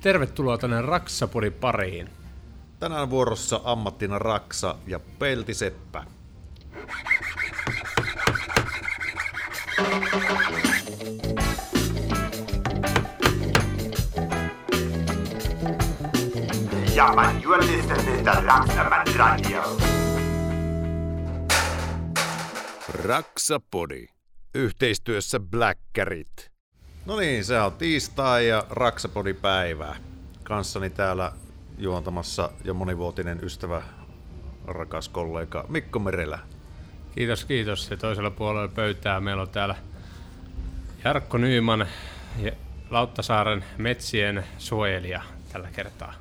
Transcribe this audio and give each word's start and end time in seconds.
Tervetuloa 0.00 0.58
tänne 0.58 0.82
Raksapodin 0.82 1.52
pariin. 1.52 2.10
Tänään 2.78 3.10
vuorossa 3.10 3.60
ammattina 3.64 4.18
Raksa 4.18 4.78
ja 4.86 5.00
Peltiseppä. 5.18 6.04
Ja, 16.94 17.12
man, 17.14 17.42
you 17.44 17.52
are 17.52 17.66
listening 17.66 18.24
to 18.24 18.30
Raksaman 18.30 19.06
Radio. 19.16 19.62
Raksapodi. 23.04 24.06
Yhteistyössä 24.54 25.40
Blackerit. 25.40 26.50
No 27.06 27.16
niin, 27.16 27.44
se 27.44 27.60
on 27.60 27.72
tiistai 27.72 28.48
ja 28.48 28.66
Raksapodi 28.70 29.34
päivää. 29.34 29.96
Kanssani 30.42 30.90
täällä 30.90 31.32
juontamassa 31.78 32.50
jo 32.64 32.74
monivuotinen 32.74 33.44
ystävä, 33.44 33.82
rakas 34.64 35.08
kollega 35.08 35.64
Mikko 35.68 35.98
Merelä. 35.98 36.38
Kiitos, 37.14 37.44
kiitos. 37.44 37.90
Ja 37.90 37.96
toisella 37.96 38.30
puolella 38.30 38.68
pöytää 38.68 39.20
meillä 39.20 39.42
on 39.42 39.48
täällä 39.48 39.76
Jarkko 41.04 41.38
Nyyman 41.38 41.86
ja 42.38 42.52
Lauttasaaren 42.90 43.64
metsien 43.78 44.44
suojelija 44.58 45.22
tällä 45.52 45.68
kertaa. 45.72 46.14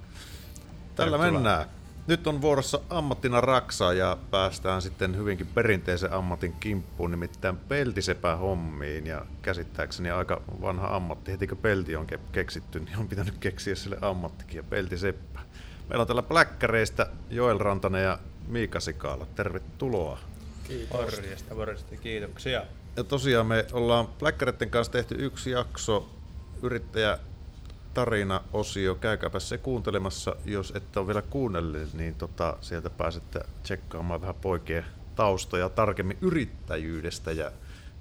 Tällä 0.95 1.17
Tervetuloa. 1.17 1.31
mennään. 1.31 1.78
Nyt 2.09 2.27
on 2.27 2.41
vuorossa 2.41 2.79
ammattina 2.89 3.41
Raksa 3.41 3.93
ja 3.93 4.17
päästään 4.31 4.81
sitten 4.81 5.17
hyvinkin 5.17 5.47
perinteisen 5.47 6.13
ammatin 6.13 6.53
kimppuun, 6.59 7.11
nimittäin 7.11 7.57
peltisepä 7.57 8.35
hommiin. 8.35 9.07
Ja 9.07 9.25
käsittääkseni 9.41 10.11
aika 10.11 10.41
vanha 10.61 10.95
ammatti, 10.95 11.31
heti 11.31 11.47
kun 11.47 11.57
pelti 11.57 11.95
on 11.95 12.07
ke- 12.13 12.19
keksitty, 12.31 12.79
niin 12.79 12.97
on 12.97 13.07
pitänyt 13.07 13.37
keksiä 13.37 13.75
sille 13.75 13.97
ammattikin 14.01 14.57
ja 14.57 14.63
peltiseppä. 14.63 15.39
Meillä 15.89 16.01
on 16.01 16.07
täällä 16.07 16.21
Pläkkäreistä 16.21 17.07
Joel 17.29 17.57
Rantanen 17.57 18.03
ja 18.03 18.19
Miika 18.47 18.79
Sikaala. 18.79 19.27
Tervetuloa. 19.35 20.19
Morjesta, 20.93 21.55
morjesta, 21.55 21.95
kiitoksia. 21.95 22.63
Ja 22.95 23.03
tosiaan 23.03 23.45
me 23.45 23.65
ollaan 23.71 24.07
Pläkkäreiden 24.07 24.69
kanssa 24.69 24.91
tehty 24.91 25.15
yksi 25.19 25.51
jakso 25.51 26.09
yrittäjä 26.61 27.17
tarina-osio. 27.93 28.95
Käykääpä 28.95 29.39
se 29.39 29.57
kuuntelemassa, 29.57 30.35
jos 30.45 30.73
ette 30.75 30.99
ole 30.99 31.07
vielä 31.07 31.21
kuunnelleet, 31.21 31.93
niin 31.93 32.15
tota, 32.15 32.57
sieltä 32.61 32.89
pääsette 32.89 33.39
tsekkaamaan 33.63 34.21
vähän 34.21 34.35
poikien 34.35 34.85
taustoja 35.15 35.69
tarkemmin 35.69 36.17
yrittäjyydestä 36.21 37.31
ja 37.31 37.51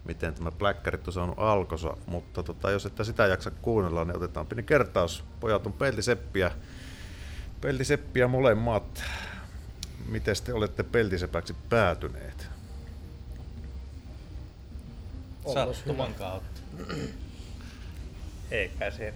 miten 0.05 0.35
tämä 0.35 0.51
Pläkkärit 0.51 1.07
on 1.07 1.13
saanut 1.13 1.39
alkonsa. 1.39 1.97
Mutta 2.07 2.43
tota, 2.43 2.71
jos 2.71 2.87
ette 2.87 3.05
sitä 3.05 3.27
jaksa 3.27 3.51
kuunnella, 3.51 4.05
niin 4.05 4.17
otetaan 4.17 4.47
pieni 4.47 4.63
kertaus. 4.63 5.25
Pojat 5.41 5.67
on 5.67 5.73
peltiseppiä, 5.73 6.51
peltiseppiä 7.61 8.29
molemmat. 8.29 9.05
Miten 10.09 10.37
te 10.45 10.53
olette 10.53 10.83
peltisepäksi 10.83 11.57
päätyneet? 11.69 12.49
Sattuman 15.55 16.15
kautta. 16.15 16.61
Eikä 18.51 18.91
se. 18.91 19.15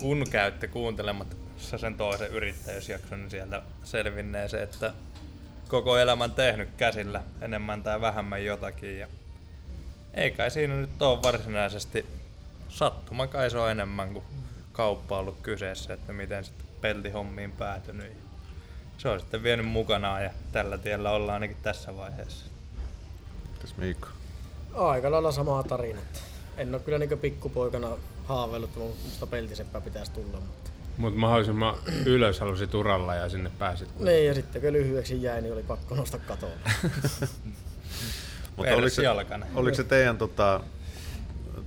Kun 0.00 0.26
käytte 0.30 0.68
kuuntelemassa 0.68 1.78
sen 1.78 1.94
toisen 1.94 2.30
yrittäjyysjakson, 2.30 3.18
niin 3.18 3.30
sieltä 3.30 3.62
selvinnee 3.84 4.48
se, 4.48 4.62
että 4.62 4.92
koko 5.68 5.98
elämän 5.98 6.30
tehnyt 6.30 6.68
käsillä 6.76 7.22
enemmän 7.40 7.82
tai 7.82 8.00
vähemmän 8.00 8.44
jotakin. 8.44 8.98
Ja 8.98 9.06
ei 10.14 10.30
kai 10.30 10.50
siinä 10.50 10.74
nyt 10.74 11.02
ole 11.02 11.22
varsinaisesti 11.22 12.06
sattuma 12.68 13.26
kai 13.26 13.50
se 13.50 13.58
on 13.58 13.70
enemmän 13.70 14.12
kuin 14.12 14.24
kauppa 14.72 15.18
ollut 15.18 15.38
kyseessä, 15.42 15.94
että 15.94 16.12
miten 16.12 16.44
sitten 16.44 16.66
peltihommiin 16.80 17.52
päätynyt. 17.52 18.06
Ja 18.06 18.22
Se 18.98 19.08
on 19.08 19.20
sitten 19.20 19.42
vienyt 19.42 19.66
mukanaan 19.66 20.24
ja 20.24 20.30
tällä 20.52 20.78
tiellä 20.78 21.10
ollaan 21.10 21.34
ainakin 21.34 21.56
tässä 21.62 21.96
vaiheessa. 21.96 22.46
Mitäs 23.52 23.76
Miikka? 23.76 24.08
Aika 24.74 25.10
lailla 25.10 25.32
samaa 25.32 25.62
tarinaa. 25.62 26.02
En 26.56 26.74
ole 26.74 26.82
kyllä 26.82 26.98
niin 26.98 27.18
pikkupoikana 27.18 27.88
haaveillut, 28.30 28.70
että 28.70 28.80
musta 29.04 29.26
peltiseppä 29.26 29.80
pitäisi 29.80 30.12
tulla. 30.12 30.40
Mutta... 30.40 30.70
Mutta 30.96 31.20
mahdollisimman 31.20 31.74
ylös 32.06 32.40
halusi 32.40 32.66
turalla 32.66 33.14
ja 33.14 33.28
sinne 33.28 33.50
pääsit. 33.58 33.88
Niin, 34.00 34.26
ja 34.26 34.34
sitten 34.34 34.62
kun 34.62 34.72
lyhyeksi 34.72 35.22
jäi, 35.22 35.42
niin 35.42 35.52
oli 35.52 35.62
pakko 35.62 35.94
nostaa 35.94 36.20
katolle. 36.26 36.54
Mutta 38.56 38.74
oliko 38.74 38.88
se, 38.88 39.02
oliko 39.54 39.76
se 39.76 39.84
teidän, 39.84 40.18
tota, 40.18 40.60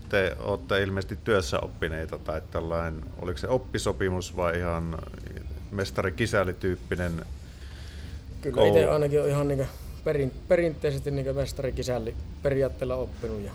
te 0.09 0.35
olette 0.39 0.83
ilmeisesti 0.83 1.19
työssä 1.23 1.59
oppineita 1.59 2.19
tai 2.19 2.41
tällainen, 2.51 3.03
oliko 3.19 3.37
se 3.37 3.47
oppisopimus 3.47 4.35
vai 4.35 4.59
ihan 4.59 4.97
mestari-kisäli-tyyppinen? 5.71 7.25
Kyllä 8.41 8.55
Koulu. 8.55 8.77
itse 8.77 8.89
ainakin 8.89 9.21
on 9.21 9.29
ihan 9.29 9.47
niin 9.47 9.67
perin, 10.03 10.31
perinteisesti 10.47 11.11
niin 11.11 11.35
mestarikisälli 11.35 12.15
periaatteella 12.43 12.95
oppinut. 12.95 13.41
Ja 13.41 13.51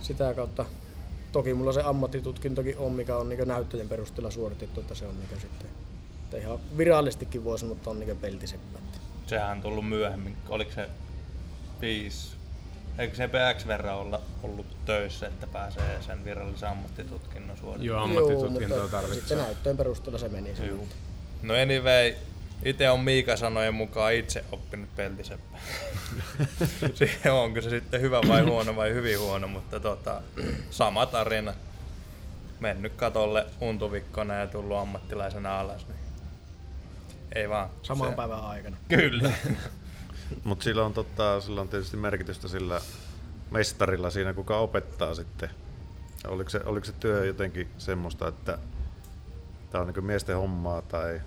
sitä 0.00 0.34
kautta 0.34 0.64
toki 1.32 1.54
mulla 1.54 1.72
se 1.72 1.82
ammattitutkintokin 1.84 2.78
on, 2.78 2.92
mikä 2.92 3.16
on 3.16 3.28
niin 3.28 3.48
näyttöjen 3.48 3.88
perusteella 3.88 4.30
suoritettu, 4.30 4.80
että 4.80 4.94
se 4.94 5.06
on 5.06 5.14
niin 5.18 5.40
sitten 5.40 5.68
että 6.28 6.36
ihan 6.36 6.58
virallisestikin 6.76 7.44
voi 7.44 7.58
sanoa, 7.58 7.76
että 7.76 7.90
on 7.90 8.00
niin 8.00 8.16
peltiseppä. 8.16 8.78
Sehän 9.26 9.50
on 9.50 9.62
tullut 9.62 9.88
myöhemmin. 9.88 10.36
Oliko 10.48 10.70
se 10.70 10.88
viisi? 11.80 12.28
Eikö 12.98 13.16
se 13.16 13.28
PX 13.28 13.66
verran 13.66 13.96
olla 13.96 14.20
ollut 14.42 14.66
töissä, 14.84 15.26
että 15.26 15.46
pääsee 15.46 16.02
sen 16.02 16.24
virallisen 16.24 16.68
ammattitutkinnon 16.68 17.56
suorittamaan? 17.56 17.84
Joo, 17.84 17.96
Joo, 17.96 18.04
ammattitutkintoa 18.04 18.78
mutta 18.78 18.96
tarvitsee. 18.96 19.20
Sitten 19.20 19.38
näyttöjen 19.38 19.76
perusteella 19.76 20.18
se 20.18 20.28
meni. 20.28 20.56
se. 20.56 20.66
Juu. 20.66 20.88
No 21.42 21.54
anyway, 21.54 22.14
itse 22.64 22.90
on 22.90 23.00
Miika 23.00 23.36
sanojen 23.36 23.74
mukaan 23.74 24.14
itse 24.14 24.44
oppinut 24.52 24.96
peltiseppä. 24.96 25.58
Siihen 26.94 27.32
onko 27.32 27.60
se 27.60 27.70
sitten 27.70 28.00
hyvä 28.00 28.20
vai 28.28 28.42
huono 28.42 28.76
vai 28.76 28.94
hyvin 28.94 29.20
huono, 29.20 29.48
mutta 29.48 29.80
tota, 29.80 30.22
sama 30.70 31.06
tarina. 31.06 31.54
Mennyt 32.60 32.92
katolle 32.92 33.46
untuvikkona 33.60 34.34
ja 34.34 34.46
tullut 34.46 34.76
ammattilaisena 34.76 35.60
alas. 35.60 35.86
Niin. 35.88 35.98
Ei 37.34 37.48
vaan. 37.48 37.70
Saman 37.82 38.10
se- 38.10 38.16
päivän 38.16 38.40
aikana. 38.44 38.76
Kyllä. 38.88 39.32
Mutta 40.44 40.64
sillä 40.64 40.84
on, 40.84 40.94
tota, 40.94 41.40
sillä 41.40 41.60
on 41.60 41.68
tietysti 41.68 41.96
merkitystä 41.96 42.48
sillä 42.48 42.80
mestarilla 43.50 44.10
siinä, 44.10 44.34
kuka 44.34 44.58
opettaa 44.58 45.14
sitten. 45.14 45.50
Oliko 46.26 46.50
se, 46.50 46.60
oliko 46.64 46.86
se 46.86 46.92
työ 46.92 47.24
jotenkin 47.24 47.68
semmoista, 47.78 48.28
että 48.28 48.58
tämä 49.70 49.82
on 49.82 49.92
niin 49.92 50.04
miesten 50.04 50.36
hommaa 50.36 50.82
tai 50.82 51.20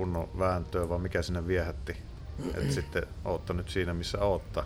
kunnon 0.00 0.28
vääntöä, 0.38 0.88
vai 0.88 0.98
mikä 0.98 1.22
sinne 1.22 1.46
viehätti? 1.46 1.96
Että 2.54 2.72
sitten 2.80 3.02
ootte 3.24 3.52
nyt 3.52 3.68
siinä, 3.68 3.94
missä 3.94 4.18
ootta. 4.18 4.64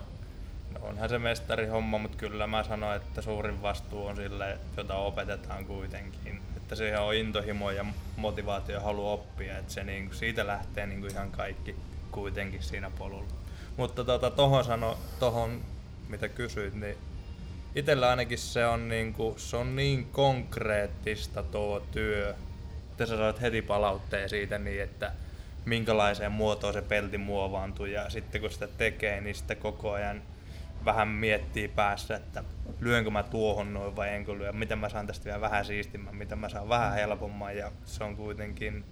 No 0.73 0.87
onhan 0.87 1.09
se 1.09 1.19
mestari 1.19 1.67
homma, 1.67 1.97
mutta 1.97 2.17
kyllä 2.17 2.47
mä 2.47 2.63
sanoin, 2.63 2.97
että 2.97 3.21
suurin 3.21 3.61
vastuu 3.61 4.05
on 4.05 4.15
sille, 4.15 4.57
jota 4.77 4.95
opetetaan 4.95 5.65
kuitenkin. 5.65 6.41
Että 6.57 6.75
siihen 6.75 7.01
on 7.01 7.15
intohimo 7.15 7.71
ja 7.71 7.85
motivaatio 8.17 8.75
ja 8.75 8.81
halu 8.81 9.09
oppia, 9.11 9.57
että 9.57 9.73
se 9.73 9.83
niinku, 9.83 10.13
siitä 10.13 10.47
lähtee 10.47 10.85
niinku 10.85 11.07
ihan 11.07 11.31
kaikki 11.31 11.75
kuitenkin 12.11 12.63
siinä 12.63 12.91
polulla. 12.97 13.33
Mutta 13.77 14.03
tota, 14.03 14.31
tohon, 14.31 14.63
sano, 14.63 14.97
tohon 15.19 15.61
mitä 16.09 16.29
kysyit, 16.29 16.73
niin 16.73 16.97
itsellä 17.75 18.09
ainakin 18.09 18.37
se 18.37 18.65
on, 18.65 18.89
niinku, 18.89 19.33
se 19.37 19.57
on 19.57 19.75
niin 19.75 20.05
konkreettista 20.05 21.43
tuo 21.43 21.79
työ, 21.91 22.35
että 22.91 23.05
sä 23.05 23.17
saat 23.17 23.41
heti 23.41 23.61
palautteen 23.61 24.29
siitä 24.29 24.57
niin, 24.57 24.83
että 24.83 25.11
minkälaiseen 25.65 26.31
muotoon 26.31 26.73
se 26.73 26.81
pelti 26.81 27.17
muovaantuu. 27.17 27.85
Ja 27.85 28.09
sitten 28.09 28.41
kun 28.41 28.51
sitä 28.51 28.67
tekee, 28.67 29.21
niin 29.21 29.35
sitten 29.35 29.57
koko 29.57 29.91
ajan 29.91 30.21
vähän 30.85 31.07
miettii 31.07 31.67
päässä, 31.67 32.15
että 32.15 32.43
lyönkö 32.79 33.09
mä 33.09 33.23
tuohon 33.23 33.73
noin 33.73 33.95
vai 33.95 34.09
enkö 34.09 34.37
lyö, 34.37 34.51
miten 34.51 34.77
mä 34.77 34.89
saan 34.89 35.07
tästä 35.07 35.25
vielä 35.25 35.41
vähän 35.41 35.65
siistimmän, 35.65 36.15
miten 36.15 36.39
mä 36.39 36.49
saan 36.49 36.69
vähän 36.69 36.93
helpomman. 36.93 37.57
Ja 37.57 37.71
se 37.85 38.03
on 38.03 38.15
kuitenkin 38.15 38.85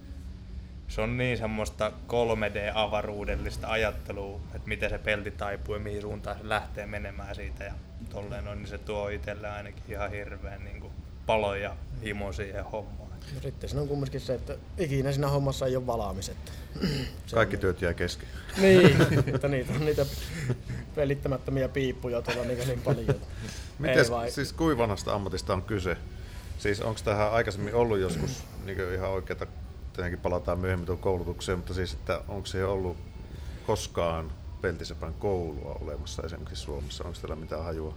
se 0.87 1.01
on 1.01 1.17
niin 1.17 1.37
semmoista 1.37 1.91
3D-avaruudellista 2.07 3.67
ajattelua, 3.67 4.39
että 4.55 4.67
miten 4.67 4.89
se 4.89 4.97
pelti 4.97 5.31
taipuu 5.31 5.75
ja 5.75 5.81
mihin 5.81 6.01
suuntaan 6.01 6.37
se 6.37 6.49
lähtee 6.49 6.85
menemään 6.85 7.35
siitä. 7.35 7.63
Ja 7.63 7.73
tolleen 8.09 8.47
on, 8.47 8.57
niin 8.57 8.67
se 8.67 8.77
tuo 8.77 9.09
itselle 9.09 9.49
ainakin 9.49 9.83
ihan 9.87 10.11
hirveän 10.11 10.63
niin 10.63 10.81
kuin 10.81 10.93
palo 11.25 11.55
ja 11.55 11.75
himo 12.03 12.33
siihen 12.33 12.65
hommaan. 12.65 13.02
No 13.35 13.41
sitten 13.41 13.69
siinä 13.69 13.81
on 13.81 13.87
kumminkin 13.87 14.21
se, 14.21 14.33
että 14.33 14.57
ikinä 14.77 15.11
siinä 15.11 15.27
hommassa 15.27 15.65
ei 15.65 15.75
ole 15.75 15.87
valaamis. 15.87 16.29
Että 16.29 16.51
Kaikki 17.33 17.55
on, 17.55 17.59
työt 17.59 17.81
jää 17.81 17.93
kesken. 17.93 18.27
Niin, 18.57 19.01
että 19.35 19.47
niitä 19.47 19.73
on 19.73 19.85
niitä 19.85 20.05
pelittämättömiä 20.95 21.69
piippuja 21.69 22.21
tuolla 22.21 22.43
niin, 22.43 22.67
niin 22.67 22.81
paljon. 22.81 23.15
Miten 23.79 24.09
vai- 24.09 24.31
siis 24.31 24.53
kuinka 24.53 24.81
vanhasta 24.81 25.13
ammatista 25.13 25.53
on 25.53 25.61
kyse? 25.61 25.97
Siis 26.57 26.81
onko 26.81 27.01
tähän 27.03 27.31
aikaisemmin 27.31 27.75
ollut 27.75 27.99
joskus 27.99 28.43
niin 28.65 28.93
ihan 28.93 29.09
oikeata, 29.09 29.47
tietenkin 29.93 30.19
palataan 30.19 30.59
myöhemmin 30.59 30.85
tuon 30.85 30.97
koulutukseen, 30.97 31.57
mutta 31.57 31.73
siis 31.73 31.93
että 31.93 32.21
onko 32.27 32.45
se 32.45 32.65
ollut 32.65 32.97
koskaan 33.67 34.31
peltisepän 34.61 35.13
koulua 35.13 35.77
olemassa 35.81 36.23
esimerkiksi 36.23 36.63
Suomessa? 36.63 37.03
Onko 37.03 37.19
teillä 37.21 37.35
mitään 37.35 37.63
hajua? 37.63 37.93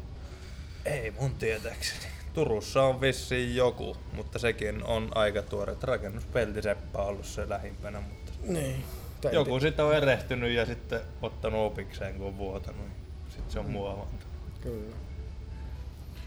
Ei 0.84 1.10
mun 1.10 1.34
tietääkseni. 1.34 2.15
Turussa 2.36 2.82
on 2.82 3.00
vissiin 3.00 3.56
joku, 3.56 3.96
mutta 4.12 4.38
sekin 4.38 4.84
on 4.84 5.08
aika 5.14 5.42
tuore. 5.42 5.76
Rakennuspeltiseppä 5.82 6.98
on 6.98 7.06
ollut 7.06 7.24
se 7.26 7.48
lähimpänä, 7.48 8.00
mutta 8.00 8.32
Niin. 8.42 8.84
Tai 9.20 9.34
joku 9.34 9.60
sitten 9.60 9.84
on 9.84 9.94
erehtynyt 9.94 10.50
ja 10.52 10.66
sitten 10.66 11.00
ottanut 11.22 11.72
opikseen, 11.72 12.14
kun 12.14 12.26
on 12.26 12.38
vuotanut. 12.38 12.80
niin 12.80 12.96
Sitten 13.28 13.50
se 13.52 13.58
on 13.58 13.70
muovannut. 13.70 14.26
Kyllä. 14.62 14.96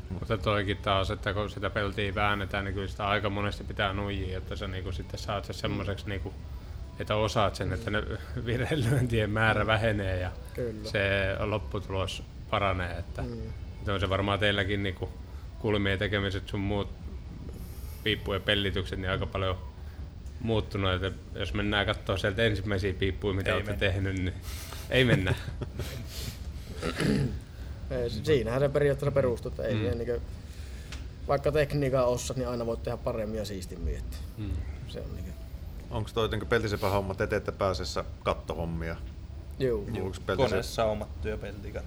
Mutta 0.09 0.37
toikin 0.37 0.77
taas, 0.77 1.11
että 1.11 1.33
kun 1.33 1.49
sitä 1.49 1.69
peltiä 1.69 2.15
väännetään, 2.15 2.65
niin 2.65 2.73
kyllä 2.73 2.87
sitä 2.87 3.07
aika 3.07 3.29
monesti 3.29 3.63
pitää 3.63 3.93
nuijia, 3.93 4.37
että 4.37 4.55
sä 4.55 4.67
niinku 4.67 4.91
sitten 4.91 5.19
saat 5.19 5.45
se 5.45 5.53
semmoiseksi, 5.53 6.09
niinku, 6.09 6.33
että 6.99 7.15
osaat 7.15 7.55
sen, 7.55 7.73
että 7.73 7.91
ne 7.91 8.03
virheilyöntien 8.45 9.29
määrä 9.29 9.65
vähenee 9.67 10.19
ja 10.19 10.31
Kyllä. 10.53 10.89
se 10.89 11.35
lopputulos 11.39 12.23
paranee. 12.49 12.97
Että, 12.97 13.21
Mm. 13.21 13.93
on 13.93 13.99
se 13.99 14.09
varmaan 14.09 14.39
teilläkin 14.39 14.83
niinku 14.83 15.09
kulmien 15.59 15.99
tekemiset 15.99 16.47
sun 16.49 16.59
muut 16.59 16.89
piippujen 18.03 18.41
pellitykset 18.41 18.99
niin 18.99 19.11
aika 19.11 19.25
paljon 19.25 19.57
muuttunut, 20.39 21.03
että 21.03 21.39
jos 21.39 21.53
mennään 21.53 21.85
katsoa 21.85 22.17
sieltä 22.17 22.43
ensimmäisiä 22.43 22.93
piippuja, 22.93 23.33
mitä 23.33 23.49
Ei 23.49 23.53
olette 23.55 23.71
mennä. 23.71 23.87
tehnyt, 23.87 24.15
niin 24.15 24.33
ei 24.89 25.05
mennä. 25.05 25.35
Ei, 27.91 28.09
si- 28.09 28.25
siinähän 28.25 28.59
se 28.61 28.69
periaatteessa 28.69 29.11
perustuu, 29.11 29.49
että 29.51 29.63
ei 29.63 29.73
Mm. 29.73 29.81
niin 29.97 30.21
vaikka 31.27 31.51
tekniikan 31.51 32.05
ossa, 32.05 32.33
niin 32.37 32.47
aina 32.47 32.65
voit 32.65 32.83
tehdä 32.83 32.97
paremmin 32.97 33.37
ja 33.37 33.45
siistimmin. 33.45 33.95
Että 33.97 34.17
Mm. 34.37 34.49
se 34.87 34.99
on 34.99 35.15
niin 35.15 35.29
Onko 35.89 36.09
toi 36.13 36.27
niin 36.29 36.47
peltisepä 36.47 36.89
homma, 36.89 37.15
te 37.15 37.27
teette 37.27 37.51
pääsessä 37.51 38.03
kattohommia? 38.23 38.95
Juu. 39.59 39.85
Kuuluuko 39.85 40.17
Koneessa 40.37 40.85
omat 40.85 41.21
työpeltikat. 41.21 41.83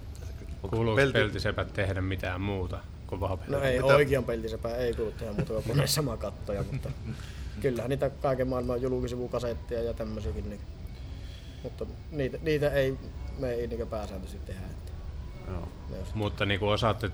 Kuuluuko 0.70 0.96
pelti- 0.96 1.12
peltisepät 1.12 1.72
tehdä 1.72 2.00
mitään 2.00 2.40
muuta 2.40 2.78
kuin 3.12 3.20
vahvempaa? 3.20 3.58
No 3.58 3.64
ei 3.64 3.82
Mitä- 3.82 3.94
oikean 3.94 4.24
peltisepä 4.24 4.76
ei 4.76 4.94
kuulu 4.94 5.12
tehdä 5.12 5.32
muuta 5.32 5.52
kuin 5.52 5.64
koneessa 5.64 5.94
sama 6.02 6.16
kattoja, 6.16 6.64
mutta 6.72 6.90
kyllähän 7.60 7.88
niitä 7.88 8.10
kaiken 8.10 8.48
maailman 8.48 8.82
julkisivukasetteja 8.82 9.82
ja 9.82 9.94
tämmöisiäkin. 9.94 10.50
Niin, 10.50 10.60
mutta 11.62 11.86
niitä, 12.10 12.38
niitä 12.42 12.70
ei, 12.70 12.98
me 13.38 13.50
ei 13.50 13.66
niin 13.66 13.88
pääsääntöisesti 13.88 14.46
tehdä. 14.46 14.66
Että 14.70 14.92
Joo. 15.48 15.68
Mutta 16.14 16.46
niinku 16.46 16.68
osaatte 16.68 17.10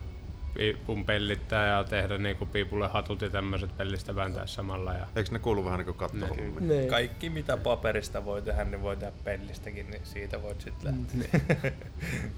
piipun 0.54 1.04
pellittää 1.04 1.66
ja 1.66 1.84
tehdä 1.84 2.18
niinku 2.18 2.46
piipulle 2.46 2.88
hatut 2.88 3.22
ja 3.22 3.30
tämmöiset 3.30 3.76
pellistä 3.76 4.14
vääntää 4.14 4.46
samalla. 4.46 4.92
Ja... 4.94 5.06
Eikö 5.16 5.30
ne 5.32 5.38
kuulu 5.38 5.64
vähän 5.64 5.78
niin 5.78 5.84
kuin 5.84 5.96
kattohommia? 5.96 6.60
Niin. 6.60 6.88
Kaikki 6.88 7.30
mitä 7.30 7.56
paperista 7.56 8.24
voi 8.24 8.42
tehdä, 8.42 8.64
niin 8.64 8.82
voi 8.82 8.96
tehdä 8.96 9.12
pellistäkin, 9.24 9.90
niin 9.90 10.02
siitä 10.04 10.42
voit 10.42 10.60
sitten 10.60 11.06
lähteä. 11.20 11.72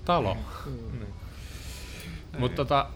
Talo. 0.05 0.37
Mutta 2.39 2.57
tota, 2.57 2.91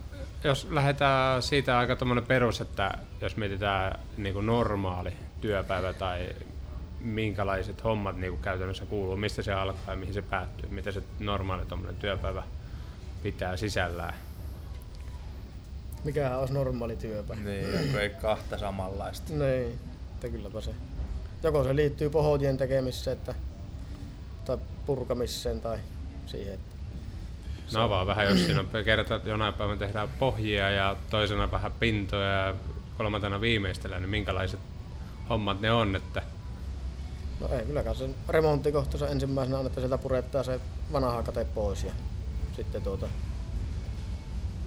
jos 0.44 0.68
lähdetään 0.70 1.42
siitä 1.42 1.78
aika 1.78 1.96
tommonen 1.96 2.26
perus, 2.26 2.60
että 2.60 2.98
jos 3.20 3.36
mietitään 3.36 4.00
niinku 4.16 4.40
normaali 4.40 5.12
työpäivä 5.40 5.92
tai 5.92 6.28
minkälaiset 7.00 7.84
hommat 7.84 8.16
niinku 8.16 8.36
käytännössä 8.36 8.86
kuuluu, 8.86 9.16
mistä 9.16 9.42
se 9.42 9.52
alkaa 9.52 9.94
ja 9.94 9.96
mihin 9.96 10.14
se 10.14 10.22
päättyy, 10.22 10.70
mitä 10.70 10.92
se 10.92 11.02
normaali 11.18 11.64
työpäivä 11.98 12.42
pitää 13.22 13.56
sisällään. 13.56 14.14
Mikähän 16.04 16.38
olisi 16.38 16.54
normaali 16.54 16.96
työpäivä. 16.96 17.42
niin, 17.42 17.98
ei 17.98 18.10
kahta 18.10 18.58
samanlaista. 18.58 19.32
Niin, 19.32 19.78
että 20.14 20.28
kylläpä 20.28 20.60
se. 20.60 20.74
Joko 21.42 21.64
se 21.64 21.76
liittyy 21.76 22.10
pohotien 22.10 22.56
tekemiseen 22.56 23.16
että, 23.16 23.34
tai 24.44 24.58
purkamiseen 24.86 25.60
tai 25.60 25.78
siihen. 26.26 26.54
Että, 26.54 26.73
No 27.72 27.82
avaa 27.82 28.06
vähän, 28.06 28.26
jos 28.26 28.44
siinä 28.44 28.60
on 28.60 28.84
kerta, 28.84 29.14
että 29.14 29.28
jonain 29.28 29.54
päivänä 29.54 29.78
tehdään 29.78 30.08
pohjia 30.18 30.70
ja 30.70 30.96
toisena 31.10 31.50
vähän 31.50 31.72
pintoja 31.72 32.46
ja 32.46 32.54
kolmantena 32.98 33.40
viimeistellä, 33.40 33.98
niin 33.98 34.10
minkälaiset 34.10 34.60
hommat 35.30 35.60
ne 35.60 35.72
on, 35.72 35.96
että 35.96 36.22
no 37.40 37.48
ei 37.48 37.66
kylläkään 37.66 37.96
sen 37.96 38.14
remonttikohtaisen 38.28 39.08
ensimmäisenä 39.08 39.58
on, 39.58 39.66
että 39.66 39.80
sieltä 39.80 39.98
purettaa 39.98 40.42
se 40.42 40.60
vanha 40.92 41.22
kate 41.22 41.44
pois 41.44 41.84
ja 41.84 41.92
sitten 42.56 42.82
tuota, 42.82 43.06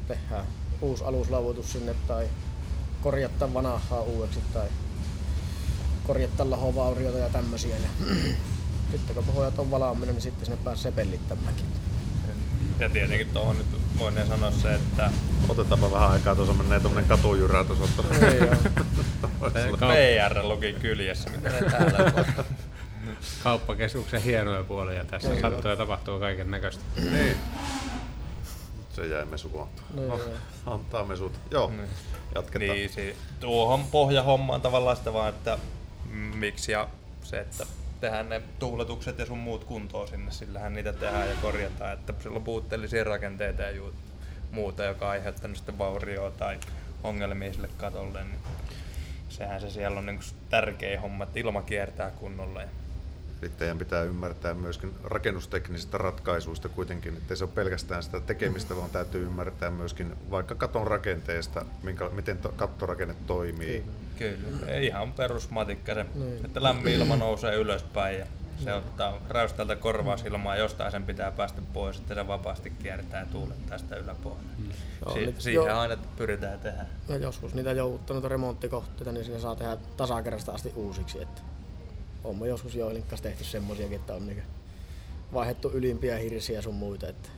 tehdään 0.07 0.45
uusi 0.81 1.03
aluslauoitus 1.03 1.71
sinne 1.71 1.95
tai 2.07 2.27
korjattaa 3.01 3.53
vanhaa 3.53 4.01
uudeksi 4.01 4.39
tai 4.53 4.67
korjattaa 6.07 6.49
lahovaurioita 6.49 7.17
ja 7.17 7.29
tämmöisiä. 7.29 7.75
Ja 7.75 7.89
sitten 8.91 9.15
kun 9.15 9.23
pohjat 9.23 9.59
on 9.59 9.71
valmiina, 9.71 10.11
niin 10.11 10.21
sitten 10.21 10.45
sinne 10.45 10.59
pääsee 10.63 10.91
pellittämäänkin. 10.91 11.65
Ja 12.79 12.89
tietenkin 12.89 13.27
tuohon 13.29 13.57
nyt 13.57 13.67
voin 13.99 14.27
sanoa 14.27 14.51
se, 14.51 14.73
että 14.73 15.11
Otetaanpa 15.49 15.91
vähän 15.91 16.11
aikaa, 16.11 16.35
tuossa 16.35 16.53
menee 16.53 16.79
tuommoinen 16.79 17.09
katujyrä 17.09 17.63
tuossa. 17.63 18.03
Ei 19.55 19.67
joo. 19.67 19.77
PR 19.77 20.43
luki 20.43 20.73
kyljessä, 20.73 21.29
mitä 21.29 21.49
täällä 21.49 22.13
kauppakeskuksen 23.43 24.21
hienoja 24.21 24.63
puolia 24.63 25.05
tässä 25.05 25.29
Niin. 25.29 25.41
sattuu 25.41 25.71
ja 25.71 25.77
tapahtuu 25.77 26.19
kaiken 26.19 26.51
näköistä. 26.51 26.83
niin. 27.11 27.37
Se 28.95 29.07
jäi 29.07 29.25
mesukohtaan. 29.25 29.87
Niin, 29.95 30.07
No, 30.07 30.17
joo. 30.17 30.29
antaa 30.65 31.05
mesut. 31.05 31.33
Joo, 31.51 31.67
Niin. 31.69 31.89
jatketaan. 32.35 32.69
Niin, 32.77 32.89
si- 32.89 33.15
tuohon 33.39 33.83
pohjahommaan 33.83 34.61
tavallaan 34.61 34.97
sitä 34.97 35.13
vaan, 35.13 35.29
että 35.29 35.57
miksi 36.33 36.71
ja 36.71 36.87
se, 37.23 37.39
että 37.39 37.65
tehdään 37.99 38.29
ne 38.29 38.41
tuuletukset 38.59 39.19
ja 39.19 39.25
sun 39.25 39.37
muut 39.37 39.63
kuntoon 39.63 40.07
sinne, 40.07 40.31
sillähän 40.31 40.73
niitä 40.73 40.93
tehdään 40.93 41.29
ja 41.29 41.35
korjataan, 41.41 41.93
että 41.93 42.13
sillä 42.19 42.35
on 42.35 42.43
puutteellisia 42.43 43.03
rakenteita 43.03 43.61
ja 43.61 43.81
muuta, 44.51 44.83
joka 44.83 45.05
on 45.05 45.11
aiheuttanut 45.11 45.57
sitten 45.57 45.77
vaurioa 45.77 46.31
tai 46.31 46.59
ongelmia 47.03 47.53
sille 47.53 47.69
katolle, 47.77 48.23
niin 48.23 48.39
sehän 49.29 49.61
se 49.61 49.69
siellä 49.69 49.99
on 49.99 50.05
niin 50.05 50.19
tärkein 50.49 51.01
homma, 51.01 51.23
että 51.23 51.39
ilma 51.39 51.61
kiertää 51.61 52.11
kunnolla. 52.11 52.61
Ja 52.61 52.67
Yrittäjän 53.41 53.77
pitää 53.77 54.03
ymmärtää 54.03 54.53
myöskin 54.53 54.95
rakennusteknisistä 55.03 55.97
ratkaisuista 55.97 56.69
kuitenkin, 56.69 57.17
että 57.17 57.35
se 57.35 57.43
ole 57.43 57.51
pelkästään 57.55 58.03
sitä 58.03 58.19
tekemistä, 58.19 58.75
vaan 58.75 58.89
täytyy 58.89 59.23
ymmärtää 59.23 59.71
myöskin 59.71 60.15
vaikka 60.31 60.55
katon 60.55 60.87
rakenteesta, 60.87 61.65
minkä, 61.83 62.09
miten 62.09 62.37
to, 62.37 62.49
kattorakenne 62.55 63.15
toimii. 63.27 63.83
Kyllä, 64.17 64.67
ei 64.67 64.85
ihan 64.85 65.11
perusmatikka 65.13 65.93
se, 65.93 66.05
Niin. 66.15 66.45
että 66.45 66.63
lämmin 66.63 66.93
ilma 66.93 67.15
nousee 67.15 67.55
ylöspäin 67.55 68.19
ja 68.19 68.25
se 68.63 68.73
ottaa 68.73 69.21
räystältä 69.29 69.75
korvausilmaa 69.75 70.55
ja 70.55 70.61
jostain 70.61 70.91
sen 70.91 71.03
pitää 71.03 71.31
päästä 71.31 71.61
pois, 71.73 71.97
että 71.99 72.15
se 72.15 72.27
vapaasti 72.27 72.69
kiertää 72.69 73.19
ja 73.19 73.25
tuulettaa 73.25 73.77
sitä 73.77 73.95
yläpuolella. 73.95 74.49
Joo, 75.05 75.13
Si- 75.13 75.35
siihen 75.39 75.65
jo- 75.65 75.79
aina 75.79 75.97
pyritään 76.17 76.59
tehdä. 76.59 76.85
Ja 77.09 77.17
joskus 77.17 77.53
niitä 77.53 77.71
jouduttanut 77.71 78.23
remonttikohteita, 78.23 79.11
niin 79.11 79.25
sinne 79.25 79.39
saa 79.39 79.55
tehdä 79.55 79.77
tasakerrasta 79.97 80.51
asti 80.51 80.71
uusiksi. 80.75 81.21
Että 81.21 81.41
on 82.27 82.39
me 82.39 82.47
joskus 82.47 82.75
joihin 82.75 83.03
kanssa 83.03 83.23
tehty 83.23 83.43
semmosiakin, 83.43 83.95
että 83.95 84.13
on 84.13 84.27
niinku 84.27 84.43
vaihdettu 85.33 85.71
ylimpiä 85.73 86.17
hirsiä 86.17 86.61
sun 86.61 86.75
muita. 86.75 87.07
Että 87.07 87.29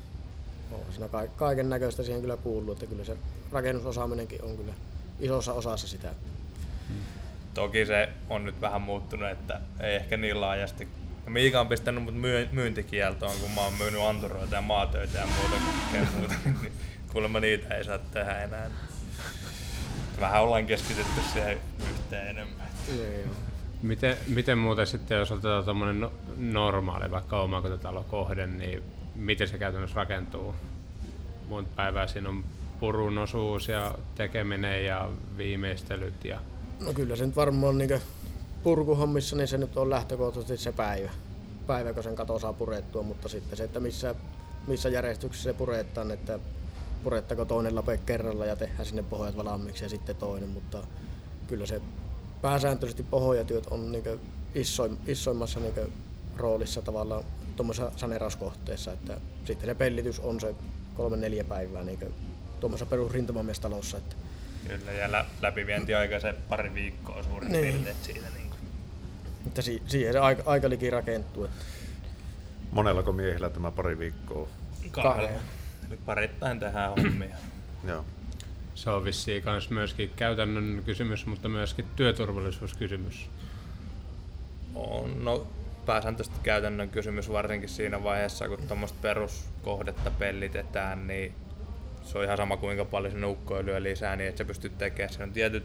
on 0.72 0.80
siinä 0.90 1.08
kaiken 1.36 1.70
näköistä 1.70 2.04
siihen 2.04 2.22
kyllä 2.22 2.38
kuuluu, 2.38 2.72
että 2.72 2.86
kyllä 2.86 3.06
se 3.06 3.18
rakennusosaaminenkin 3.52 4.44
on 4.44 4.58
kyllä 4.58 4.74
isossa 5.20 5.54
osassa 5.54 5.88
sitä. 5.88 6.14
Toki 7.54 7.86
se 7.86 8.10
on 8.30 8.46
nyt 8.46 8.62
vähän 8.62 8.82
muuttunut, 8.82 9.30
että 9.30 9.62
ei 9.80 9.96
ehkä 9.96 10.18
niin 10.18 10.42
laajasti. 10.42 10.88
Miika 11.28 11.60
on 11.60 11.68
pistänyt 11.68 12.04
mut 12.04 12.16
myy- 12.16 12.50
myyntikieltoon, 12.52 13.38
kun 13.42 13.52
mä 13.52 13.62
oon 13.62 13.74
myynyt 13.74 14.02
anturoita 14.02 14.56
ja 14.56 14.62
maatöitä 14.62 15.18
ja 15.18 15.28
muuta, 15.28 15.56
niin 16.44 16.72
kuulemma 17.12 17.40
niitä 17.40 17.76
ei 17.76 17.84
saa 17.84 17.98
tehdä 17.98 18.44
enää. 18.44 18.72
Vähän 20.20 20.44
ollaan 20.44 20.66
keskitytty 20.66 21.22
siihen 21.34 21.60
yhteen 21.92 22.28
enemmän. 22.28 22.68
Niin, 22.88 23.30
Miten, 23.82 24.18
miten 24.28 24.58
muuten 24.58 24.88
sitten, 24.88 25.18
jos 25.18 25.32
otetaan 25.32 25.66
tuommoinen 25.66 26.00
no, 26.00 26.12
normaali, 26.38 27.12
vaikka 27.12 27.42
omakotitalokohde, 27.42 28.48
niin 28.48 28.84
miten 29.16 29.48
se 29.48 29.58
käytännössä 29.58 29.96
rakentuu? 29.96 30.56
Monta 31.48 31.72
päivää 31.76 32.08
siinä 32.08 32.30
on 32.30 32.44
purun 32.80 33.18
osuus 33.18 33.68
ja 33.68 33.96
tekeminen 34.16 34.86
ja 34.86 35.10
viimeistelyt 35.38 36.26
ja 36.26 36.40
No 36.86 36.94
kyllä 36.94 37.16
se 37.16 37.26
nyt 37.26 37.36
varmaan 37.36 37.78
niin 37.78 38.02
purkuhommissa, 38.64 39.36
niin 39.36 39.48
se 39.48 39.58
nyt 39.58 39.78
on 39.78 39.90
lähtökohtaisesti 39.90 40.58
se 40.58 40.72
päivä. 40.72 41.10
Päivä, 41.68 41.94
kun 41.94 42.04
sen 42.04 42.16
kato 42.16 42.40
saa 42.40 42.54
purettua, 42.54 43.04
mutta 43.04 43.30
sitten 43.30 43.58
se, 43.58 43.64
että 43.64 43.80
missä, 43.80 44.16
missä 44.68 44.90
järjestyksessä 44.90 45.50
se 45.50 45.58
puretaan, 45.58 46.12
että 46.12 46.40
purettako 47.04 47.46
toinen 47.46 47.76
lape 47.76 48.00
kerralla 48.06 48.46
ja 48.46 48.56
tehdään 48.56 48.86
sinne 48.86 49.04
pohjat 49.04 49.38
valmiiksi 49.38 49.86
ja 49.86 49.90
sitten 49.90 50.16
toinen, 50.16 50.50
mutta 50.50 50.84
kyllä 51.48 51.66
se 51.66 51.82
pääsääntöisesti 52.42 53.04
pohjatyöt 53.04 53.68
on 53.72 53.92
niin 53.92 54.04
isoim, 54.56 54.98
isoimmassa 55.08 55.60
niin 55.60 55.74
roolissa 56.38 56.82
tavallaan 56.82 57.24
tuommoisessa 57.56 57.92
saneerauskohteessa, 57.96 58.92
että 58.94 59.18
sitten 59.46 59.70
se 59.70 59.76
pellitys 59.76 60.20
on 60.20 60.40
se 60.40 60.56
kolme 60.98 61.18
neljä 61.18 61.44
päivää 61.44 61.84
niin 61.84 62.00
tuommoisessa 62.60 62.90
perusrintamamiestalossa, 62.90 63.98
että 63.98 64.16
Kyllä, 64.68 64.92
ja 64.92 65.12
lä- 65.12 65.26
läpivientiaika 65.42 66.20
se 66.20 66.34
pari 66.50 66.74
viikkoa 66.74 67.24
suurin 67.24 67.52
Niin. 67.52 67.74
piirtein 67.74 67.96
siitä. 68.02 68.28
Niin 68.38 68.50
kuin. 68.50 68.60
Että 69.48 69.62
si- 69.62 69.84
siihen 69.88 70.14
se 70.14 70.20
aika, 70.20 70.44
aika 70.46 70.70
liki 70.70 70.90
rakentuu. 70.90 71.46
Että 71.46 71.58
Monellako 72.72 73.12
miehellä 73.12 73.50
tämä 73.50 73.72
pari 73.72 74.00
viikkoa? 74.00 74.48
Kahdella. 74.92 75.40
Nyt 75.90 76.06
parittain 76.06 76.60
tehdään 76.60 76.90
hommia. 76.90 77.36
Joo. 77.88 78.06
Se 78.76 78.90
on 78.90 79.06
vissiin 79.06 79.44
kans 79.44 79.70
myöskin 79.70 80.12
käytännön 80.16 80.82
kysymys, 80.86 81.26
mutta 81.26 81.50
myöskin 81.50 81.86
työturvallisuuskysymys. 81.96 83.30
On, 84.76 85.24
no 85.24 85.48
pääsääntöisesti 85.86 86.40
käytännön 86.44 86.90
kysymys 86.90 87.32
varsinkin 87.32 87.70
siinä 87.70 88.04
vaiheessa, 88.04 88.48
kun 88.48 88.68
tuommoista 88.68 88.98
peruskohdetta 89.02 90.12
pellitetään, 90.12 91.08
niin 91.08 91.34
se 92.04 92.18
on 92.18 92.24
ihan 92.24 92.38
sama 92.38 92.58
kuinka 92.58 92.86
paljon 92.86 93.14
se 93.14 93.26
ukkoa 93.26 93.66
lyö 93.66 93.84
lisää, 93.84 94.16
niin 94.16 94.30
että 94.30 94.38
se 94.38 94.46
pystyy 94.46 94.70
tekemään 94.70 95.14
sen 95.14 95.34
tietyt 95.34 95.64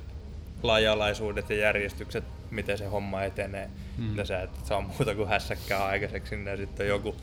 laajalaisuudet 0.62 1.50
ja 1.50 1.56
järjestykset, 1.56 2.24
miten 2.50 2.78
se 2.78 2.86
homma 2.86 3.22
etenee. 3.22 3.70
Mm. 3.98 4.16
Ja 4.16 4.24
sä 4.24 4.42
et 4.42 4.50
saa 4.64 4.80
muuta 4.80 5.14
kuin 5.14 5.28
hässäkkää 5.28 5.84
aikaiseksi 5.84 6.34
ja 6.44 6.56
sitten 6.56 6.84
on 6.84 6.88
joku 6.88 7.16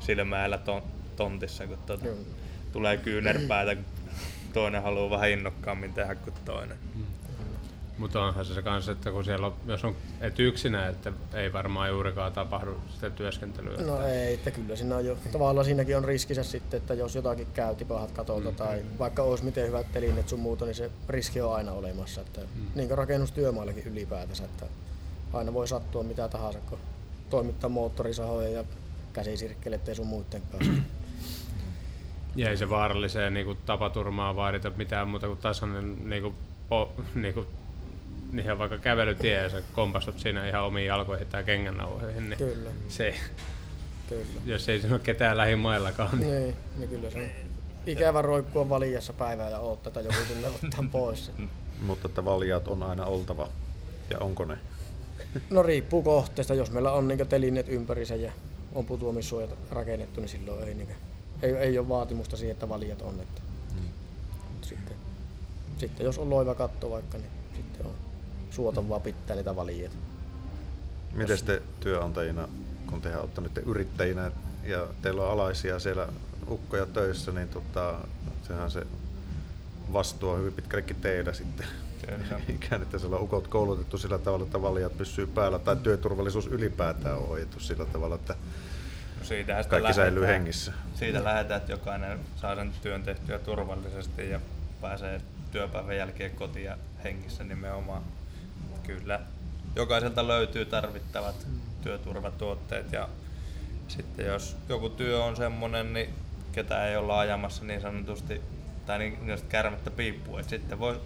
silmäillä 0.00 0.58
ton, 0.58 0.82
tontissa, 1.16 1.66
kun 1.66 1.78
tuota, 1.86 2.04
mm. 2.04 2.24
tulee 2.72 2.96
kyynärpäätä, 2.96 3.74
kun 3.74 3.84
toinen 4.52 4.82
haluaa 4.82 5.10
vähän 5.10 5.30
innokkaammin 5.30 5.94
tehdä 5.94 6.14
kuin 6.14 6.34
toinen. 6.44 6.78
Mm. 6.94 7.02
Mutta 8.00 8.24
onhan 8.24 8.44
se 8.44 8.62
kanssa, 8.62 8.92
että 8.92 9.10
kun 9.10 9.24
siellä 9.24 9.46
on, 9.46 9.54
jos 9.66 9.84
on 9.84 9.96
et 10.20 10.38
yksinä, 10.38 10.88
että 10.88 11.12
ei 11.34 11.52
varmaan 11.52 11.90
juurikaan 11.90 12.32
tapahdu 12.32 12.76
sitä 12.94 13.10
työskentelyä. 13.10 13.76
No 13.76 13.94
että... 13.96 14.08
ei, 14.08 14.34
että 14.34 14.50
kyllä 14.50 14.76
siinä 14.76 14.96
on 14.96 15.04
jo, 15.04 15.16
tavallaan 15.32 15.64
siinäkin 15.64 15.96
on 15.96 16.04
riskissä 16.04 16.42
sitten, 16.42 16.78
että 16.78 16.94
jos 16.94 17.14
jotakin 17.14 17.46
käy 17.54 17.74
tipahat 17.74 18.10
katolta 18.10 18.50
mm. 18.50 18.56
tai 18.56 18.82
vaikka 18.98 19.22
olisi 19.22 19.44
miten 19.44 19.66
hyvät 19.66 19.92
telineet 19.92 20.28
sun 20.28 20.40
muuta, 20.40 20.64
niin 20.64 20.74
se 20.74 20.90
riski 21.08 21.40
on 21.40 21.54
aina 21.54 21.72
olemassa. 21.72 22.20
Että 22.20 22.40
mm. 22.40 22.66
Niin 22.74 22.88
kuin 22.88 22.98
rakennustyömaallakin 22.98 23.86
ylipäätänsä, 23.86 24.44
että 24.44 24.66
aina 25.32 25.54
voi 25.54 25.68
sattua 25.68 26.02
mitä 26.02 26.28
tahansa, 26.28 26.58
kun 26.58 26.78
toimittaa 27.30 27.70
moottorisahoja 27.70 28.48
ja 28.48 28.64
käsisirkkelet 29.12 29.86
ja 29.86 29.94
sun 29.94 30.06
muiden 30.06 30.42
kanssa. 30.52 30.72
Ja 32.36 32.50
ei 32.50 32.56
se 32.56 32.70
vaaralliseen 32.70 33.34
niin 33.34 33.46
kuin, 33.46 33.58
tapaturmaa 33.66 34.36
vaadita 34.36 34.72
mitään 34.76 35.08
muuta 35.08 35.26
kuin 35.26 35.38
tasainen 35.38 36.10
niin 36.10 36.22
kuin, 36.22 36.34
po, 36.68 36.92
niin 37.14 37.34
kuin, 37.34 37.46
ihan 38.38 38.58
vaikka 38.58 38.78
kävelytie 38.78 39.42
ja 39.42 39.48
sä 39.48 39.62
kompastut 39.72 40.18
siinä 40.18 40.48
ihan 40.48 40.64
omiin 40.64 40.86
jalkoihin 40.86 41.26
tai 41.26 41.44
kengännauhoihin, 41.44 42.30
niin 42.30 42.38
kyllä. 42.38 42.70
se, 42.88 43.14
kyllä. 44.08 44.24
jos 44.46 44.68
ei 44.68 44.80
siinä 44.80 44.94
ole 44.94 45.00
ketään 45.04 45.36
lähimaillakaan. 45.36 46.18
Niin, 46.18 46.30
niin, 46.30 46.54
niin 46.78 46.88
kyllä 46.88 47.10
se 47.10 47.18
on 47.18 47.50
ikävä 47.86 48.22
roikkua 48.22 48.68
valjassa 48.68 49.12
päivää 49.12 49.50
ja 49.50 49.58
odottaa, 49.58 49.90
että 49.90 50.00
joku 50.00 50.34
tulee 50.34 50.50
ottaa 50.50 50.84
pois. 50.92 51.32
Mutta 51.86 52.08
että 52.08 52.24
valjat 52.24 52.68
on 52.68 52.82
aina 52.82 53.04
oltava. 53.04 53.48
Ja 54.10 54.18
onko 54.18 54.44
ne? 54.44 54.58
No 55.50 55.62
riippuu 55.62 56.02
kohteesta. 56.02 56.54
Jos 56.54 56.70
meillä 56.70 56.92
on 56.92 57.08
niin 57.08 57.28
telineet 57.28 57.68
ympärissä 57.68 58.14
ja 58.14 58.32
on 58.74 58.84
putoamissuojat 58.84 59.50
rakennettu, 59.70 60.20
niin 60.20 60.28
silloin 60.28 60.68
ei, 60.68 60.74
niin 60.74 60.88
ei, 61.42 61.52
ei 61.56 61.78
ole 61.78 61.88
vaatimusta 61.88 62.36
siihen, 62.36 62.52
että 62.52 62.68
valjat 62.68 63.02
on. 63.02 63.20
Että. 63.20 63.40
Mm. 63.74 63.88
Sitten, 64.62 64.96
sitten 65.78 66.04
jos 66.04 66.18
on 66.18 66.30
loiva 66.30 66.54
katto 66.54 66.90
vaikka, 66.90 67.18
niin 67.18 67.30
sitten 67.56 67.86
on 67.86 67.92
suotavaa 68.50 69.00
pitää 69.00 69.36
niitä 69.36 69.56
valjeita. 69.56 69.96
Miten 71.12 71.44
te 71.44 71.62
työnantajina, 71.80 72.48
kun 72.86 73.00
te 73.00 73.16
olette 73.16 73.40
nyt 73.40 73.56
yrittäjinä 73.66 74.32
ja 74.64 74.86
teillä 75.02 75.22
on 75.22 75.30
alaisia 75.30 75.78
siellä 75.78 76.08
ukkoja 76.50 76.86
töissä, 76.86 77.32
niin 77.32 77.48
tota, 77.48 77.94
sehän 78.46 78.70
se 78.70 78.86
vastuu 79.92 80.30
on 80.30 80.38
hyvin 80.38 80.52
pitkällekin 80.52 80.96
teidän 80.96 81.34
sitten. 81.34 81.66
Ikään, 82.54 82.82
että 82.82 82.98
siellä 82.98 83.16
on 83.16 83.22
ukot 83.22 83.48
koulutettu 83.48 83.98
sillä 83.98 84.18
tavalla, 84.18 84.44
että 84.44 84.62
valijat 84.62 84.98
pysyy 84.98 85.26
päällä, 85.26 85.58
tai 85.58 85.76
työturvallisuus 85.76 86.46
ylipäätään 86.46 87.18
on 87.18 87.28
hoidettu 87.28 87.60
sillä 87.60 87.84
tavalla, 87.84 88.14
että 88.14 88.34
siitä 89.30 89.64
kaikki 89.68 89.94
säilyy 89.94 90.26
hengissä. 90.26 90.72
Siitä 90.94 91.24
lähdetään, 91.24 91.60
että 91.60 91.72
jokainen 91.72 92.18
saa 92.36 92.54
sen 92.54 92.72
työn 92.82 93.02
tehtyä 93.02 93.38
turvallisesti 93.38 94.30
ja 94.30 94.40
pääsee 94.80 95.20
työpäivän 95.50 95.96
jälkeen 95.96 96.30
kotiin 96.30 96.72
hengissä 97.04 97.44
nimenomaan 97.44 98.02
kyllä 98.82 99.20
jokaiselta 99.76 100.28
löytyy 100.28 100.64
tarvittavat 100.64 101.46
työturvatuotteet 101.82 102.92
ja 102.92 103.08
sitten 103.88 104.26
jos 104.26 104.56
joku 104.68 104.88
työ 104.88 105.24
on 105.24 105.36
semmoinen, 105.36 105.92
niin 105.92 106.14
ketä 106.52 106.86
ei 106.86 106.96
olla 106.96 107.18
ajamassa 107.18 107.64
niin 107.64 107.80
sanotusti 107.80 108.42
tai 108.86 108.98
niin, 108.98 109.26
niin 109.26 109.38
kärmättä 109.48 109.90
piippuu, 109.90 110.38
että 110.38 110.50
sitten 110.50 110.78
voi 110.78 111.00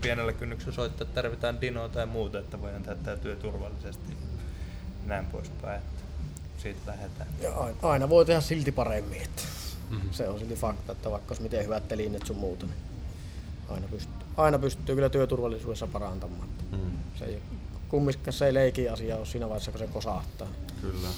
pienellä 0.00 0.32
kynnyksellä 0.32 0.74
soittaa, 0.74 1.04
että 1.04 1.14
tarvitaan 1.14 1.60
dinoa 1.60 1.88
tai 1.88 2.06
muuta, 2.06 2.38
että 2.38 2.60
voidaan 2.60 2.82
tehdä 2.82 3.16
työ 3.16 3.36
turvallisesti 3.36 4.16
näin 5.06 5.26
poispäin. 5.26 5.82
Että 6.70 6.92
siitä 6.92 7.02
lähdetään. 7.02 7.28
Ja 7.40 7.88
aina, 7.88 8.08
voi 8.08 8.26
tehdä 8.26 8.40
silti 8.40 8.72
paremmin. 8.72 9.22
Että 9.22 9.42
mm-hmm. 9.90 10.12
Se 10.12 10.28
on 10.28 10.38
silti 10.38 10.54
fakta, 10.54 10.92
että 10.92 11.10
vaikka 11.10 11.30
olisi 11.30 11.42
miten 11.42 11.64
hyvät 11.64 11.88
telineet 11.88 12.26
sun 12.26 12.36
muuta, 12.36 12.66
niin 12.66 12.78
aina 13.68 13.86
pystyy, 13.90 14.14
aina 14.36 14.58
pystyy 14.58 14.94
kyllä 14.94 15.08
työturvallisuudessa 15.08 15.86
parantamaan. 15.86 16.48
Mm. 16.72 16.90
Se 17.18 17.24
ei, 17.24 17.42
kumminkaan 17.88 18.32
se 18.32 18.46
ei 18.46 18.54
leiki 18.54 18.88
asia 18.88 19.16
ole 19.16 19.26
siinä 19.26 19.48
vaiheessa, 19.48 19.70
kun 19.70 19.78
se 19.78 19.86
kosahtaa. 19.86 20.48
Kyllä. 20.80 21.08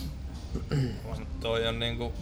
on, 1.10 1.26
toi 1.40 1.66
on 1.66 1.78
niinku 1.78 2.12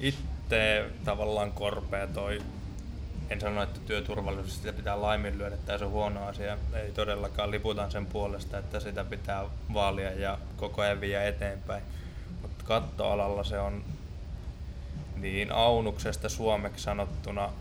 itse 0.00 0.90
tavallaan 1.04 1.52
korpea 1.52 2.06
toi 2.06 2.42
en 3.30 3.40
sano, 3.40 3.62
että 3.62 3.80
työturvallisuus 3.86 4.56
sitä 4.56 4.72
pitää 4.72 5.02
laiminlyödä, 5.02 5.56
tai 5.56 5.78
se 5.78 5.84
on 5.84 5.90
huono 5.90 6.26
asia. 6.26 6.58
Ei 6.74 6.92
todellakaan 6.92 7.50
liputan 7.50 7.90
sen 7.90 8.06
puolesta, 8.06 8.58
että 8.58 8.80
sitä 8.80 9.04
pitää 9.04 9.44
vaalia 9.74 10.12
ja 10.12 10.38
koko 10.56 10.82
ajan 10.82 11.00
viedä 11.00 11.24
eteenpäin. 11.24 11.82
Kattoalalla 12.68 13.44
se 13.44 13.58
on 13.58 13.84
niin 15.16 15.52
aunuksesta 15.52 16.28
suomeksi 16.28 16.84
sanottuna 16.84 17.52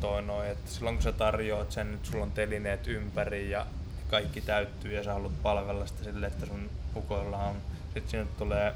toi 0.00 0.22
noin, 0.22 0.50
että 0.50 0.70
silloin 0.70 0.96
kun 0.96 1.02
sä 1.02 1.12
tarjoat 1.12 1.72
sen, 1.72 1.94
että 1.94 2.10
sulla 2.10 2.24
on 2.24 2.30
telineet 2.30 2.86
ympäri 2.86 3.50
ja 3.50 3.66
kaikki 4.08 4.40
täyttyy 4.40 4.94
ja 4.94 5.04
sä 5.04 5.12
haluat 5.12 5.42
palvella 5.42 5.86
sitä 5.86 6.04
silleen, 6.04 6.32
että 6.32 6.46
sun 6.46 6.70
ukoilla 6.96 7.38
on, 7.38 7.56
sitten 7.84 8.10
sinne 8.10 8.26
tulee 8.38 8.74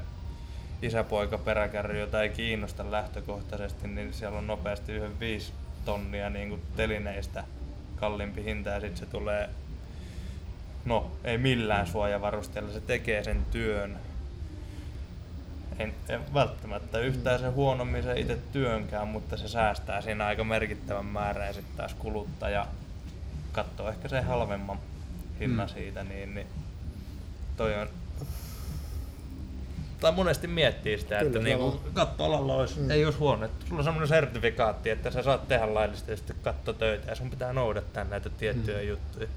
isäpoika 0.81 1.37
peräkärry, 1.37 1.99
jota 1.99 2.21
ei 2.21 2.29
kiinnosta 2.29 2.91
lähtökohtaisesti, 2.91 3.87
niin 3.87 4.13
siellä 4.13 4.37
on 4.37 4.47
nopeasti 4.47 4.91
yhden 4.91 5.19
viisi 5.19 5.53
tonnia 5.85 6.29
niin 6.29 6.49
kuin 6.49 6.61
telineistä 6.75 7.43
kalliimpi 7.95 8.43
hinta 8.43 8.69
ja 8.69 8.79
sitten 8.79 8.97
se 8.97 9.05
tulee, 9.05 9.49
no 10.85 11.11
ei 11.23 11.37
millään 11.37 11.87
suojavarusteella, 11.87 12.71
se 12.71 12.81
tekee 12.81 13.23
sen 13.23 13.45
työn 13.51 13.99
en, 15.79 15.93
en 16.09 16.33
välttämättä 16.33 16.99
yhtään 16.99 17.39
se 17.39 17.47
huonommin 17.47 18.03
se 18.03 18.19
itse 18.19 18.37
työnkään, 18.51 19.07
mutta 19.07 19.37
se 19.37 19.47
säästää 19.47 20.01
siinä 20.01 20.25
aika 20.25 20.43
merkittävän 20.43 21.05
määrän 21.05 21.47
ja 21.47 21.53
sitten 21.53 21.77
taas 21.77 21.93
kuluttaja 21.93 22.67
katsoo 23.51 23.89
ehkä 23.89 24.07
se 24.07 24.21
halvemman 24.21 24.79
hinnan 25.39 25.67
mm. 25.67 25.73
siitä, 25.73 26.03
niin, 26.03 26.35
niin 26.35 26.47
toi 27.57 27.75
on 27.75 27.87
tai 29.99 30.11
monesti 30.11 30.47
miettii 30.47 30.97
sitä, 30.97 31.17
Kyllä, 31.17 31.27
että 31.27 31.39
niinku 31.39 31.81
kattoalalla 31.93 32.55
olisi, 32.55 32.79
mm. 32.79 32.91
ei 32.91 33.05
olisi 33.05 33.19
huono. 33.19 33.45
Että 33.45 33.65
sulla 33.65 33.79
on 33.79 33.83
semmoinen 33.83 34.07
sertifikaatti, 34.07 34.89
että 34.89 35.11
sä 35.11 35.23
saat 35.23 35.47
tehdä 35.47 35.73
laillisesti 35.73 36.33
kattotöitä 36.43 37.09
ja 37.11 37.15
sun 37.15 37.29
pitää 37.29 37.53
noudattaa 37.53 38.03
näitä 38.03 38.29
tiettyjä 38.29 38.81
mm. 38.81 38.87
juttuja. 38.87 39.27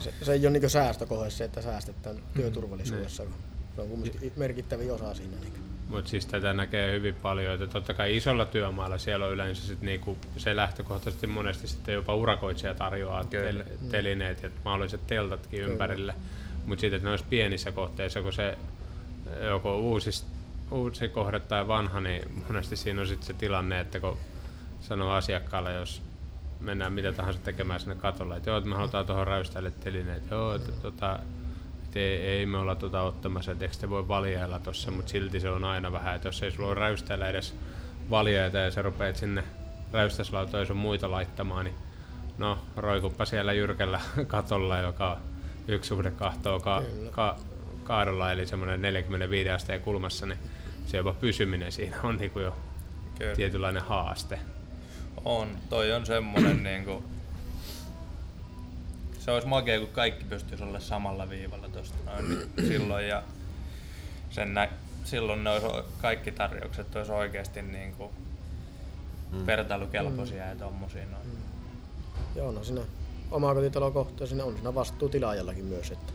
Se, 0.00 0.12
se 0.22 0.32
ei 0.32 0.46
ole 0.46 0.58
niin 0.58 0.70
säästökohde 0.70 1.30
se, 1.30 1.44
että 1.44 1.62
säästetään 1.62 2.16
mm. 2.16 2.22
työturvallisuudessa. 2.34 3.24
Mm. 3.24 3.32
Se 3.76 3.80
on 3.80 3.88
kuitenkin 3.88 4.32
merkittävä 4.36 4.82
osa 4.92 5.14
siinä. 5.14 5.36
Niin. 5.40 5.69
Mutta 5.90 6.10
siis 6.10 6.26
tätä 6.26 6.52
näkee 6.52 6.92
hyvin 6.92 7.14
paljon, 7.14 7.54
että 7.54 7.66
totta 7.66 7.94
kai 7.94 8.16
isolla 8.16 8.44
työmaalla 8.44 8.98
siellä 8.98 9.26
on 9.26 9.32
yleensä 9.32 9.66
sit 9.66 9.80
niinku 9.82 10.18
se 10.36 10.56
lähtökohtaisesti 10.56 11.26
monesti 11.26 11.68
sitten 11.68 11.94
jopa 11.94 12.14
urakoitsija 12.14 12.74
tarjoaa 12.74 13.24
tel- 13.24 13.88
telineet 13.90 14.42
ja 14.42 14.50
mahdolliset 14.64 15.06
teltatkin 15.06 15.60
Kyllä. 15.60 15.72
ympärille. 15.72 16.14
Mutta 16.66 16.80
sitten 16.80 17.02
noissa 17.02 17.26
pienissä 17.30 17.72
kohteissa, 17.72 18.22
kun 18.22 18.32
se 18.32 18.58
joko 19.42 19.78
uusi, 19.78 20.24
uusi 20.70 21.08
kohde 21.08 21.40
tai 21.40 21.68
vanha, 21.68 22.00
niin 22.00 22.22
monesti 22.48 22.76
siinä 22.76 23.00
on 23.00 23.06
sitten 23.06 23.26
se 23.26 23.32
tilanne, 23.32 23.80
että 23.80 24.00
kun 24.00 24.18
sanoo 24.80 25.10
asiakkaalle, 25.10 25.72
jos 25.72 26.02
mennään 26.60 26.92
mitä 26.92 27.12
tahansa 27.12 27.40
tekemään 27.40 27.80
sinne 27.80 27.94
katolle, 27.94 28.36
että 28.36 28.50
joo, 28.50 28.58
että 28.58 28.70
me 28.70 28.76
halutaan 28.76 29.06
tuohon 29.06 29.26
räystäille 29.26 29.70
telineet, 29.70 30.30
joo, 30.30 30.54
että 30.54 30.72
tota, 30.72 31.18
ei, 31.98 32.16
ei 32.16 32.46
me 32.46 32.58
olla 32.58 32.74
tuota 32.74 33.02
ottamassa, 33.02 33.52
että 33.52 33.68
te 33.80 33.90
voi 33.90 34.08
valjailla 34.08 34.58
tuossa, 34.58 34.90
mutta 34.90 35.10
silti 35.10 35.40
se 35.40 35.50
on 35.50 35.64
aina 35.64 35.92
vähän, 35.92 36.16
että 36.16 36.28
jos 36.28 36.42
ei 36.42 36.50
sulla 36.50 36.68
ole 36.68 36.74
räystäillä 36.74 37.28
edes 37.28 37.54
valjaita 38.10 38.58
ja 38.58 38.70
sä 38.70 38.82
rupeat 38.82 39.16
sinne 39.16 39.44
räystäslautoja 39.92 40.64
sun 40.64 40.76
muita 40.76 41.10
laittamaan, 41.10 41.64
niin 41.64 41.76
no 42.38 42.58
roikuppa 42.76 43.24
siellä 43.24 43.52
jyrkällä 43.52 44.00
katolla, 44.26 44.78
joka 44.78 45.18
yksi 45.68 45.88
suhde 45.88 46.10
kahtoo 46.10 46.60
ka, 46.60 46.82
ka, 47.10 47.36
kaadolla, 47.84 48.32
eli 48.32 48.46
semmoinen 48.46 48.82
45 48.82 49.50
asteen 49.50 49.80
kulmassa, 49.80 50.26
niin 50.26 50.38
se 50.86 50.96
jopa 50.96 51.12
pysyminen 51.12 51.72
siinä 51.72 51.96
on 52.02 52.16
niin 52.16 52.30
kuin 52.30 52.44
jo 52.44 52.56
Kyllä. 53.18 53.34
tietynlainen 53.34 53.82
haaste. 53.82 54.38
On, 55.24 55.48
toi 55.68 55.92
on 55.92 56.06
semmoinen 56.06 56.62
niin 56.62 56.84
kuin, 56.84 57.04
se 59.30 59.34
olisi 59.34 59.48
makea, 59.48 59.78
kun 59.78 59.88
kaikki 59.88 60.24
pystyisi 60.24 60.64
olla 60.64 60.80
samalla 60.80 61.28
viivalla 61.28 61.68
tuosta 61.68 61.96
noin 62.06 62.50
silloin 62.68 63.08
ja 63.08 63.22
sen 64.30 64.54
nä- 64.54 64.68
silloin 65.04 65.44
ne 65.44 65.50
olisi, 65.50 65.66
kaikki 66.02 66.32
tarjoukset 66.32 66.96
olisi 66.96 67.12
oikeasti 67.12 67.62
niin 67.62 67.92
kuin 67.92 68.10
mm. 69.32 69.46
vertailukelpoisia 69.46 70.44
mm. 70.44 70.48
ja 70.50 70.56
tommosia 70.56 71.06
noin. 71.06 71.26
Mm. 71.26 71.42
Ja 72.34 72.44
onhan 72.44 72.64
siinä 72.64 72.80
omakotitalokohtaisena 73.30 74.44
on 74.44 74.54
siinä 74.54 74.74
vastuu 74.74 75.08
tilaajallakin 75.08 75.64
myös, 75.64 75.90
että 75.90 76.12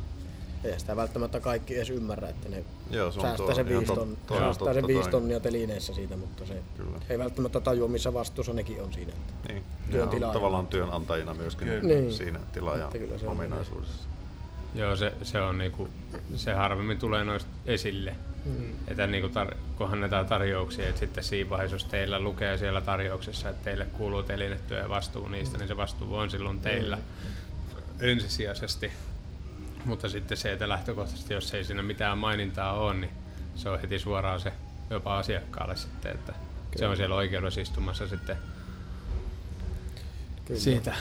ei 0.74 0.80
sitä 0.80 0.96
välttämättä 0.96 1.40
kaikki 1.40 1.76
edes 1.76 1.90
ymmärrä, 1.90 2.30
että 2.30 2.50
ne 2.50 2.64
Joo, 2.90 3.12
se 3.12 3.20
on 3.20 3.26
säästää 3.26 3.46
tuo- 3.46 3.56
sen 3.56 3.70
viisi, 3.70 3.86
tot- 3.92 3.96
ton, 3.96 4.10
on 4.30 4.38
säästää 4.38 4.54
totta 4.60 4.74
sen 4.74 4.88
viisi 4.88 5.10
tonnia 5.10 5.40
telineissä 5.40 5.94
siitä, 5.94 6.18
mutta 6.18 6.46
se 6.46 6.54
Kyllä. 6.78 6.98
ei 7.10 7.20
välttämättä 7.20 7.60
tajua, 7.60 7.88
missä 7.88 8.14
vastuussa 8.14 8.54
nekin 8.54 8.82
on 8.82 8.94
siinä. 8.94 9.14
Että 9.14 9.54
Niin. 9.54 9.64
Työn 9.92 10.22
Ja 10.22 10.28
on 10.28 10.34
tavallaan 10.34 10.68
työnantajina 10.68 11.34
myöskin 11.34 11.68
Kyllä. 11.68 11.84
Niin. 11.84 12.14
siinä 12.14 12.40
tilaajan 12.54 12.86
Että 12.86 12.98
kyllä 12.98 13.18
se 13.18 13.26
on 13.26 13.32
ominaisuudessa. 13.32 14.08
Joo, 14.76 14.96
se, 14.96 15.14
se 15.24 15.42
on 15.42 15.58
niinku, 15.58 15.90
se 16.36 16.54
harvemmin 16.54 16.98
tulee 17.00 17.24
noista 17.24 17.50
esille. 17.66 18.16
Mm. 18.46 18.74
Että 18.88 19.08
niinku 19.08 19.28
tar- 19.28 19.56
kun 19.78 19.88
annetaan 19.88 20.26
tarjouksia, 20.26 20.88
että 20.88 21.00
sitten 21.00 21.24
siinä 21.24 21.50
vaiheessa, 21.50 21.76
jos 21.76 21.86
teillä 21.86 22.20
lukee 22.20 22.58
siellä 22.58 22.82
tarjouksessa, 22.82 23.50
että 23.50 23.64
teille 23.64 23.86
kuuluu 23.86 24.24
telinetyö 24.24 24.80
ja 24.80 24.90
vastuu 24.90 25.28
niistä, 25.28 25.58
niin 25.58 25.68
se 25.68 25.78
vastuu 25.78 26.16
on 26.16 26.30
silloin 26.30 26.60
teillä 26.60 26.98
ensisijaisesti. 28.00 28.92
Mutta 29.86 30.10
sitten 30.10 30.38
se, 30.38 30.52
että 30.52 30.70
lähtökohtaisesti, 30.70 31.34
jos 31.34 31.54
ei 31.54 31.64
siinä 31.64 31.84
mitään 31.84 32.18
mainintaa 32.18 32.74
ole, 32.74 32.94
niin 32.94 33.12
se 33.56 33.70
on 33.70 33.82
heti 33.82 34.00
suoraan 34.00 34.40
se 34.40 34.54
jopa 34.90 35.18
asiakkaalle 35.20 35.76
sitten, 35.76 36.12
että 36.12 36.34
se 36.76 36.88
on 36.88 36.98
siellä 36.98 37.16
oikeudessa 37.16 37.62
istumassa 37.62 38.08
sitten 38.08 38.38
Kyllä. 40.46 40.60
siitä 40.60 40.94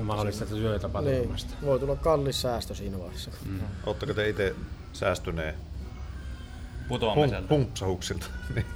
mahdollisesta 0.00 0.54
Niin, 0.54 0.62
työtapaturmasta. 0.64 1.54
voi 1.64 1.78
tulla 1.80 1.96
kallis 1.96 2.42
säästö 2.42 2.74
siinä 2.74 2.98
vaiheessa. 2.98 3.30
Mm. 3.46 3.60
Oletteko 3.86 4.14
te 4.14 4.28
itse 4.28 4.54
säästyneen 4.92 5.54
Putoamiselta. 6.88 7.54
humpsahuksilta? 7.54 8.26
Niin. 8.54 8.66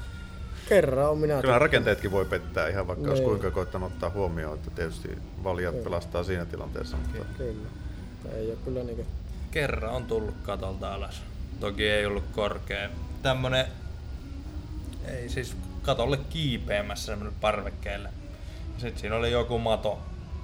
Kerran 0.68 1.10
on 1.10 1.18
minä 1.18 1.40
Kyllä 1.40 1.58
rakenteetkin 1.58 2.10
voi 2.10 2.24
pettää 2.24 2.68
ihan 2.68 2.86
vaikka 2.86 3.04
olisi 3.08 3.22
Niin. 3.22 3.28
kuinka 3.30 3.50
koittanut 3.50 3.92
ottaa 3.92 4.10
huomioon, 4.10 4.54
että 4.58 4.70
tietysti 4.70 5.18
valjat 5.44 5.72
Kyllä. 5.74 5.84
pelastaa 5.84 6.24
siinä 6.24 6.44
tilanteessa. 6.46 6.96
Mutta 6.96 7.18
Kyllä. 7.38 7.68
Ei 8.34 8.46
ole 8.50 8.56
kyllä 8.64 8.82
niinku... 8.84 9.06
Kerran 9.50 9.94
on 9.94 10.06
tullut 10.06 10.34
katolta 10.42 10.94
alas. 10.94 11.22
Toki 11.60 11.88
ei 11.88 12.06
ollut 12.06 12.24
korkea. 12.32 12.88
Tämmönen, 13.22 13.66
ei 15.06 15.28
siis 15.28 15.56
katolle 15.82 16.16
kiipeämässä 16.30 17.06
semmonen 17.06 17.34
parvekkeelle. 17.40 18.10
Sitten 18.78 19.00
siinä 19.00 19.16
oli 19.16 19.30
joku 19.32 19.58
mato, 19.58 19.98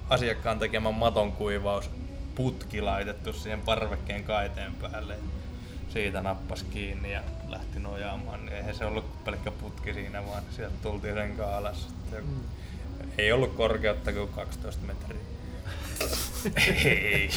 asiakkaan 0.09 0.59
tekemä 0.59 0.91
maton 0.91 1.33
kuivaus, 1.33 1.91
putki 2.35 2.81
laitettu 2.81 3.33
siihen 3.33 3.61
parvekkeen 3.61 4.25
kaiteen 4.25 4.75
päälle. 4.75 5.17
Siitä 5.93 6.23
nappas 6.23 6.63
kiinni 6.63 7.13
ja 7.13 7.23
lähti 7.49 7.81
nojaamaan. 7.81 8.47
Niin 8.47 8.57
Eihän 8.57 8.75
se 8.75 8.85
ollut 8.85 9.25
pelkkä 9.25 9.51
putki 9.51 9.95
siinä, 9.95 10.27
vaan 10.27 10.43
sieltä 10.51 10.77
tultiin 10.83 11.15
sen 11.15 11.37
kanssa 11.37 11.57
alas. 11.57 11.83
Sitten 11.83 12.25
Ei 13.19 13.33
ollut 13.33 13.55
korkeutta 13.55 14.13
kuin 14.13 14.29
12 14.29 14.83
metriä. 14.87 15.21
Ei. 16.85 17.31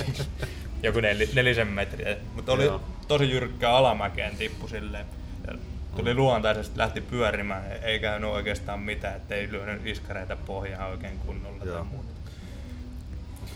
Joku 0.84 1.00
nel, 1.00 1.28
nelisen 1.34 1.68
metriä. 1.68 2.18
Mutta 2.36 2.52
oli 2.52 2.66
Joo. 2.66 2.82
tosi 3.08 3.32
jyrkkää 3.32 3.72
alamäkeen 3.72 4.38
tippu 4.38 4.68
silleen. 4.68 5.06
Ja 5.48 5.54
tuli 5.96 6.14
luontaisesti, 6.14 6.78
lähti 6.78 7.02
pyörimään, 7.02 7.64
ei 7.82 8.00
käynyt 8.00 8.30
oikeastaan 8.30 8.80
mitään, 8.80 9.16
ettei 9.16 9.52
lyönyt 9.52 9.86
iskareita 9.86 10.36
pohjaan 10.36 10.90
oikein 10.92 11.20
kunnolla 11.20 11.64
Joo. 11.66 11.76
tai 11.76 11.86
muuta. 11.86 12.10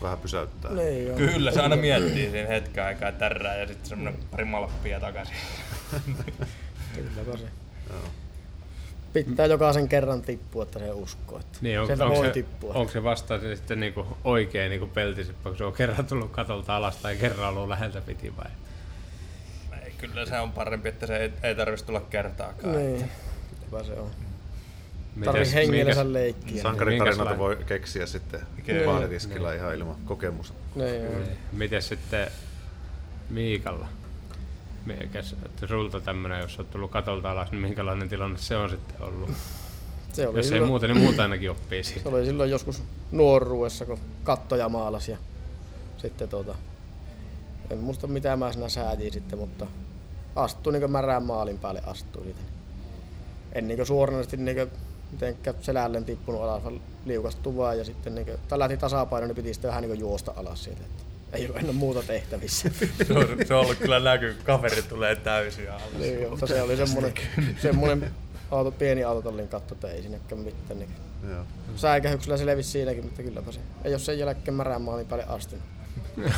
vähän 0.01 0.18
pysäyttää. 0.18 0.72
Niin 0.72 1.08
joo. 1.08 1.18
Kyllä, 1.18 1.51
se 1.51 1.62
aina 1.62 1.75
miettii 1.75 2.32
siinä 2.32 2.48
hetken 2.48 2.84
aikaa 2.84 3.12
tärrää 3.12 3.56
ja 3.56 3.68
sitten 3.68 3.90
semmonen 3.90 4.16
pari 4.32 4.46
malppia 4.46 5.00
takaisin. 5.00 5.36
Kylläpä 6.96 7.38
se. 7.38 7.46
Joo. 7.90 8.00
Pitää 9.13 9.46
jokaisen 9.46 9.88
kerran 9.88 10.22
tippua, 10.22 10.63
että 10.63 10.80
se 10.80 10.91
uskoo, 10.91 11.39
että 11.39 11.58
Niin, 11.62 11.80
on, 11.80 11.88
sieltä 11.88 12.06
onko, 12.06 12.18
voi 12.18 12.25
se, 12.25 12.32
tippua. 12.34 12.74
onko 12.74 12.91
se 12.91 13.03
vasta 13.03 13.39
sitten 13.39 13.80
niinku 13.80 14.08
oikein 14.24 14.70
niinku 14.70 14.88
peltisippä, 14.88 15.50
kun 15.50 15.58
se 15.58 15.63
on 15.63 15.74
kerran 15.74 16.06
tullut 16.06 16.32
katolta 16.32 16.75
alas 16.75 16.98
tai 16.98 17.15
kerran 17.15 17.50
ollut 17.50 17.70
läheltä 17.70 18.01
piti 18.01 18.38
vai? 18.38 18.51
Ei, 19.86 19.91
kyllä 19.98 20.25
se 20.25 20.39
on 20.39 20.51
parempi, 20.51 20.89
että 20.89 21.08
se 21.08 21.18
ei, 21.18 21.32
ei 21.44 21.56
tarvitsisi 21.56 21.86
tulla 21.86 22.01
kertaakaan. 22.01 22.75
Niin. 22.77 23.12
Hyvä 23.68 23.83
se 23.83 23.94
on. 23.94 24.12
Tarvii 25.25 25.53
hengellensä 25.53 26.01
minkäs- 26.03 26.14
leikkiä. 26.14 26.62
Sankaritarinoita 26.62 27.24
Minkäslainen- 27.24 27.38
voi 27.40 27.57
keksiä 27.66 28.05
sitten 28.05 28.40
Kyllä. 28.66 28.85
baaritiskillä 28.85 29.53
ihan 29.55 29.75
ilman 29.75 29.96
kokemusta. 30.05 30.57
Niin, 30.75 31.03
joo. 31.03 31.14
Miten 31.51 31.81
sitten 31.81 32.27
Miikalla? 33.29 33.88
Mikäs, 34.85 35.35
että 35.46 35.67
sulta 35.67 36.00
tämmönen, 36.01 36.39
jos 36.41 36.59
olet 36.59 36.72
tullut 36.72 36.91
katolta 36.91 37.31
alas, 37.31 37.51
niin 37.51 37.61
minkälainen 37.61 38.09
tilanne 38.09 38.37
se 38.37 38.57
on 38.57 38.70
sitten 38.70 39.01
ollut? 39.01 39.29
Se 40.13 40.27
oli, 40.27 40.39
Jos 40.39 40.46
ei 40.46 40.50
silloin, 40.50 40.70
muuten, 40.70 40.89
niin 40.89 41.03
muuta 41.03 41.22
ainakin 41.24 41.51
oppii 41.51 41.83
se 41.83 41.94
siitä. 41.94 42.09
oli 42.09 42.25
silloin 42.25 42.50
joskus 42.50 42.83
nuoruudessa, 43.11 43.85
kun 43.85 44.00
kattoja 44.24 44.70
maalasi 44.70 45.11
ja 45.11 45.17
sitten 45.98 46.29
tota, 46.29 46.55
en 47.70 47.77
muista 47.77 48.07
mitä 48.07 48.35
mä 48.35 48.51
siinä 48.51 48.70
säätin 48.70 49.13
sitten, 49.13 49.39
mutta 49.39 49.67
astui 50.35 50.74
niin 50.74 50.91
märään 50.91 51.24
maalin 51.24 51.59
päälle 51.59 51.81
astui 51.85 52.24
siitä. 52.24 52.41
En 53.53 53.67
niin 53.67 53.85
suoranaisesti 53.85 54.37
niin 54.37 54.72
mitenkään 55.11 55.55
selälleen 55.61 56.05
tippunut 56.05 56.41
alas, 56.41 56.63
vaan 56.63 56.81
liukastui 57.05 57.57
vaan 57.57 57.77
ja 57.77 57.83
sitten 57.83 58.15
niin 58.15 58.27
tai 58.48 58.59
lähti 58.59 58.77
tasapaino, 58.77 59.27
niin 59.27 59.35
piti 59.35 59.53
sitten 59.53 59.70
vähän 59.70 59.83
niin 59.83 60.00
juosta 60.00 60.33
alas 60.35 60.63
siitä. 60.63 60.81
Että 60.81 61.03
ei 61.33 61.46
ollut 61.46 61.57
enää 61.57 61.74
muuta 61.74 62.03
tehtävissä. 62.03 62.70
Se, 63.07 63.13
on, 63.13 63.27
se 63.46 63.53
on 63.53 63.59
ollut 63.61 63.77
kyllä 63.77 64.00
näky, 64.00 64.35
kaveri 64.44 64.81
tulee 64.81 65.15
täysin 65.15 65.72
alas. 65.72 65.94
niin, 66.00 66.29
mutta 66.29 66.48
se 66.48 66.61
oli 66.61 66.77
semmoinen, 66.77 67.13
semmoinen 67.61 68.11
auto, 68.51 68.72
pieni 68.72 69.03
autotallin 69.03 69.48
katto, 69.48 69.74
että 69.74 69.87
ei 69.91 70.01
sinnekään 70.01 70.41
mitään. 70.41 70.79
Niin 70.79 70.89
Joo. 71.29 71.46
säikähyksellä 71.75 72.37
selvisi 72.37 72.70
siinäkin, 72.70 73.03
mutta 73.03 73.24
kylläpä 73.24 73.51
se. 73.51 73.59
Ei 73.83 73.94
ole 73.94 74.00
sen 74.00 74.20
jälkeen 74.20 74.55
märään 74.55 74.81
maalin 74.81 75.07
päälle 75.07 75.25
astunut. 75.27 75.65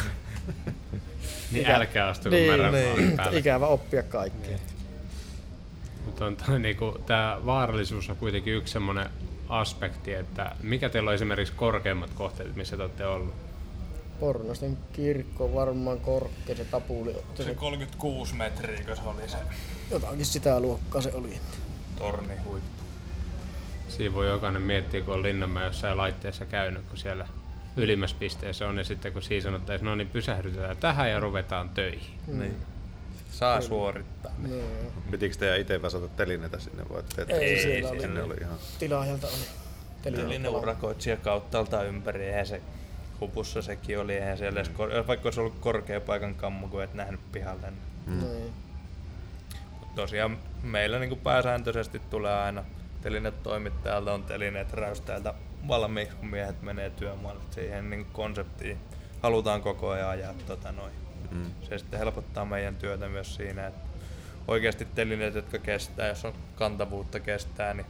Niin 1.51 1.65
Ikä- 1.65 1.75
älkää 1.75 2.07
astuko 2.07 2.35
niin, 2.35 2.51
märän 2.51 2.73
niin. 2.73 2.87
maalin 2.87 3.11
päälle. 3.11 3.39
Ikävä 3.39 3.67
oppia 3.67 4.03
kaikkea. 4.03 4.57
Mutta 6.05 6.25
on 6.25 6.35
toi, 6.35 6.59
niinku, 6.59 6.97
tämä 7.05 7.39
vaarallisuus 7.45 8.09
on 8.09 8.15
kuitenkin 8.15 8.53
yksi 8.53 8.73
semmoinen 8.73 9.09
aspekti, 9.49 10.13
että 10.13 10.55
mikä 10.63 10.89
teillä 10.89 11.09
on 11.09 11.13
esimerkiksi 11.15 11.53
korkeimmat 11.57 12.09
kohteet, 12.13 12.55
missä 12.55 12.77
te 12.77 12.83
olette 12.83 13.05
ollut? 13.05 13.33
Pornosten 14.19 14.77
kirkko 14.93 15.53
varmaan 15.53 15.99
korkea, 15.99 16.55
se 16.55 16.65
tapuli. 16.65 17.15
Se 17.35 17.55
36 17.55 18.35
metriä, 18.35 18.83
kun 18.85 18.95
se 18.95 19.01
oli 19.05 19.29
se 19.29 19.37
Jotakin 19.91 20.25
sitä 20.25 20.59
luokkaa 20.59 21.01
se 21.01 21.11
oli. 21.13 21.39
torni 21.97 22.35
huippu. 22.45 22.83
Siinä 23.87 24.13
voi 24.15 24.27
jokainen 24.27 24.61
miettiä, 24.61 25.01
kun 25.01 25.13
on 25.13 25.23
Linnanmäen 25.23 25.65
jossain 25.65 25.97
laitteessa 25.97 26.45
käynyt, 26.45 26.83
kun 26.89 26.97
siellä 26.97 27.27
ylimmässä 27.77 28.15
pisteessä 28.19 28.67
on, 28.67 28.77
ja 28.77 28.83
sitten 28.83 29.13
kun 29.13 29.21
siinä 29.21 29.43
sanottaisiin, 29.43 29.85
no 29.85 29.95
niin 29.95 30.09
pysähdytetään 30.09 30.77
tähän 30.77 31.09
ja 31.11 31.19
ruvetaan 31.19 31.69
töihin. 31.69 32.13
Niin. 32.27 32.55
Saa 33.31 33.61
suorittaa. 33.61 34.31
Niin, 34.37 34.63
Pitikö 35.11 35.35
teidän 35.35 35.59
itse 35.59 35.81
väsätä 35.81 36.07
telineitä 36.07 36.59
sinne 36.59 36.83
vai 36.89 37.03
te 37.15 37.21
ette? 37.21 37.33
Ei, 37.33 37.53
Ei, 37.53 37.61
siellä 37.61 37.89
oli. 37.89 38.21
Oli 38.21 38.35
ihan... 38.41 38.57
tilaajalta 38.79 39.27
oli. 39.27 39.35
Telinen 40.01 40.49
urakoitsija 40.49 41.17
kauttaalta 41.17 41.83
ympäri, 41.83 42.25
eihän 42.25 42.47
se 42.47 42.61
hupussa 43.23 43.61
sekin 43.61 43.99
oli, 43.99 44.15
eihän 44.15 44.37
siellä 44.37 44.59
edes, 44.59 44.69
kor- 44.69 45.07
vaikka 45.07 45.27
olisi 45.27 45.39
ollut 45.39 45.59
korkea 45.59 46.01
paikan 46.01 46.35
kammu, 46.35 46.67
kun 46.67 46.83
et 46.83 46.93
nähnyt 46.93 47.31
pihalle. 47.31 47.73
Niin. 48.07 48.19
Niin. 48.19 48.53
Mut 49.79 49.95
tosiaan 49.95 50.37
meillä 50.63 50.99
niin 50.99 51.17
pääsääntöisesti 51.17 52.01
tulee 52.09 52.33
aina 52.33 52.63
telineet 53.01 53.43
toimittajalta 53.43 54.13
on 54.13 54.23
telineet 54.23 54.73
räystäjältä 54.73 55.33
valmiiksi, 55.67 56.15
kun 56.15 56.29
miehet 56.29 56.61
menee 56.61 56.89
työmaalle. 56.89 57.41
Siihen 57.51 57.89
niin 57.89 58.05
konseptiin 58.05 58.77
halutaan 59.21 59.61
koko 59.61 59.89
ajan 59.89 60.09
ajaa 60.09 60.33
tota 60.47 60.71
noin. 60.71 60.93
Mm. 61.31 61.51
Se 61.61 61.77
sitten 61.77 61.99
helpottaa 61.99 62.45
meidän 62.45 62.75
työtä 62.75 63.07
myös 63.07 63.35
siinä, 63.35 63.67
että 63.67 63.79
oikeasti 64.47 64.87
telineet, 64.95 65.35
jotka 65.35 65.59
kestää, 65.59 66.07
jos 66.07 66.25
on 66.25 66.33
kantavuutta 66.55 67.19
kestää, 67.19 67.73
niin 67.73 67.85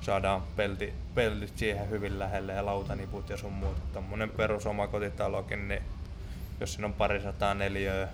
saadaan 0.00 0.42
pelti, 0.56 0.92
peltit 1.14 1.58
siihen 1.58 1.90
hyvin 1.90 2.18
lähelle 2.18 2.52
ja 2.52 2.66
lautaniput 2.66 3.30
ja 3.30 3.36
sun 3.36 3.52
muut. 3.52 3.92
Tommonen 3.92 4.30
perus 4.30 4.66
omakotitalokin, 4.66 5.68
niin 5.68 5.82
jos 6.60 6.72
siinä 6.72 6.86
on 6.86 6.94
parisataa 6.94 7.54
neliöä, 7.54 8.08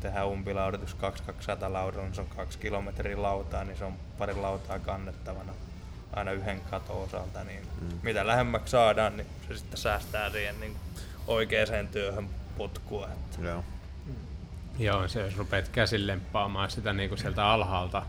tehdään 0.00 0.28
umpilaudotus 0.28 0.94
2200 0.94 1.72
laudalla, 1.72 2.04
niin 2.04 2.14
se 2.14 2.20
on 2.20 2.26
kaksi 2.36 2.58
kilometriä 2.58 3.22
lautaa, 3.22 3.64
niin 3.64 3.76
se 3.76 3.84
on 3.84 3.94
pari 4.18 4.34
lautaa 4.34 4.78
kannettavana 4.78 5.52
aina 6.12 6.32
yhden 6.32 6.60
katon 6.60 6.96
osalta, 6.96 7.44
niin 7.44 7.62
mm. 7.80 7.88
mitä 8.02 8.26
lähemmäksi 8.26 8.70
saadaan, 8.70 9.16
niin 9.16 9.26
se 9.48 9.56
sitten 9.56 9.78
säästää 9.78 10.30
siihen 10.30 10.60
niin 10.60 10.76
oikeaan 11.26 11.88
työhön 11.92 12.28
putkua. 12.56 13.08
Että 13.08 13.48
Joo. 13.48 13.64
Joo, 14.78 15.08
se 15.08 15.20
jos 15.20 15.36
rupeat 15.36 15.68
käsin 15.68 16.06
lemppaamaan 16.06 16.70
sitä 16.70 16.92
niin 16.92 17.08
kuin 17.08 17.18
sieltä 17.18 17.46
alhaalta 17.46 18.02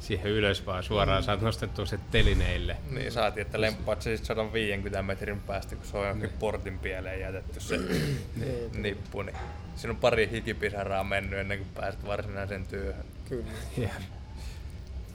siihen 0.00 0.32
ylös 0.32 0.66
vaan 0.66 0.82
suoraan, 0.82 1.22
saat 1.22 1.40
nostettua 1.40 1.86
se 1.86 1.98
telineille. 2.10 2.76
Niin 2.90 3.12
saatiin, 3.12 3.46
että 3.46 3.60
lemppaat 3.60 4.02
se 4.02 4.16
sitten 4.16 4.36
150 4.36 5.02
metrin 5.02 5.40
päästä, 5.40 5.76
kun 5.76 5.86
se 5.86 5.96
on 5.96 6.06
johonkin 6.06 6.30
portin 6.38 6.78
pieleen 6.78 7.20
jätetty 7.20 7.60
se 7.60 7.80
nippu. 8.82 9.22
Niin 9.22 9.36
siinä 9.76 9.90
on 9.90 9.96
pari 9.96 10.28
hikipisaraa 10.30 11.04
mennyt 11.04 11.38
ennen 11.38 11.58
kuin 11.58 11.70
pääset 11.74 12.06
varsinaiseen 12.06 12.66
työhön. 12.66 13.04
Kyllä. 13.28 13.44
Ja, 13.76 13.88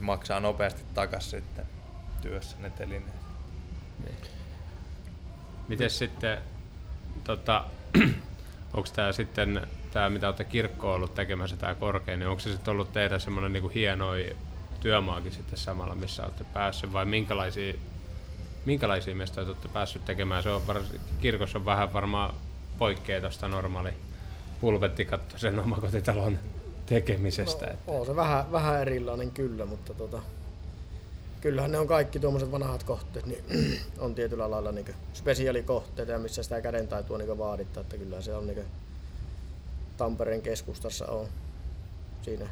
Maksaa 0.00 0.40
nopeasti 0.40 0.82
takas 0.94 1.30
sitten 1.30 1.66
työssä 2.22 2.56
ne 2.60 2.70
telineet. 2.70 3.22
Miten 5.68 5.90
sitten, 5.90 6.38
tota, 7.24 7.64
onko 8.74 8.88
tämä 8.94 9.12
sitten, 9.12 9.66
tämä 9.92 10.10
mitä 10.10 10.26
olette 10.26 10.44
kirkkoon 10.44 10.94
ollut 10.94 11.14
tekemässä, 11.14 11.56
tämä 11.56 11.74
korkein, 11.74 12.18
niin 12.18 12.28
onko 12.28 12.40
se 12.40 12.52
sitten 12.52 12.72
ollut 12.72 12.92
teidän 12.92 13.20
semmoinen 13.20 13.52
niin 13.52 13.70
hienoi 13.70 14.36
työmaakin 14.82 15.32
sitten 15.32 15.58
samalla, 15.58 15.94
missä 15.94 16.22
olette 16.22 16.44
päässyt, 16.44 16.92
vai 16.92 17.04
minkälaisia, 17.04 17.74
minkälaisia 18.64 19.14
mestoja 19.14 19.46
olette 19.46 19.68
päässyt 19.68 20.04
tekemään? 20.04 20.42
Se 20.42 20.50
on 20.50 20.66
vars, 20.66 20.86
kirkossa 21.20 21.58
on 21.58 21.64
vähän 21.64 21.92
varmaan 21.92 22.34
poikkeaa 22.78 23.20
tuosta 23.20 23.48
normaali 23.48 23.90
pulpettikattoisen 24.60 25.58
omakotitalon 25.58 26.38
tekemisestä. 26.86 27.66
No, 27.66 28.00
on 28.00 28.06
se 28.06 28.16
vähän, 28.16 28.52
vähän 28.52 28.80
erilainen 28.80 29.30
kyllä, 29.30 29.66
mutta 29.66 29.94
tota, 29.94 30.22
kyllähän 31.40 31.72
ne 31.72 31.78
on 31.78 31.86
kaikki 31.86 32.18
tuommoiset 32.18 32.52
vanhat 32.52 32.82
kohteet, 32.82 33.26
niin 33.26 33.44
on 33.98 34.14
tietyllä 34.14 34.50
lailla 34.50 34.72
niin 34.72 34.94
spesiaalikohteita 35.14 36.18
missä 36.18 36.42
sitä 36.42 36.60
kädentaitua 36.60 37.18
niin 37.18 37.38
vaadittaa, 37.38 37.80
että 37.80 37.96
kyllä 37.96 38.20
se 38.20 38.34
on 38.34 38.46
niin 38.46 38.64
Tampereen 39.96 40.42
keskustassa 40.42 41.06
on 41.06 41.26
siinä 42.22 42.48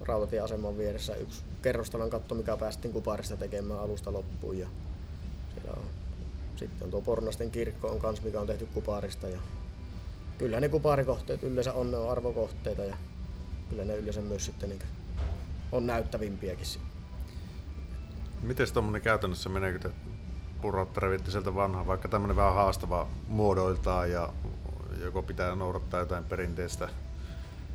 rautatieaseman 0.00 0.78
vieressä 0.78 1.14
yksi 1.14 1.42
kerrostalon 1.62 2.10
katto, 2.10 2.34
mikä 2.34 2.56
päästiin 2.56 2.92
kuparista 2.92 3.36
tekemään 3.36 3.80
alusta 3.80 4.12
loppuun 4.12 4.58
ja 4.58 4.68
on, 5.68 5.82
sitten 6.56 6.84
on 6.84 6.90
tuo 6.90 7.00
Pornasten 7.00 7.50
kirkko 7.50 7.88
on 7.88 8.00
kans, 8.00 8.22
mikä 8.22 8.40
on 8.40 8.46
tehty 8.46 8.66
kuparista 8.74 9.28
ja 9.28 9.38
kyllä 10.38 10.60
ne 10.60 10.68
kuparikohteet 10.68 11.42
yleensä 11.42 11.72
on, 11.72 11.90
ne 11.90 11.96
on 11.96 12.10
arvokohteita 12.10 12.84
ja 12.84 12.96
kyllä 13.70 13.84
ne 13.84 13.96
yleensä 13.96 14.20
myös 14.20 14.44
sitten 14.44 14.68
niin 14.68 14.82
on 15.72 15.86
näyttävimpiäkin. 15.86 16.66
Miten 18.42 18.72
tuommoinen 18.72 19.02
käytännössä 19.02 19.48
menee, 19.48 19.72
kun 19.72 19.80
te 19.80 19.90
purrautta 20.62 21.00
revitte 21.00 21.30
sieltä 21.30 21.54
vanhaa, 21.54 21.86
vaikka 21.86 22.08
tämmöinen 22.08 22.36
vähän 22.36 22.54
haastava 22.54 23.08
muodoiltaan 23.28 24.10
ja 24.10 24.32
joko 25.02 25.22
pitää 25.22 25.54
noudattaa 25.54 26.00
jotain 26.00 26.24
perinteistä, 26.24 26.88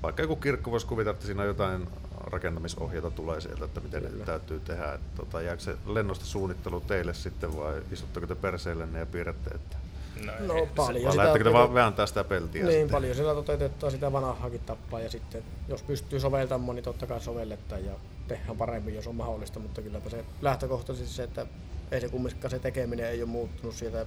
vaikka 0.03 0.21
joku 0.21 0.35
kirkko 0.35 0.71
voisi 0.71 0.87
kuvitella, 0.87 1.13
että 1.13 1.25
siinä 1.25 1.41
on 1.41 1.47
jotain 1.47 1.87
rakentamisohjeita 2.25 3.11
tulee 3.11 3.41
sieltä, 3.41 3.65
että 3.65 3.81
miten 3.81 4.03
Kyllä. 4.03 4.17
ne 4.17 4.25
täytyy 4.25 4.59
tehdä. 4.59 4.93
Että, 4.93 5.17
tota, 5.17 5.41
jääkö 5.41 5.61
se 5.61 5.75
lennosta 5.85 6.25
suunnittelu 6.25 6.81
teille 6.81 7.13
sitten 7.13 7.57
vai 7.57 7.81
istutteko 7.91 8.27
te 8.27 8.35
perseillenne 8.35 8.99
ja 8.99 9.05
piirrätte? 9.05 9.55
Että... 9.55 9.77
No, 10.25 10.53
no 10.53 10.67
paljon. 10.75 11.05
Vai 11.05 11.17
lähettekö 11.17 11.43
te 11.43 11.53
vaan 11.53 11.73
vääntää 11.73 12.05
sitä 12.05 12.23
peltiä? 12.23 12.63
Niin, 12.63 12.71
sitten? 12.71 12.89
paljon 12.89 13.15
sillä 13.15 13.33
toteutetaan 13.33 13.91
sitä 13.91 14.11
vanhaakin 14.11 14.59
tappaa 14.59 14.99
ja 14.99 15.09
sitten 15.09 15.43
jos 15.67 15.83
pystyy 15.83 16.19
soveltamaan, 16.19 16.75
niin 16.75 16.83
totta 16.83 17.07
kai 17.07 17.21
sovelletaan 17.21 17.85
ja 17.85 17.91
tehdään 18.27 18.57
paremmin, 18.57 18.95
jos 18.95 19.07
on 19.07 19.15
mahdollista, 19.15 19.59
mutta 19.59 19.81
kyllä 19.81 20.01
se 20.09 20.25
lähtökohtaisesti 20.41 21.13
se, 21.13 21.23
että 21.23 21.45
ei 21.91 22.01
se 22.01 22.09
kumminkaan 22.09 22.51
se 22.51 22.59
tekeminen 22.59 23.05
ei 23.05 23.21
ole 23.21 23.29
muuttunut 23.29 23.75
sieltä 23.75 24.05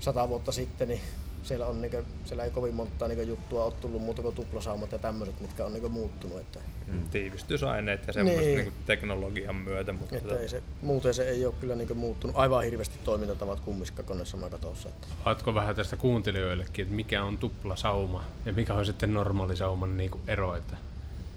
sata 0.00 0.28
vuotta 0.28 0.52
sitten, 0.52 0.88
niin 0.88 1.00
siellä, 1.46 1.66
on, 1.66 1.80
niinku, 1.80 1.96
siellä 2.24 2.44
ei 2.44 2.50
kovin 2.50 2.74
monta 2.74 3.08
niinku, 3.08 3.24
juttua 3.24 3.64
ole 3.64 3.72
tullut 3.80 4.02
muuta 4.02 4.22
kuin 4.22 4.34
tuplasaumat 4.34 4.92
ja 4.92 4.98
tämmöiset, 4.98 5.40
mitkä 5.40 5.64
on 5.64 5.72
niinku, 5.72 5.88
muuttunut. 5.88 6.38
Että... 6.40 6.60
Mm, 6.86 7.08
tiivistysaineet 7.08 8.06
ja 8.06 8.12
semmoista 8.12 8.42
niin. 8.42 8.56
niinku, 8.56 8.72
teknologian 8.86 9.56
myötä. 9.56 9.92
Mutta 9.92 10.16
että 10.16 10.38
ei 10.38 10.48
se, 10.48 10.62
muuten 10.82 11.14
se 11.14 11.28
ei 11.28 11.46
ole 11.46 11.54
kyllä 11.60 11.74
niinku, 11.74 11.94
muuttunut 11.94 12.36
aivan 12.36 12.64
hirveästi 12.64 12.98
toimintatavat 13.04 13.60
kummissakaan 13.60 14.06
koneessa 14.06 14.36
katossa. 14.50 14.88
Että... 14.88 15.06
Oletko 15.24 15.54
vähän 15.54 15.76
tästä 15.76 15.96
kuuntelijoillekin, 15.96 16.82
että 16.82 16.94
mikä 16.94 17.24
on 17.24 17.38
tuplasauma 17.38 18.24
ja 18.44 18.52
mikä 18.52 18.74
on 18.74 18.86
sitten 18.86 19.14
normaali 19.14 19.56
sauman 19.56 19.96
niinku, 19.96 20.20
ero? 20.28 20.56
Että 20.56 20.76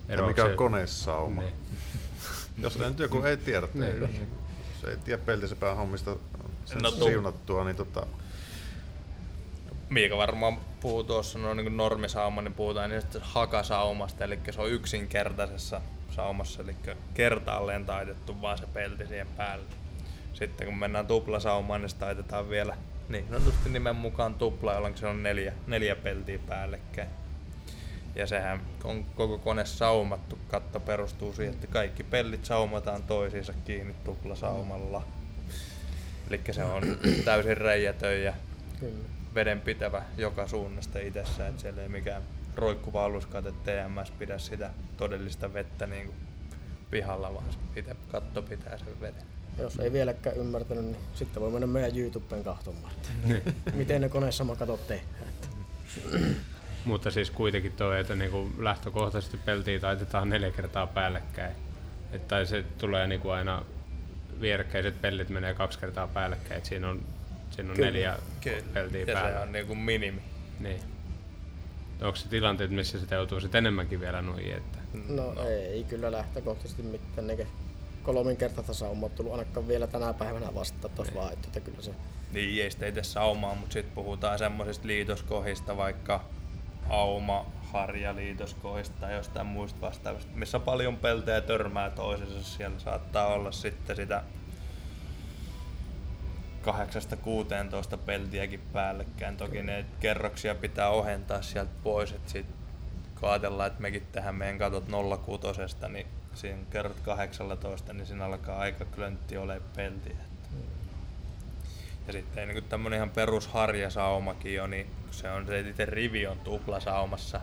ero 0.10 0.24
ja 0.24 0.28
mikä 0.28 0.44
on 0.44 0.50
se... 0.50 0.56
konesauma? 0.56 1.42
Niin. 1.42 1.54
Jos 2.64 2.80
nyt 2.80 3.00
joku 3.00 3.22
ei 3.22 3.38
tiedä, 3.38 3.68
niin. 3.74 4.02
jos 4.02 4.92
ei 4.92 4.98
tiedä 4.98 5.22
peltisepään 5.26 5.78
hommista 5.78 6.16
sen 6.66 6.78
no, 6.82 6.92
siunattua, 6.92 7.64
niin 7.64 7.76
tota, 7.76 8.08
Miika 9.90 10.18
varmaan 10.18 10.58
puhuu 10.82 11.04
tuossa 11.04 11.40
no, 11.40 11.54
niin 11.54 11.78
normisauma, 11.78 12.42
niin 12.42 12.54
puhutaan 12.54 12.90
niin 12.90 13.04
hakasaumasta, 13.22 14.24
eli 14.24 14.40
se 14.52 14.62
on 14.62 14.72
yksinkertaisessa 14.72 15.82
saumassa, 16.12 16.62
eli 16.62 16.76
kertaalleen 17.14 17.86
taitettu 17.86 18.42
vaan 18.42 18.58
se 18.58 18.66
pelti 18.74 19.08
siihen 19.08 19.28
päälle. 19.38 19.66
Sitten 20.34 20.68
kun 20.68 20.78
mennään 20.78 21.08
tuplasaumaan, 21.08 21.82
niin 21.82 21.90
se 21.90 21.96
taitetaan 21.96 22.50
vielä 22.50 22.78
niin 23.10 23.26
sanotusti 23.30 23.70
nimen 23.70 23.96
mukaan 23.96 24.36
tupla, 24.36 24.74
jolloin 24.74 24.98
se 24.98 25.08
on 25.08 25.24
neljä, 25.24 25.54
neljä 25.68 25.96
peltiä 25.96 26.40
päällekkäin. 26.48 27.10
Ja 28.16 28.28
sehän 28.28 28.62
on 28.84 29.06
koko 29.16 29.38
kone 29.38 29.66
saumattu. 29.66 30.40
Katto 30.48 30.80
perustuu 30.80 31.34
siihen, 31.34 31.54
että 31.54 31.68
kaikki 31.68 32.04
pellit 32.04 32.46
saumataan 32.46 33.04
toisiinsa 33.04 33.54
kiinni 33.66 33.96
tuplasaumalla. 34.04 35.04
Eli 36.30 36.42
se 36.52 36.64
on 36.64 36.84
täysin 37.26 37.58
reijätön 37.58 38.24
ja 38.24 38.34
Kyllä 38.80 39.19
vedenpitävä 39.36 40.04
joka 40.18 40.48
suunnasta 40.48 41.00
itsessä, 41.00 41.48
että 41.48 41.62
siellä 41.62 41.82
ei 41.82 41.90
mikään 41.90 42.24
roikkuva 42.56 43.06
aluskate 43.06 43.52
TMS 43.52 44.12
pidä 44.12 44.38
sitä 44.38 44.70
todellista 44.98 45.54
vettä 45.54 45.88
niin 45.88 46.06
kuin 46.06 46.18
pihalla, 46.92 47.34
vaan 47.34 47.46
itse 47.76 47.96
katto 48.12 48.42
pitää 48.42 48.78
sen 48.78 49.02
veden. 49.02 49.24
Jos 49.58 49.80
ei 49.80 49.94
vieläkään 49.94 50.38
ymmärtänyt, 50.38 50.86
niin 50.86 50.98
sitten 51.14 51.42
voi 51.42 51.52
mennä 51.52 51.68
meidän 51.68 51.98
YouTubeen 51.98 52.44
kahtomaan, 52.44 52.94
niin. 53.26 53.56
miten 53.74 54.02
ne 54.02 54.10
koneessa 54.10 54.46
katot 54.60 54.88
tehdään. 54.88 55.34
Mutta 56.86 57.12
siis 57.12 57.32
kuitenkin 57.32 57.72
tuo, 57.72 57.94
että 57.94 58.16
niinku 58.16 58.52
lähtökohtaisesti 58.58 59.38
peltiä 59.38 59.80
taitetaan 59.80 60.30
neljä 60.30 60.52
kertaa 60.52 60.88
päällekkäin. 60.88 61.56
Että 62.12 62.46
se 62.46 62.64
tulee 62.78 63.08
niinku 63.08 63.30
aina 63.30 63.66
vierekkäiset 64.42 65.02
pellit 65.02 65.30
menee 65.30 65.54
kaksi 65.54 65.80
kertaa 65.80 66.08
päällekkäin. 66.08 66.58
Et 66.58 66.66
siinä 66.66 66.90
on 66.90 67.04
Siinä 67.60 67.72
on 67.72 67.76
Kyllä. 67.76 67.92
neljä 67.92 68.18
Kyllä. 68.42 68.64
peltiä 68.74 69.00
ja 69.00 69.06
päällä. 69.14 69.32
se 69.32 69.40
on 69.40 69.52
niinku 69.52 69.76
minimi. 69.76 70.22
Niin. 70.60 70.80
Onko 72.02 72.16
se 72.16 72.30
tilanteet, 72.30 72.72
missä 72.72 73.00
sitä 73.00 73.16
joutuu 73.16 73.40
sitten 73.40 73.60
enemmänkin 73.60 74.00
vielä 74.00 74.22
nuihin? 74.22 74.54
Että... 74.54 74.78
No, 75.08 75.34
no, 75.34 75.48
ei 75.50 75.84
kyllä 75.84 76.12
lähtökohtaisesti 76.12 76.84
mitään 76.84 77.28
ne 77.28 77.48
kolminkertaista 78.04 78.74
saumaa 78.74 79.10
tullut 79.10 79.34
ainakaan 79.34 79.68
vielä 79.68 79.88
tänä 79.88 80.14
päivänä 80.14 80.56
vasta 80.56 80.90
tuossa 80.90 81.16
vaan, 81.16 81.34
että 81.34 81.60
kyllä 81.60 81.82
se... 81.82 81.92
Niin, 82.32 82.64
ei 82.64 82.72
sitä 82.72 82.88
itse 82.88 83.04
saumaa, 83.04 83.56
mutta 83.56 83.74
sitten 83.74 83.96
puhutaan 83.96 84.40
semmoisista 84.40 84.88
liitoskohista, 84.88 85.78
vaikka 85.78 86.24
auma, 86.90 87.46
harja 87.72 88.16
liitoskohista 88.16 88.96
tai 89.00 89.14
jostain 89.14 89.48
muista 89.48 89.82
vastaavista, 89.82 90.32
missä 90.36 90.60
paljon 90.60 90.98
peltejä 90.98 91.42
törmää 91.42 91.90
toisensa. 91.90 92.44
Siellä 92.44 92.80
saattaa 92.80 93.28
olla 93.28 93.52
sitten 93.52 93.96
sitä 93.96 94.24
8-16 96.64 97.98
peltiäkin 98.06 98.62
päällekkäin. 98.74 99.38
Toki 99.38 99.64
ne 99.64 99.86
kerroksia 100.00 100.56
pitää 100.56 100.90
ohentaa 100.90 101.42
sieltä 101.42 101.72
pois, 101.84 102.12
että 102.12 102.32
sit 102.32 102.46
kun 103.20 103.30
ajatellaan, 103.30 103.68
että 103.68 103.82
mekin 103.82 104.08
tähän 104.12 104.36
meidän 104.36 104.58
katot 104.58 104.86
06, 105.26 105.76
niin 105.90 106.08
siinä 106.34 106.60
kerrot 106.70 107.00
18, 107.04 107.94
niin 107.94 108.06
siinä 108.06 108.26
alkaa 108.26 108.60
aika 108.60 108.86
klöntti 108.86 109.38
ole 109.38 109.62
peltiä. 109.76 110.16
Ja 112.08 112.14
sitten 112.14 112.48
niin 112.48 112.64
tämmönen 112.64 112.98
ihan 112.98 113.10
perusharjasaumakin 113.10 114.54
jo, 114.54 114.68
niin 114.68 114.88
se 115.12 115.32
on 115.32 115.46
se 115.46 115.60
itse 115.60 115.86
rivi 115.86 116.28
on 116.28 116.40
tuplasaumassa. 116.40 117.42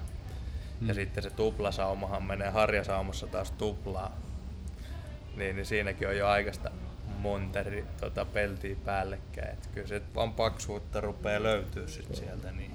Hmm. 0.80 0.88
Ja 0.88 0.94
sitten 0.94 1.22
se 1.22 1.30
tuplasaumahan 1.30 2.22
menee 2.22 2.50
harjasaumassa 2.50 3.26
taas 3.26 3.50
tuplaa. 3.50 4.16
Niin, 5.36 5.56
niin 5.56 5.66
siinäkin 5.66 6.08
on 6.08 6.16
jo 6.16 6.28
aikaista 6.28 6.70
monta 7.26 7.58
tota, 8.00 8.24
peltiä 8.24 8.76
päällekkäin. 8.84 9.52
Et 9.52 9.66
kyllä 9.74 9.86
se 9.86 10.02
vaan 10.14 10.32
paksuutta 10.32 11.00
rupeaa 11.00 11.42
löytyä 11.42 11.86
sit 11.86 12.14
sieltä. 12.14 12.52
Niin. 12.52 12.70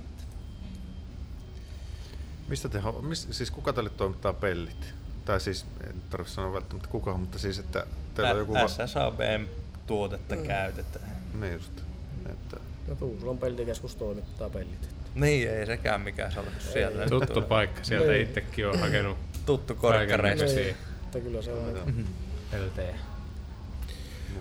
Mistä 2.48 2.70
te, 2.70 2.82
mis, 3.02 3.28
siis 3.32 3.52
kuka 3.52 3.74
teille 3.74 3.90
toimittaa 3.90 4.34
pellit? 4.34 4.94
Tai 5.26 5.42
siis, 5.42 5.66
en 5.90 6.02
tarvitse 6.10 6.34
sanoa 6.34 6.54
välttämättä 6.54 6.90
kuka, 6.90 7.18
mutta 7.18 7.40
siis, 7.40 7.60
että 7.60 7.86
teillä 8.16 8.32
on 8.32 8.38
joku... 8.38 8.54
SSABn 8.68 9.48
tuotetta 9.88 10.36
mm. 10.36 10.44
käytetään. 10.48 11.18
Niin 11.40 11.54
just. 11.54 11.82
Että... 12.30 12.58
No 12.88 12.96
Tuusulan 12.96 13.38
peltikeskus 13.38 13.96
toimittaa 13.96 14.50
pellit. 14.50 14.90
Niin, 15.16 15.50
ei 15.50 15.66
sekään 15.66 16.02
mikään 16.02 16.32
salku 16.32 16.52
sieltä. 16.60 17.10
Tuttu 17.10 17.34
tulee. 17.34 17.50
paikka, 17.50 17.84
sieltä 17.84 18.16
itsekin 18.16 18.68
on 18.68 18.80
hakenut 18.80 19.18
Tuttu 19.46 19.76
korkkareiksi. 19.76 20.56
Niin. 20.56 20.76
Kyllä 21.24 21.42
se 21.42 21.54
on. 21.54 22.06
Peltejä. 22.52 22.96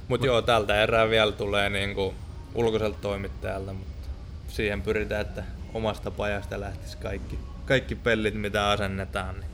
Mutta 0.08 0.26
joo, 0.26 0.42
tältä 0.42 0.82
erää 0.82 1.10
vielä 1.10 1.32
tulee 1.32 1.68
niinku 1.68 2.14
ulkoiselta 2.54 2.98
toimittajalta, 3.02 3.72
mutta 3.72 4.08
siihen 4.48 4.82
pyritään, 4.82 5.20
että 5.20 5.42
omasta 5.74 6.10
pajasta 6.10 6.60
lähtisi 6.60 6.96
kaikki, 6.96 7.38
kaikki 7.66 7.94
pellit, 7.94 8.34
mitä 8.34 8.68
asennetaan, 8.68 9.40
niin 9.40 9.50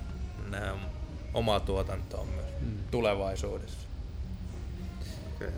ne 0.50 0.72
on 0.72 0.78
omaa 1.34 1.60
tuotantoa 1.60 2.24
myös 2.24 2.46
mm. 2.60 2.78
tulevaisuudessa. 2.90 3.86
Okay. 5.36 5.50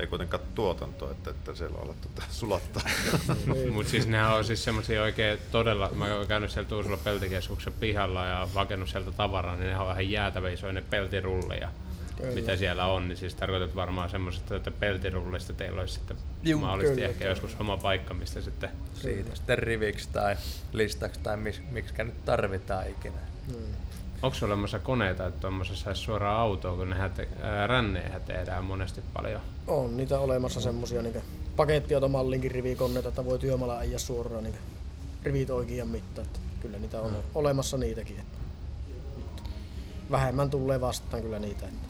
Ei 0.00 0.06
kuitenkaan 0.06 0.42
tuotantoa, 0.54 1.10
että, 1.10 1.30
että 1.30 1.54
siellä 1.54 1.78
on 1.78 1.84
alettu 1.84 2.08
sulattaa. 2.30 2.82
Mutta 3.72 3.90
siis 3.90 4.06
nehän 4.06 4.34
on 4.34 4.44
siis 4.44 4.64
semmoisia 4.64 5.02
oikein 5.02 5.38
todella, 5.52 5.90
mä 5.94 6.14
oon 6.14 6.26
käynyt 6.26 6.50
siellä 6.50 6.68
Tuusulla 6.68 6.96
peltikeskuksen 6.96 7.72
pihalla 7.72 8.26
ja 8.26 8.48
vakennut 8.54 8.88
sieltä 8.88 9.12
tavaraa, 9.12 9.56
niin 9.56 9.70
ne 9.70 9.78
on 9.78 9.86
vähän 9.86 10.10
jäätävä 10.10 10.50
isoja 10.50 10.72
ne 10.72 10.82
peltirulleja 10.90 11.68
Kyllä. 12.20 12.34
mitä 12.34 12.56
siellä 12.56 12.86
on, 12.86 13.08
niin 13.08 13.16
siis 13.16 13.34
tarkoitat 13.34 13.74
varmaan 13.76 14.10
semmoisesta, 14.10 14.56
että 14.56 14.70
peltirullista 14.70 15.52
teillä 15.52 15.80
olisi 15.80 15.94
sitten 15.94 16.16
Juu, 16.42 16.60
mahdollisesti 16.60 16.94
kyllä, 16.96 17.08
ehkä 17.08 17.18
kyllä. 17.18 17.30
joskus 17.30 17.56
oma 17.60 17.76
paikka, 17.76 18.14
mistä 18.14 18.40
sitten 18.40 18.70
Siitä 18.94 19.36
sitten 19.36 19.58
riviksi 19.58 20.08
tai 20.12 20.36
listaksi 20.72 21.20
tai 21.20 21.36
mis, 21.36 21.62
miksi 21.70 22.04
nyt 22.04 22.24
tarvitaan 22.24 22.90
ikinä. 22.90 23.18
Onko 24.22 24.36
olemassa 24.42 24.78
koneita, 24.78 25.26
että 25.26 25.40
tuommoisessa 25.40 25.84
saisi 25.84 26.02
suoraan 26.02 26.40
autoon, 26.40 26.76
kun 26.76 26.90
nehän 26.90 27.10
te, 27.10 27.28
ää, 27.42 27.66
ränneihän 27.66 28.22
tehdään 28.22 28.64
monesti 28.64 29.00
paljon. 29.12 29.40
On 29.66 29.96
niitä 29.96 30.18
olemassa 30.18 30.60
semmosia 30.60 31.02
niin 31.02 31.22
pakettiautomallinkin 31.56 32.50
rivikoneita, 32.50 33.08
että 33.08 33.24
voi 33.24 33.38
työmaalla 33.38 33.78
ajaa 33.78 33.98
suoraan 33.98 34.44
niin 34.44 34.54
rivit 35.22 35.50
oikein 35.50 35.88
mittaan. 35.88 36.26
Että 36.26 36.38
kyllä 36.62 36.78
niitä 36.78 37.00
on 37.00 37.16
olemassa 37.34 37.76
niitäkin. 37.76 38.24
Vähemmän 40.10 40.50
tulee 40.50 40.80
vastaan 40.80 41.22
kyllä 41.22 41.38
niitä. 41.38 41.66
Että. 41.66 41.89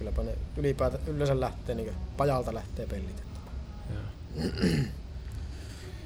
Kylläpä 0.00 0.22
ne 0.22 0.34
ylipäätä 0.56 0.98
yleensä 1.06 1.40
lähtee, 1.40 1.74
niin 1.74 1.94
pajalta 2.16 2.54
lähtee 2.54 2.86
pellit. 2.86 3.18
Että. 3.20 3.40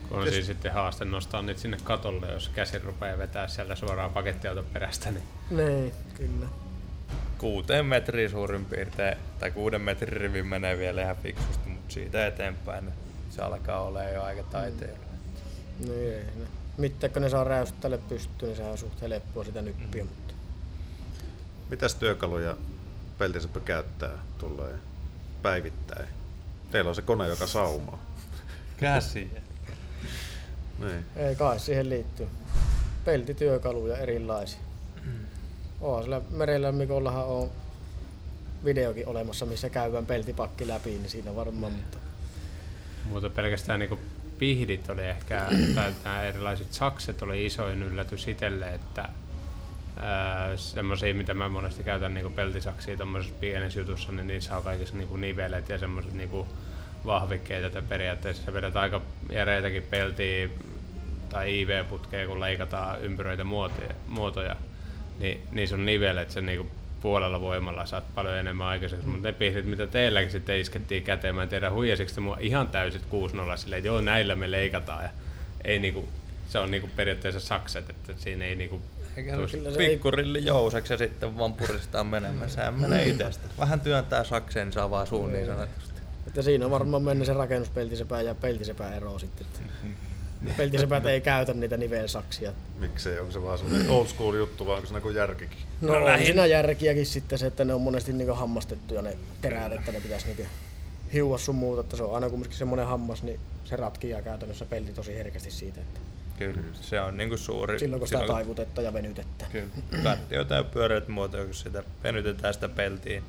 Kun 0.09 0.18
on 0.18 0.28
siis 0.28 0.46
sitten 0.46 0.72
haaste 0.72 1.04
nostaa 1.04 1.42
niitä 1.42 1.61
sinne 1.61 1.76
katolle, 1.85 2.33
jos 2.33 2.48
käsi 2.48 2.78
rupeaa 2.78 3.18
vetää 3.18 3.48
sieltä 3.48 3.74
suoraan 3.74 4.12
pakettiauton 4.12 4.64
perästä, 4.72 5.11
niin 5.11 5.24
Niin, 5.50 5.92
kyllä. 6.14 6.46
Kuuteen 7.38 7.87
metriä 7.87 8.28
suurin 8.28 8.64
piirtein, 8.64 9.16
tai 9.38 9.50
kuuden 9.50 9.80
metrin 9.80 10.20
rivi 10.20 10.42
menee 10.42 10.78
vielä 10.78 11.02
ihan 11.02 11.16
fiksusti, 11.16 11.68
mutta 11.68 11.94
siitä 11.94 12.26
eteenpäin 12.26 12.85
niin 12.85 12.94
se 13.30 13.42
alkaa 13.42 13.80
olla 13.80 14.02
jo 14.02 14.22
aika 14.22 14.42
taiteella. 14.42 14.98
Niin 15.80 16.12
ei 16.12 16.24
ne. 16.37 16.46
Mitään 16.78 17.12
kun 17.12 17.22
ne 17.22 17.28
saa 17.28 17.44
räyställe 17.44 17.98
pystyyn, 17.98 18.48
niin 18.48 18.57
sehän 18.57 18.72
on 18.72 18.78
suht 18.78 19.00
helppoa 19.00 19.44
sitä 19.44 19.62
nyppiä. 19.62 20.04
Mutta 20.04 20.35
Mitäs 21.70 21.94
työkaluja 21.94 22.57
peltiseppä 23.18 23.61
käyttää 23.61 24.18
tulee 24.38 24.74
päivittäin? 25.42 26.09
Teillä 26.70 26.88
on 26.88 26.94
se 26.94 27.03
kone, 27.03 27.29
joka 27.29 27.46
saumaa. 27.46 28.03
Käsiä. 28.77 29.29
Niin. 30.79 31.05
ei 31.16 31.37
kai 31.37 31.61
siihen 31.61 31.88
liittyy. 31.88 32.29
Peltityökaluja 33.05 33.96
erilaisia. 33.96 34.61
Oo, 35.81 36.03
sillä 36.03 36.20
merellä 36.31 36.72
Mikollahan 36.72 37.27
on 37.27 37.50
videokin 38.64 39.09
olemassa, 39.09 39.46
missä 39.46 39.70
käydään 39.70 40.07
peltipakki 40.07 40.68
läpi, 40.68 40.90
niin 40.90 41.11
siinä 41.11 41.37
varmaan, 41.37 41.72
mutta 41.72 41.98
Mutta 43.05 43.31
pelkästään 43.31 43.81
niin 43.81 43.98
pihdit 44.38 44.90
oli 44.90 45.03
ehkä, 45.03 45.46
tai 45.74 45.92
nämä 46.05 46.22
erilaiset 46.22 46.72
sakset 46.72 47.22
oli 47.22 47.46
isoin 47.46 47.83
yllätys 47.83 48.29
itselle, 48.29 48.74
että 48.74 49.09
semmoisia, 50.57 51.14
mitä 51.14 51.35
mä 51.35 51.48
monesti 51.48 51.85
käytän 51.85 52.14
niin 52.14 52.33
peltisaksia 52.33 52.96
tuommoisessa 52.96 53.37
pienessä 53.40 53.80
jutussa, 53.80 54.12
niin 54.12 54.26
niissä 54.26 54.57
on 54.57 54.62
kaikissa 54.62 54.96
niin 54.96 55.20
nivelet 55.20 55.68
ja 55.68 55.78
semmoiset 55.78 56.12
niin 56.12 56.30
vahvikkeet, 57.07 57.64
että 57.64 57.83
periaatteessa 57.83 58.52
vedät 58.52 58.76
aika 58.76 59.00
järeitäkin 59.33 59.83
peltiä 59.83 60.48
tai 61.28 61.61
IV-putkeja, 61.61 62.26
kun 62.26 62.40
leikataan 62.40 63.00
ympyröitä 63.02 63.44
muotoja, 63.44 63.94
muotoja. 64.07 64.57
Niin 65.18 65.40
niissä 65.52 65.76
on 65.76 65.87
nivelet, 65.87 66.30
sen 66.30 66.46
niin 66.46 66.70
puolella 67.00 67.40
voimalla. 67.40 67.87
Saat 67.87 68.14
paljon 68.14 68.37
enemmän 68.37 68.66
aikaiseksi, 68.66 69.07
mutta 69.07 69.28
ne 69.28 69.33
pihdit, 69.33 69.66
mitä 69.66 69.87
teilläkin 69.87 70.30
sitten 70.30 70.61
iskettiin 70.61 71.02
käteen, 71.02 71.35
mä 71.35 71.42
en 71.42 71.48
tiedä 71.48 71.70
huijasiko 71.70 72.20
mua 72.20 72.37
ihan 72.40 72.68
täysit 72.68 73.02
6-0 73.02 73.07
silleen, 73.57 73.78
että 73.78 73.88
joo 73.88 74.00
näillä 74.00 74.35
me 74.35 74.50
leikataan 74.50 75.02
ja 75.02 75.11
ei 75.64 75.78
niinku, 75.78 76.09
se 76.55 76.59
on 76.59 76.71
niinku 76.71 76.88
periaatteessa 76.97 77.40
sakset, 77.40 77.90
että 77.90 78.12
siinä 78.17 78.45
ei 78.45 78.57
niinku 78.57 78.83
ei- 79.17 79.88
pikkurilli 79.88 80.45
jouseksi 80.45 80.93
ja 80.93 80.97
sitten 80.97 81.38
vaan 81.38 81.53
puristaa 81.55 82.05
menemään. 82.05 82.51
Sehän 82.51 82.81
menee 82.81 83.07
itsestä. 83.07 83.49
Vähän 83.59 83.81
työntää 83.81 84.25
sakseen, 84.25 84.67
niin 84.67 84.73
saa 84.73 84.90
vaan 84.90 85.07
suun 85.07 85.33
niin 85.33 85.47
sanotusti. 85.47 86.01
että 86.27 86.43
siinä 86.43 86.64
on 86.64 86.71
varmaan 86.71 87.03
mennyt 87.03 87.27
se 87.27 87.33
rakennuspeltisepä 87.33 88.21
ja 88.21 88.35
peltisepä 88.35 88.95
ero 88.95 89.19
sitten. 89.19 89.47
Että 89.47 90.55
peltisepät 90.57 91.07
ei 91.07 91.21
käytä 91.21 91.55
niitä 91.55 91.77
nivelsaksia. 91.77 92.53
Miksei, 92.79 93.19
onko 93.19 93.33
se 93.33 93.43
vaan 93.43 93.59
semmoinen 93.59 93.90
old 93.90 94.07
school 94.07 94.35
juttu, 94.35 94.67
vai 94.67 94.75
onko 94.77 94.87
se 94.87 94.95
niinku 94.95 95.11
järkikin? 95.11 95.59
No, 95.81 95.99
no 95.99 96.07
on 96.07 96.19
siinä 96.19 96.47
järkiäkin 96.47 97.07
sitten 97.07 97.38
se, 97.38 97.47
että 97.47 97.64
ne 97.64 97.75
on 97.75 97.81
monesti 97.81 98.12
niinku 98.12 98.35
hammastettuja 98.35 99.03
ne 99.03 99.17
terät, 99.40 99.73
että 99.73 99.93
ne 99.93 100.01
pitäisi 100.01 100.27
niinku 100.27 100.47
hiua 101.12 101.38
sun 101.38 101.55
muuta, 101.55 101.81
että 101.81 101.97
se 101.97 102.03
on 102.03 102.14
aina 102.14 102.31
kumminkin 102.31 102.59
semmoinen 102.59 102.87
hammas, 102.87 103.23
niin 103.23 103.40
se 103.64 103.77
ratkii 103.77 104.14
käytännössä 104.25 104.64
pelti 104.64 104.93
tosi 104.93 105.14
herkästi 105.14 105.51
siitä, 105.51 105.81
että 105.81 106.01
Kyllä, 106.38 106.62
se 106.73 107.01
on 107.01 107.16
niinku 107.16 107.37
suuri. 107.37 107.79
silloin 107.79 108.01
kun 108.01 108.09
sitä 108.09 108.27
taivutetta 108.27 108.83
ja 108.83 108.92
venytettä. 108.92 109.47
Kyllä, 109.53 109.68
kartioita 110.03 110.55
ja 110.55 110.64
pyöreät 110.64 111.09
muotoja, 111.09 111.44
kun 111.44 111.55
sitä 111.55 111.83
venytetään 112.03 112.55
sitä 112.55 112.68
peltiin. 112.68 113.25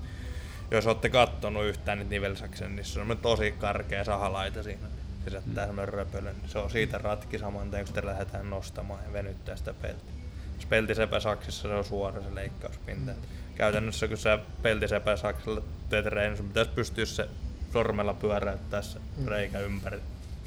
Jos 0.72 0.88
olette 0.88 1.10
kattonut 1.10 1.66
yhtään 1.66 1.98
niitä 1.98 2.10
nivelsaksen, 2.10 2.76
niin 2.76 2.86
se 2.86 3.00
on 3.00 3.18
tosi 3.22 3.52
karkea 3.52 4.04
sahalaita 4.04 4.64
siinä. 4.64 4.88
Se 5.26 5.32
sättää 5.32 5.66
semmoinen 5.66 5.94
röpölön. 5.94 6.36
niin 6.42 6.50
Se 6.50 6.58
on 6.58 6.72
siitä 6.72 6.98
ratki 6.98 7.40
saman 7.40 7.72
tien, 7.72 7.86
kun 7.86 7.96
sitä 7.96 8.08
lähdetään 8.08 8.50
nostamaan 8.50 9.04
ja 9.04 9.14
venyttää 9.14 9.56
sitä 9.56 9.74
peltiä. 9.74 10.14
Jos 10.56 10.66
peltisepäsaksissa 10.66 11.62
se 11.62 11.74
on 11.74 11.86
suora 11.86 12.22
se 12.22 12.36
leikkauspinta. 12.36 13.12
Mm. 13.12 13.18
Käytännössä 13.56 14.08
kun 14.08 14.18
sä 14.18 14.40
peltisepäsaksella 14.62 15.62
teet 15.90 16.06
reen, 16.06 16.30
niin 16.30 16.38
sun 16.38 16.48
pitäisi 16.48 16.72
pystyä 16.72 17.06
se 17.06 17.30
sormella 17.74 18.14
pyöräyttää 18.14 18.82
se 18.82 19.00
reikä 19.26 19.60
ympäri. 19.60 20.00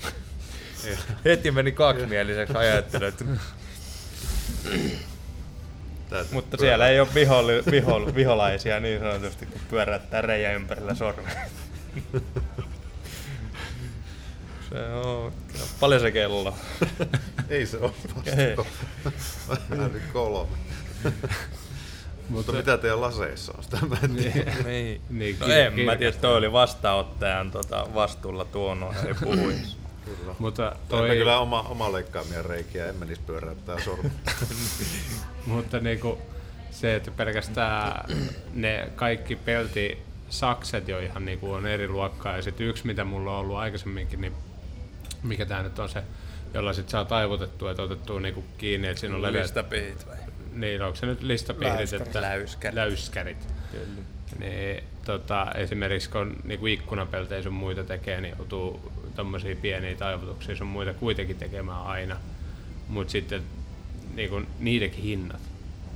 Heti 1.24 1.50
meni 1.50 1.72
kaksimieliseksi 1.72 2.56
ajattelu, 2.56 3.04
että 3.04 3.24
Täytyy 6.10 6.34
Mutta 6.34 6.56
pyörä- 6.56 6.68
siellä 6.70 6.88
ei 6.88 7.00
ole 7.00 7.08
viholli, 7.14 7.62
vihol, 7.70 8.14
viholaisia 8.14 8.80
niin 8.80 9.00
sanotusti, 9.00 9.46
kun 9.46 9.60
pyöräyttää 9.70 10.20
reijä 10.22 10.52
ympärillä 10.52 10.94
sormen. 10.94 11.32
Se 14.70 14.78
on 15.04 15.32
paljon 15.80 16.00
se 16.00 16.10
kello. 16.10 16.54
Ei 17.48 17.66
se 17.66 17.76
ole 17.78 17.92
vasta. 18.16 18.64
Vähän 19.70 19.90
yli 19.90 20.00
kolme. 20.12 20.56
Mutta 22.28 22.52
mitä 22.52 22.78
teidän 22.78 23.00
laseissa 23.00 23.52
on? 23.56 23.64
Sitä 23.64 23.78
mä 23.86 23.96
en 24.02 24.16
tiedä. 24.16 24.52
niin. 24.64 25.00
Niin, 25.10 25.36
No 25.40 25.46
en 25.46 25.80
mä 25.80 25.96
tiedä, 25.96 26.16
toi 26.16 26.36
oli 26.36 26.52
vastaanottajan 26.52 27.50
tota, 27.50 27.86
vastuulla 27.94 28.44
tuonut 28.44 28.96
eri 29.04 29.14
puhuissa. 29.14 29.76
Kyllä. 30.16 30.34
Mutta, 30.38 30.76
Toi... 30.88 31.08
kyllä 31.08 31.38
oma, 31.38 31.60
oma 31.60 31.92
leikkaamia 31.92 32.42
reikiä, 32.42 32.86
en 32.86 32.96
menisi 32.96 33.20
pyöräyttää 33.26 33.80
sormia. 33.80 34.10
mutta 35.46 35.80
niinku, 35.80 36.18
se, 36.70 36.94
että 36.94 37.10
pelkästään 37.10 38.04
ne 38.54 38.88
kaikki 38.96 39.36
pelti 39.36 39.98
sakset 40.28 40.88
jo 40.88 40.98
ihan 40.98 41.24
niinku 41.24 41.52
on 41.52 41.66
eri 41.66 41.88
luokkaa. 41.88 42.36
Ja 42.36 42.42
sitten 42.42 42.66
yksi, 42.66 42.86
mitä 42.86 43.04
mulla 43.04 43.32
on 43.32 43.38
ollut 43.38 43.56
aikaisemminkin, 43.56 44.20
niin 44.20 44.32
mikä 45.22 45.46
tää 45.46 45.62
nyt 45.62 45.78
on 45.78 45.88
se, 45.88 46.02
jolla 46.54 46.72
sit 46.72 46.88
saa 46.88 47.04
taivutettua, 47.04 47.70
että 47.70 47.82
otettua 47.82 48.20
niinku 48.20 48.44
kiinni, 48.58 48.88
että 48.88 49.00
siinä 49.00 49.16
on 49.16 49.22
leveät 49.22 49.42
Listapihit 49.42 50.06
vai? 50.06 50.16
Niin, 50.52 50.82
onko 50.82 50.96
se 50.96 51.06
nyt 51.06 51.22
listapihdit, 51.22 51.78
Läyskärit. 51.78 52.06
että 52.06 52.20
Läyskärit. 52.20 52.74
läyskärit. 52.74 53.48
Niin, 54.38 54.84
tota, 55.04 55.46
esimerkiksi 55.54 56.10
kun 56.10 56.36
niinku 56.44 56.66
ikkunapeltejä 56.66 57.42
sun 57.42 57.52
muita 57.52 57.84
tekee, 57.84 58.20
niin 58.20 58.34
joutuu 58.38 58.92
tommosia 59.18 59.56
pieniä 59.56 59.96
taivutuksia 59.96 60.56
sun 60.56 60.66
muita 60.66 60.94
kuitenkin 60.94 61.36
tekemään 61.36 61.82
aina. 61.82 62.16
Mutta 62.88 63.10
sitten 63.10 63.42
niinku, 64.14 64.42
niidenkin 64.58 65.02
hinnat. 65.02 65.40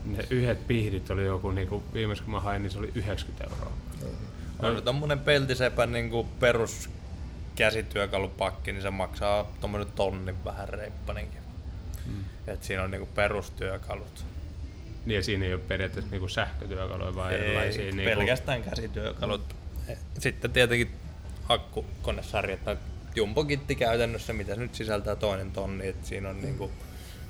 Ne 0.04 0.26
yhdet 0.30 0.66
pihdit 0.66 1.10
oli 1.10 1.24
joku, 1.24 1.50
niinku, 1.50 1.82
viimeis 1.94 2.20
kun 2.20 2.30
mä 2.30 2.40
hain, 2.40 2.62
niin 2.62 2.70
se 2.70 2.78
oli 2.78 2.90
90 2.94 3.44
euroa. 3.44 3.72
On 4.58 4.82
tommonen 4.82 5.18
peltisepän 5.18 5.92
niinku 5.92 6.28
perus 6.40 6.90
käsityökalupakki, 7.54 8.72
niin 8.72 8.82
se 8.82 8.90
maksaa 8.90 9.52
tommonen 9.60 9.92
tonnin 9.94 10.44
vähän 10.44 10.68
reippanenkin. 10.68 11.40
Mm. 12.06 12.24
Et 12.46 12.62
siinä 12.62 12.82
on 12.82 12.90
niinku 12.90 13.08
perustyökalut. 13.14 14.24
Niin 15.06 15.16
ja 15.16 15.22
siinä 15.22 15.46
ei 15.46 15.54
ole 15.54 15.62
periaatteessa 15.68 16.10
niinku 16.10 16.28
sähkötyökaluja, 16.28 17.14
vaan 17.14 17.32
erilaisia. 17.32 17.84
Ei, 17.84 17.92
Niinku, 17.92 18.16
pelkästään 18.16 18.62
käsityökalut. 18.62 19.56
Sitten 20.18 20.50
tietenkin 20.50 20.90
akkukonesarjat, 21.48 22.64
no 22.66 22.76
jumbokitti 23.14 23.74
käytännössä, 23.74 24.32
mitä 24.32 24.54
se 24.54 24.60
nyt 24.60 24.74
sisältää 24.74 25.16
toinen 25.16 25.50
tonni, 25.50 25.88
että 25.88 26.08
siinä 26.08 26.28
on 26.28 26.42
niinku, 26.42 26.70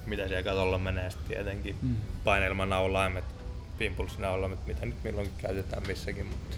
mitä 0.06 0.28
siellä 0.28 0.42
katolla 0.42 0.78
menee 0.78 1.10
sitten 1.10 1.28
tietenkin. 1.28 1.76
Mm. 1.82 1.96
painelmanaulaimet, 2.24 3.24
pimpulssinaulaimet, 3.78 4.66
mitä 4.66 4.86
nyt 4.86 5.04
milloinkin 5.04 5.34
käytetään 5.38 5.86
missäkin, 5.86 6.26
mutta 6.26 6.56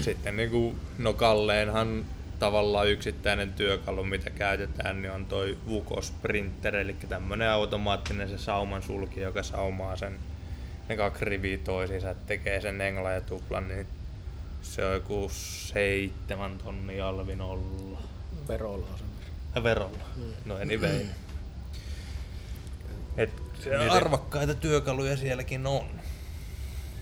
sitten 0.00 0.36
niinku, 0.36 0.74
no 0.98 1.12
kalleenhan 1.12 2.04
tavallaan 2.38 2.88
yksittäinen 2.88 3.52
työkalu, 3.52 4.04
mitä 4.04 4.30
käytetään, 4.30 5.02
niin 5.02 5.12
on 5.12 5.26
toi 5.26 5.56
Vuko 5.68 6.02
Sprinter, 6.02 6.76
eli 6.76 6.96
tämmönen 7.08 7.50
automaattinen 7.50 8.28
se 8.28 8.38
sauman 8.38 8.82
sulki, 8.82 9.20
joka 9.20 9.42
saumaa 9.42 9.96
sen. 9.96 10.18
Ne 10.88 10.96
kaksi 10.96 11.24
riviä 11.24 11.58
toisiinsa, 11.58 12.14
tekee 12.26 12.60
sen 12.60 12.80
engla 12.80 13.10
ja 13.10 13.20
tuplan, 13.20 13.68
niin 13.68 13.86
se 14.74 14.84
on 14.86 14.92
joku 14.94 15.30
seitsemän 15.32 16.58
tonnia 16.58 17.08
alvin 17.08 17.40
olla. 17.40 18.02
Verolla 18.48 18.86
on. 18.86 18.98
Ja 19.54 19.62
verolla. 19.62 20.04
No 20.44 20.54
anyway. 20.56 21.06
Et 23.16 23.30
se 23.64 23.76
arvokkaita 23.76 24.54
työkaluja 24.54 25.16
sielläkin 25.16 25.66
on. 25.66 25.86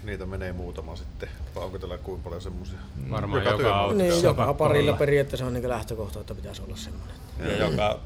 niitä 0.05 0.27
menee 0.27 0.53
muutama 0.53 0.96
sitten. 0.96 1.29
Vai 1.55 1.64
onko 1.64 1.79
tällä 1.79 1.98
kuinka 1.98 2.24
paljon 2.24 2.42
semmoisia? 2.42 2.79
Varmaan 3.11 3.44
Joka 3.44 3.62
joka, 3.62 3.77
auto. 3.77 3.94
Niin, 3.94 4.20
se 4.20 4.27
joka 4.27 4.55
parilla 4.55 4.90
olla. 4.90 4.98
periaatteessa 4.98 5.46
on 5.46 5.55
niin 5.55 5.68
lähtökohta, 5.68 6.20
että 6.20 6.35
pitäisi 6.35 6.62
olla 6.62 6.77
semmoinen. 6.77 7.16
Ja 7.38 7.57
joka 7.57 8.00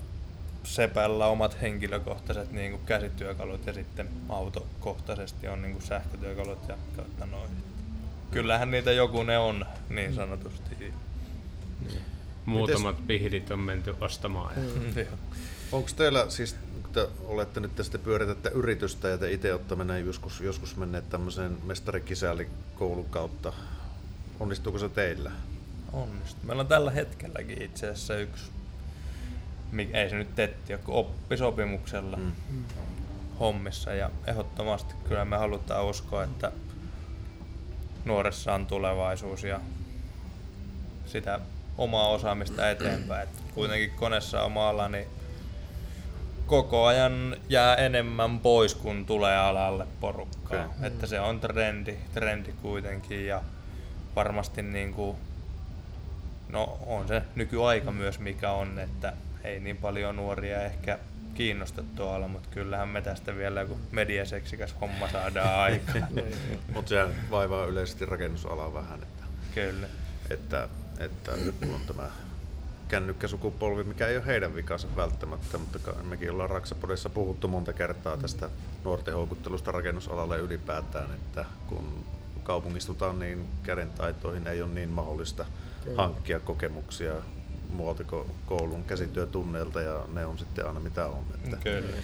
sepällä 0.64 1.26
omat 1.26 1.60
henkilökohtaiset 1.60 2.52
niin 2.52 2.70
kuin 2.70 2.82
käsityökalut 2.86 3.66
ja 3.66 3.72
sitten 3.72 4.08
autokohtaisesti 4.28 5.48
on 5.48 5.62
niin 5.62 5.72
kuin 5.72 5.84
sähkötyökalut 5.84 6.68
ja 6.68 6.76
kautta 6.96 7.26
noin. 7.26 7.50
Kyllähän 8.30 8.70
niitä 8.70 8.92
joku 8.92 9.22
ne 9.22 9.38
on 9.38 9.66
niin 9.88 10.14
sanotusti. 10.14 10.92
Muutamat 12.44 13.06
pihdit 13.06 13.50
on 13.50 13.58
menty 13.58 13.94
ostamaan. 14.00 14.54
Joo. 14.96 15.06
Onko 15.72 15.88
teillä 15.96 16.30
siis, 16.30 16.56
kun 16.82 16.92
te 16.92 17.08
olette 17.24 17.60
nyt 17.60 17.76
tästä 17.76 17.98
pyöritätte 17.98 18.50
yritystä 18.54 19.08
ja 19.08 19.18
te 19.18 19.32
itse 19.32 19.52
olette 19.52 19.74
menneet 19.74 20.06
joskus, 20.06 20.40
joskus 20.40 20.76
menneet 20.76 21.10
tämmöiseen 21.10 21.58
mestarikisälikoulun 21.64 23.10
kautta, 23.10 23.52
onnistuuko 24.40 24.78
se 24.78 24.88
teillä? 24.88 25.30
Onnistu. 25.92 26.46
Meillä 26.46 26.60
on 26.60 26.66
tällä 26.66 26.90
hetkelläkin 26.90 27.62
itse 27.62 27.88
asiassa 27.88 28.16
yksi, 28.16 28.50
ei 29.92 30.10
se 30.10 30.16
nyt 30.16 30.34
tetti 30.34 30.72
kun 30.84 30.94
oppisopimuksella 30.94 32.16
mm. 32.16 32.64
hommissa 33.40 33.94
ja 33.94 34.10
ehdottomasti 34.26 34.94
kyllä 35.08 35.24
me 35.24 35.36
halutaan 35.36 35.86
uskoa, 35.86 36.24
että 36.24 36.52
nuoressa 38.04 38.54
on 38.54 38.66
tulevaisuus 38.66 39.44
ja 39.44 39.60
sitä 41.06 41.40
omaa 41.78 42.08
osaamista 42.08 42.70
eteenpäin. 42.70 43.22
Et 43.22 43.42
kuitenkin 43.54 43.90
koneessa 43.90 44.42
oma 44.42 44.68
ala, 44.68 44.88
niin 44.88 45.06
koko 46.46 46.86
ajan 46.86 47.36
jää 47.48 47.74
enemmän 47.74 48.38
pois, 48.38 48.74
kun 48.74 49.06
tulee 49.06 49.38
alalle 49.38 49.86
porukkaa. 50.00 50.64
Okei. 50.64 50.86
Että 50.86 51.06
se 51.06 51.20
on 51.20 51.40
trendi, 51.40 51.96
trendi 52.14 52.52
kuitenkin 52.62 53.26
ja 53.26 53.42
varmasti 54.16 54.62
niin 54.62 54.94
kuin, 54.94 55.16
no 56.48 56.78
on 56.86 57.08
se 57.08 57.22
nykyaika 57.34 57.92
myös 57.92 58.18
mikä 58.18 58.50
on, 58.50 58.78
että 58.78 59.12
ei 59.44 59.60
niin 59.60 59.76
paljon 59.76 60.16
nuoria 60.16 60.62
ehkä 60.62 60.98
kiinnosta 61.38 61.82
tuolla, 61.96 62.28
mutta 62.28 62.48
kyllähän 62.50 62.88
me 62.88 63.02
tästä 63.02 63.36
vielä 63.36 63.60
joku 63.60 63.80
mediaseksikäs 63.92 64.74
homma 64.80 65.08
saadaan 65.08 65.60
aikaan. 65.70 66.08
Mutta 66.74 66.88
se 66.88 67.06
vaivaa 67.30 67.66
yleisesti 67.66 68.06
rakennusalaa 68.06 68.74
vähän, 68.74 69.02
että, 69.02 69.24
Kyllä. 69.54 69.86
että, 70.30 70.68
että 70.98 71.32
kun 71.60 71.74
on 71.74 71.80
tämä 71.86 72.10
kännykkäsukupolvi, 72.88 73.84
mikä 73.84 74.06
ei 74.06 74.16
ole 74.16 74.26
heidän 74.26 74.54
vikansa 74.54 74.88
välttämättä, 74.96 75.58
mutta 75.58 75.78
mekin 76.02 76.30
ollaan 76.30 76.50
Raksapodissa 76.50 77.10
puhuttu 77.10 77.48
monta 77.48 77.72
kertaa 77.72 78.16
tästä 78.16 78.50
nuorten 78.84 79.14
houkuttelusta 79.14 79.72
rakennusalalle 79.72 80.38
ylipäätään, 80.38 81.10
että 81.14 81.44
kun 81.66 82.04
kaupungistutaan, 82.42 83.18
niin 83.18 83.48
kädentaitoihin 83.62 84.46
ei 84.46 84.62
ole 84.62 84.70
niin 84.70 84.88
mahdollista 84.88 85.44
hankkia 85.96 86.40
kokemuksia 86.40 87.12
muualta 87.70 88.04
koulun 88.46 88.84
käsityötunneilta 88.84 89.80
ja 89.80 90.04
ne 90.12 90.26
on 90.26 90.38
sitten 90.38 90.66
aina 90.66 90.80
mitä 90.80 91.06
on. 91.06 91.24
Että, 91.44 91.56
Kyllä. 91.56 91.96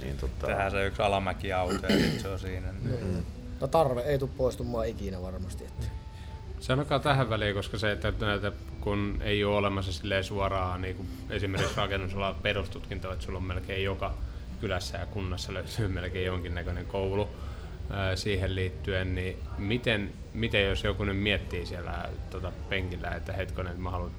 niin, 0.00 0.16
tota, 0.16 0.46
Tehdään 0.46 0.70
se 0.70 0.86
yksi 0.86 1.02
alamäkiauto 1.02 1.86
ja 1.86 1.98
sit 1.98 2.20
se 2.20 2.28
on 2.28 2.38
siinä. 2.38 2.72
Mm. 2.72 3.22
No 3.60 3.68
tarve 3.68 4.00
ei 4.00 4.18
tule 4.18 4.30
poistumaan 4.36 4.88
ikinä 4.88 5.22
varmasti. 5.22 5.64
Että. 5.64 5.86
Sanokaa 6.60 6.98
tähän 6.98 7.30
väliin, 7.30 7.54
koska 7.54 7.78
se, 7.78 7.92
että 7.92 8.12
näitä, 8.20 8.52
kun 8.80 9.18
ei 9.20 9.44
ole 9.44 9.56
olemassa 9.56 9.92
silleen 9.92 10.24
suoraa 10.24 10.78
niin 10.78 10.96
kuin 10.96 11.08
esimerkiksi 11.30 11.76
rakennusalan 11.76 12.34
perustutkintoa, 12.34 13.12
että 13.12 13.24
sulla 13.24 13.38
on 13.38 13.44
melkein 13.44 13.84
joka 13.84 14.14
kylässä 14.60 14.98
ja 14.98 15.06
kunnassa 15.06 15.54
löytyy 15.54 15.88
melkein 15.88 16.26
jonkinnäköinen 16.26 16.86
koulu 16.86 17.28
ää, 17.90 18.16
siihen 18.16 18.54
liittyen, 18.54 19.14
niin 19.14 19.36
miten, 19.58 20.12
miten 20.34 20.64
jos 20.64 20.84
joku 20.84 21.04
nyt 21.04 21.18
miettii 21.18 21.66
siellä 21.66 22.08
tota, 22.30 22.52
penkillä, 22.68 23.10
että 23.10 23.32
hetkonen, 23.32 23.70
että 23.70 23.82
mä 23.82 23.90
haluan 23.90 24.10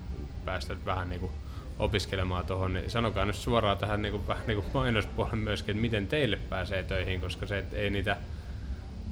päästä 0.45 0.75
vähän 0.85 1.09
niin 1.09 1.19
kuin 1.19 1.31
opiskelemaan 1.79 2.45
tuohon, 2.45 2.73
niin 2.73 2.89
sanokaa 2.91 3.25
nyt 3.25 3.35
suoraan 3.35 3.77
tähän 3.77 4.01
niin 4.01 4.11
kuin, 4.11 4.27
vähän 4.27 4.47
niin 4.47 4.61
kuin 4.61 4.67
mainospuolen 4.73 5.37
myöskin, 5.37 5.71
että 5.71 5.81
miten 5.81 6.07
teille 6.07 6.35
pääsee 6.35 6.83
töihin, 6.83 7.21
koska 7.21 7.45
se, 7.45 7.57
että 7.57 7.77
ei 7.77 7.89
niitä 7.89 8.17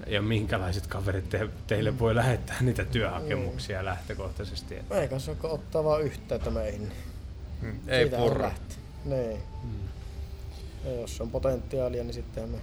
ja 0.07 0.21
minkälaiset 0.21 0.87
kaverit 0.87 1.29
te, 1.29 1.49
teille 1.67 1.99
voi 1.99 2.15
lähettää 2.15 2.55
niitä 2.61 2.85
työhakemuksia 2.85 3.85
lähtökohtaisesti. 3.85 4.75
että- 4.75 5.01
Ei 5.01 5.07
kanssa 5.07 5.31
ole 5.43 5.51
ottaa 5.53 5.83
vaan 5.83 6.01
yhteyttä 6.01 6.49
meihin. 6.49 6.81
niin 6.81 6.93
Mm. 7.61 7.79
Ei 7.87 8.09
purra. 8.09 8.51
Niin. 9.05 9.37
Ja 10.85 10.91
jos 11.01 11.21
on 11.21 11.31
potentiaalia, 11.31 12.03
niin 12.03 12.13
sitten 12.13 12.49
me 12.49 12.57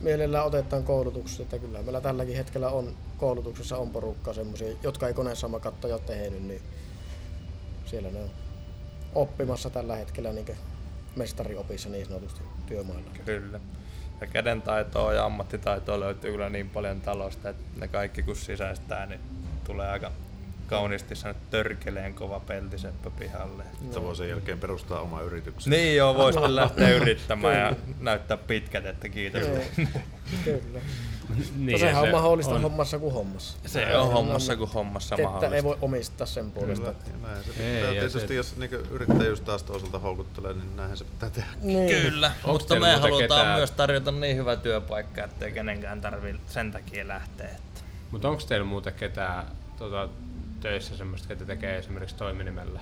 mielellään 0.00 0.46
otetaan 0.46 0.82
koulutuksessa, 0.84 1.42
että 1.42 1.58
kyllä 1.58 1.82
meillä 1.82 2.00
tälläkin 2.00 2.36
hetkellä 2.36 2.68
on 2.68 2.94
koulutuksessa 3.18 3.76
on 3.76 3.90
porukkaa 3.90 4.34
semmoisia, 4.34 4.76
jotka 4.82 5.08
ei 5.08 5.14
koneessa 5.14 5.46
katto 5.60 5.88
jo 5.88 5.98
tehnyt, 5.98 6.42
niin 6.42 6.62
siellä 7.86 8.10
ne 8.10 8.20
on 8.20 8.30
oppimassa 9.14 9.70
tällä 9.70 9.96
hetkellä 9.96 10.32
niin 10.32 10.46
mestariopissa 11.16 11.88
niin 11.88 12.06
sanotusti 12.06 12.40
työmailla. 12.66 13.10
Kyllä. 13.24 13.60
Ja 14.20 14.26
kädentaitoa 14.26 15.12
ja 15.12 15.24
ammattitaitoa 15.24 16.00
löytyy 16.00 16.30
kyllä 16.30 16.50
niin 16.50 16.70
paljon 16.70 17.00
talosta, 17.00 17.48
että 17.48 17.62
ne 17.76 17.88
kaikki 17.88 18.22
kun 18.22 18.36
sisäistää, 18.36 19.06
niin 19.06 19.20
tulee 19.64 19.88
aika 19.88 20.12
kauniisti 20.66 21.16
sanoa 21.16 21.40
törkeleen 21.50 22.14
kova 22.14 22.40
peltiseppä 22.40 23.10
pihalle. 23.10 23.62
että 23.82 24.02
voi 24.02 24.16
sen 24.16 24.28
jälkeen 24.28 24.60
perustaa 24.60 25.00
oma 25.00 25.20
yrityksen. 25.20 25.70
Niin 25.70 25.96
joo, 25.96 26.14
voi 26.14 26.32
sitten 26.32 26.56
lähteä 26.62 26.88
yrittämään 26.88 27.58
ja 27.58 27.76
näyttää 28.00 28.36
pitkät, 28.36 28.86
että 28.86 29.08
kiitos. 29.08 29.42
Joo, 29.42 29.86
Kyllä. 30.44 30.80
Niin, 31.56 31.78
sehän 31.78 31.94
ja 31.94 32.00
on 32.00 32.08
mahdollista 32.22 32.54
on. 32.54 32.62
hommassa 32.62 32.98
kuin 32.98 33.14
hommassa. 33.14 33.58
Se 33.66 33.96
on 33.96 34.12
hommassa 34.12 34.56
kuin 34.56 34.70
hommassa 34.70 35.14
Että 35.14 35.22
mahdollista. 35.24 35.56
ei 35.56 35.64
voi 35.64 35.76
omistaa 35.82 36.26
sen 36.26 36.50
puolesta. 36.50 36.92
Kyllä, 36.92 37.28
näin 37.28 37.44
se 37.44 37.50
Ei, 37.62 37.76
pitää. 37.76 37.90
Tietysti 37.92 38.28
se- 38.28 38.34
jos 38.34 38.56
niin 38.56 38.70
yrittäjyys 38.70 39.40
taas 39.40 39.62
toisaalta 39.62 39.98
houkuttelee, 39.98 40.52
niin 40.52 40.76
näinhän 40.76 40.96
se 40.98 41.04
pitää 41.04 41.30
tehdä. 41.30 41.48
Niin. 41.62 42.02
Kyllä, 42.02 42.32
Onks 42.44 42.46
mutta 42.64 42.80
me 42.80 42.90
halutaan 42.96 43.22
ketään- 43.22 43.56
myös 43.58 43.70
tarjota 43.70 44.12
niin 44.12 44.36
hyvä 44.36 44.56
työpaikka, 44.56 45.24
ettei 45.24 45.52
kenenkään 45.52 46.00
tarvitse 46.00 46.40
sen 46.48 46.72
takia 46.72 47.08
lähteä. 47.08 47.46
Että. 47.48 47.80
Mutta 48.10 48.28
onko 48.28 48.42
teillä 48.48 48.66
muuten 48.66 48.94
ketään 48.94 49.46
tota, 49.78 50.08
töissä 50.60 50.96
semmoista, 50.96 51.28
ketä 51.28 51.44
tekee 51.44 51.78
esimerkiksi 51.78 52.16
toiminimellä? 52.16 52.80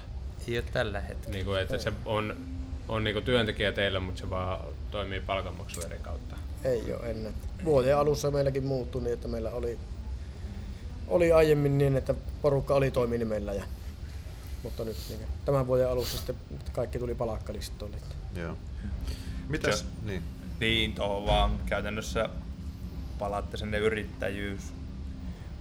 Ei 0.49 0.59
ole 0.59 0.65
tällä 0.73 1.01
hetkellä. 1.01 1.33
Niin 1.33 1.45
kuin, 1.45 1.61
että 1.61 1.79
se 1.79 1.93
on, 2.05 2.37
on 2.89 3.05
niin 3.05 3.15
kuin 3.15 3.25
työntekijä 3.25 3.73
teillä, 3.73 4.01
mutta 4.01 4.21
se 4.21 4.31
vaan 4.31 4.59
toimii 4.91 5.21
palkanmaksun 5.21 5.85
eri 5.87 5.99
kautta. 6.03 6.37
Ei 6.65 6.93
ole 6.93 7.11
ennen. 7.11 7.35
Vuoden 7.65 7.97
alussa 7.97 8.31
meilläkin 8.31 8.65
muuttui 8.65 9.03
niin, 9.03 9.13
että 9.15 9.29
meillä 9.29 9.51
oli, 9.51 9.79
oli 11.09 11.33
aiemmin 11.33 11.79
niin, 11.79 11.97
että 11.97 12.15
porukka 12.43 12.75
oli 12.75 12.91
toiminimellä. 12.91 13.53
Ja, 13.53 13.65
mutta 14.63 14.85
nyt 14.85 14.97
niin, 15.09 15.21
tämän 15.45 15.67
vuoden 15.67 15.89
alussa 15.91 16.17
sitten 16.17 16.37
kaikki 16.73 16.99
tuli 16.99 17.15
palakkalistoille. 17.15 17.97
Joo. 18.37 18.57
Mitäs? 19.49 19.79
Se- 19.81 19.85
Niin. 20.03 20.23
Niin, 20.61 20.93
tuohon 20.95 21.27
vaan 21.27 21.59
käytännössä 21.67 22.29
palaatte 23.19 23.57
sinne 23.57 23.79
yrittäjyys 23.79 24.61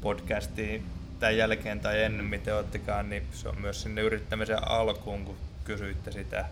podcastiin 0.02 0.86
tämän 1.20 1.38
jälkeen 1.38 1.80
tai 1.80 2.04
ennen, 2.04 2.26
miten 2.26 2.56
ottikaan, 2.56 3.10
niin 3.10 3.24
se 3.34 3.50
on 3.50 3.62
myös 3.62 3.82
sinne 3.82 4.02
yrittämisen 4.02 4.68
alkuun, 4.70 5.26
kun 5.26 5.36
kysyitte 5.64 6.12
sitä, 6.12 6.46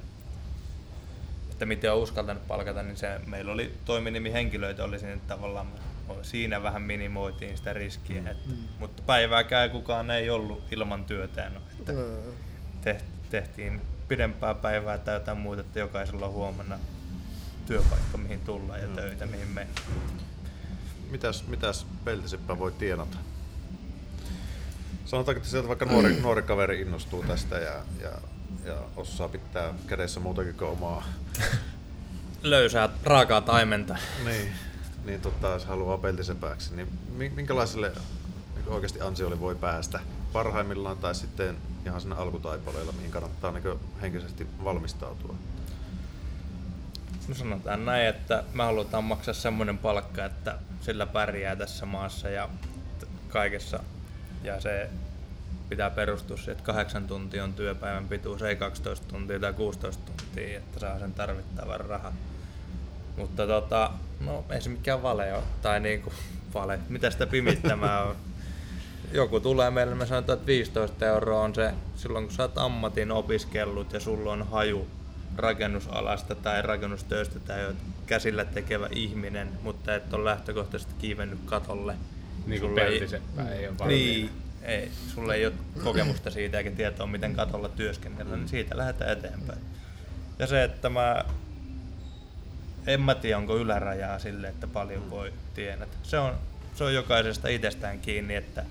että 1.61 1.67
miten 1.67 1.93
on 1.93 1.99
uskaltanut 1.99 2.47
palkata, 2.47 2.83
niin 2.83 2.97
se, 2.97 3.19
meillä 3.25 3.51
oli 3.51 3.73
toiminimihenkilöitä, 3.85 4.83
oli 4.83 4.99
siinä 4.99 5.17
tavallaan, 5.27 5.67
siinä 6.21 6.63
vähän 6.63 6.81
minimoitiin 6.81 7.57
sitä 7.57 7.73
riskiä, 7.73 8.21
että, 8.29 8.49
mutta 8.79 9.03
päivääkään 9.05 9.69
kukaan 9.69 10.11
ei 10.11 10.29
ollut 10.29 10.63
ilman 10.71 11.05
työtään, 11.05 11.53
että 11.79 11.93
No, 11.93 12.01
teht- 12.85 13.29
tehtiin 13.29 13.81
pidempää 14.07 14.53
päivää 14.53 14.97
tai 14.97 15.13
jotain 15.13 15.37
muuta, 15.37 15.61
että 15.61 15.79
jokaisella 15.79 16.25
on 16.25 16.33
huomenna 16.33 16.79
työpaikka, 17.65 18.17
mihin 18.17 18.39
tullaan 18.39 18.81
ja 18.81 18.87
töitä, 18.87 19.25
mihin 19.25 19.47
mennään. 19.47 19.87
Mitäs, 21.11 21.47
mitäs 21.47 21.87
peltiseppä 22.05 22.59
voi 22.59 22.71
tienata? 22.71 23.17
Sanotaanko, 25.05 25.37
että 25.37 25.49
sieltä 25.49 25.67
vaikka 25.67 25.85
nuori, 25.85 26.19
nuori 26.21 26.41
kaveri 26.41 26.81
innostuu 26.81 27.23
tästä 27.23 27.55
ja, 27.55 27.73
ja, 28.01 28.11
ja 28.65 28.75
osaa 28.95 29.27
pitää 29.27 29.73
kädessä 29.87 30.19
muutakin 30.19 30.55
kuin 30.55 30.71
omaa. 30.71 31.03
Löysää 32.41 32.89
raakaa 33.03 33.41
taimenta. 33.41 33.97
Niin, 34.25 34.51
niin 35.05 35.21
tota, 35.21 35.47
jos 35.47 35.65
haluaa 35.65 35.97
peltisepääksi, 35.97 36.75
niin 36.75 36.87
mi- 37.17 37.31
minkälaiselle 37.35 37.91
niin 38.55 38.67
oikeasti 38.67 39.01
ansiolle 39.01 39.39
voi 39.39 39.55
päästä 39.55 39.99
parhaimmillaan 40.33 40.97
tai 40.97 41.15
sitten 41.15 41.57
ihan 41.85 42.01
sinne 42.01 42.15
alkutaipaleella, 42.15 42.91
mihin 42.91 43.11
kannattaa 43.11 43.51
niin 43.51 43.79
henkisesti 44.01 44.47
valmistautua? 44.63 45.35
No 47.27 47.35
sanotaan 47.35 47.85
näin, 47.85 48.07
että 48.07 48.43
me 48.53 48.63
halutaan 48.63 49.03
maksaa 49.03 49.33
semmoinen 49.33 49.77
palkka, 49.77 50.25
että 50.25 50.57
sillä 50.81 51.05
pärjää 51.05 51.55
tässä 51.55 51.85
maassa 51.85 52.29
ja 52.29 52.49
kaikessa. 53.29 53.79
Ja 54.43 54.61
se 54.61 54.89
pitää 55.71 55.89
perustua 55.89 56.37
siihen, 56.37 56.51
että 56.51 56.63
kahdeksan 56.63 57.07
tuntia 57.07 57.43
on 57.43 57.53
työpäivän 57.53 58.07
pituus, 58.07 58.41
ei 58.41 58.55
12 58.55 59.07
tuntia 59.07 59.39
tai 59.39 59.53
16 59.53 60.03
tuntia, 60.05 60.57
että 60.57 60.79
saa 60.79 60.99
sen 60.99 61.13
tarvittavan 61.13 61.79
rahan. 61.79 62.13
Mutta 63.17 63.47
tota, 63.47 63.91
no 64.19 64.45
ei 64.49 64.61
se 64.61 64.69
mikään 64.69 65.03
vale 65.03 65.33
ole. 65.33 65.43
Tai 65.61 65.79
niinku, 65.79 66.13
vale. 66.53 66.79
Mitä 66.89 67.11
sitä 67.11 67.27
pimittämään 67.27 68.07
on? 68.07 68.15
Joku 69.11 69.39
tulee 69.39 69.71
meille, 69.71 69.95
me 69.95 70.05
sanotaan, 70.05 70.37
että 70.37 70.47
15 70.47 71.05
euroa 71.05 71.41
on 71.41 71.55
se, 71.55 71.73
silloin 71.95 72.25
kun 72.25 72.35
sä 72.35 72.43
oot 72.43 72.57
ammatin 72.57 73.11
opiskellut 73.11 73.93
ja 73.93 73.99
sulla 73.99 74.31
on 74.31 74.47
haju 74.47 74.87
rakennusalasta 75.37 76.35
tai 76.35 76.61
rakennustöistä 76.61 77.39
tai 77.39 77.65
oot 77.65 77.75
käsillä 78.05 78.45
tekevä 78.45 78.87
ihminen, 78.91 79.49
mutta 79.63 79.95
et 79.95 80.13
ole 80.13 80.25
lähtökohtaisesti 80.25 80.93
kiivennyt 80.99 81.39
katolle. 81.45 81.95
Niin 82.45 82.61
kuin 82.61 82.79
ei- 82.79 82.85
peltiseppä 82.85 83.49
ei 83.49 83.67
ole 83.67 83.77
valmiina. 83.77 84.03
Niin, 84.03 84.40
ei, 84.63 84.91
sulla 85.13 85.35
ei 85.35 85.45
ole 85.45 85.53
kokemusta 85.83 86.31
siitä 86.31 86.57
eikä 86.57 86.71
tietoa, 86.71 87.07
miten 87.07 87.35
katolla 87.35 87.69
työskennellä, 87.69 88.37
niin 88.37 88.47
siitä 88.47 88.77
lähdetään 88.77 89.11
eteenpäin. 89.11 89.59
Ja 90.39 90.47
se, 90.47 90.63
että 90.63 90.89
mä 90.89 91.25
en 92.87 93.01
mä 93.01 93.15
tiedä, 93.15 93.37
onko 93.37 93.57
ylärajaa 93.57 94.19
sille, 94.19 94.47
että 94.47 94.67
paljon 94.67 95.09
voi 95.09 95.33
tienata. 95.53 95.97
Se 96.03 96.19
on, 96.19 96.35
se 96.75 96.83
on 96.83 96.93
jokaisesta 96.93 97.47
itsestään 97.47 97.99
kiinni, 97.99 98.35
että 98.35 98.65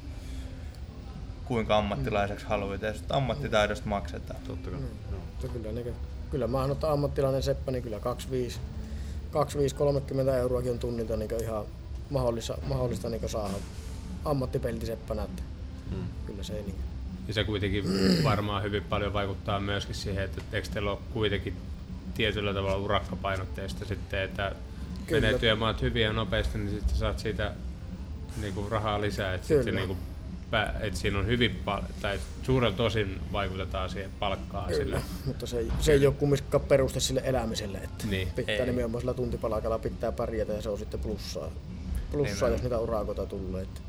kuinka 1.44 1.76
ammattilaiseksi 1.76 2.46
haluat. 2.46 2.82
Ja 2.82 2.94
sitten 2.94 3.16
ammattitaidosta 3.16 3.88
maksetaan. 3.88 4.40
Totta 4.46 4.70
kai. 4.70 4.80
Mutta 5.10 5.48
kyllä, 5.48 5.72
niin, 5.72 5.94
kyllä 6.30 6.46
mä 6.46 6.68
että 6.72 6.92
ammattilainen 6.92 7.42
seppä, 7.42 7.72
niin 7.72 7.82
kyllä 7.82 8.00
25, 8.00 8.60
25-30 10.28 10.28
euroakin 10.28 10.72
on 10.72 10.78
tunnilta 10.78 11.16
niin 11.16 11.42
ihan 11.42 11.64
mahdollista, 12.10 12.58
mahdollista 12.66 13.08
niin 13.08 13.28
saada 13.28 13.54
ammattipeltiseppänä. 14.24 15.22
Että 15.22 15.42
Mm. 15.90 15.96
kyllä 16.26 16.42
se 16.42 16.52
ei 16.52 16.62
niin, 16.62 16.74
Ja 17.28 17.34
se 17.34 17.44
kuitenkin 17.44 17.84
varmaan 18.24 18.62
hyvin 18.62 18.82
paljon 18.84 19.12
vaikuttaa 19.12 19.60
myöskin 19.60 19.94
siihen, 19.94 20.24
että 20.24 20.42
eikö 20.52 20.68
teillä 20.68 20.90
ole 20.90 20.98
kuitenkin 21.12 21.56
tietyllä 22.14 22.54
tavalla 22.54 22.76
urakkapainotteista 22.76 23.84
sitten, 23.84 24.22
että 24.22 24.52
Kyllä. 25.06 25.20
menee 25.20 25.38
työmaat 25.38 25.82
hyvin 25.82 26.02
ja 26.02 26.12
nopeasti, 26.12 26.58
niin 26.58 26.70
sitten 26.70 26.96
saat 26.96 27.18
siitä 27.18 27.52
niin 28.40 28.54
kuin 28.54 28.70
rahaa 28.72 29.00
lisää. 29.00 29.34
Että, 29.34 29.46
sitten, 29.46 29.74
niin 29.74 29.86
kuin, 29.86 29.98
että 30.80 30.98
siinä 31.00 31.18
on 31.18 31.26
hyvin 31.26 31.60
pal- 31.64 31.82
tai 32.02 32.18
suurelta 32.42 32.82
osin 32.82 33.20
vaikutetaan 33.32 33.90
siihen 33.90 34.10
palkkaan 34.18 34.68
kyllä. 34.68 34.84
sille. 34.84 35.00
Mutta 35.26 35.46
se, 35.46 35.58
ei- 35.58 35.72
se 35.80 35.92
ei 35.92 36.06
ole 36.06 36.14
kumminkaan 36.14 36.64
peruste 36.64 37.00
sille 37.00 37.22
elämiselle. 37.24 37.78
Että 37.78 38.06
Niin. 38.06 38.28
pitää 38.36 38.54
Ei. 38.54 38.66
nimenomaan 38.66 39.00
sillä 39.02 39.14
tuntipalakalla 39.14 39.78
pitää 39.78 40.12
pärjätä 40.12 40.52
ja 40.52 40.62
se 40.62 40.68
on 40.68 40.78
sitten 40.78 41.00
plussaa, 41.00 41.48
plussaa 42.10 42.16
Nimenomaan. 42.22 42.52
jos 42.52 42.62
niitä 42.62 42.78
urakoita 42.78 43.26
tulee. 43.26 43.62
Että. 43.62 43.80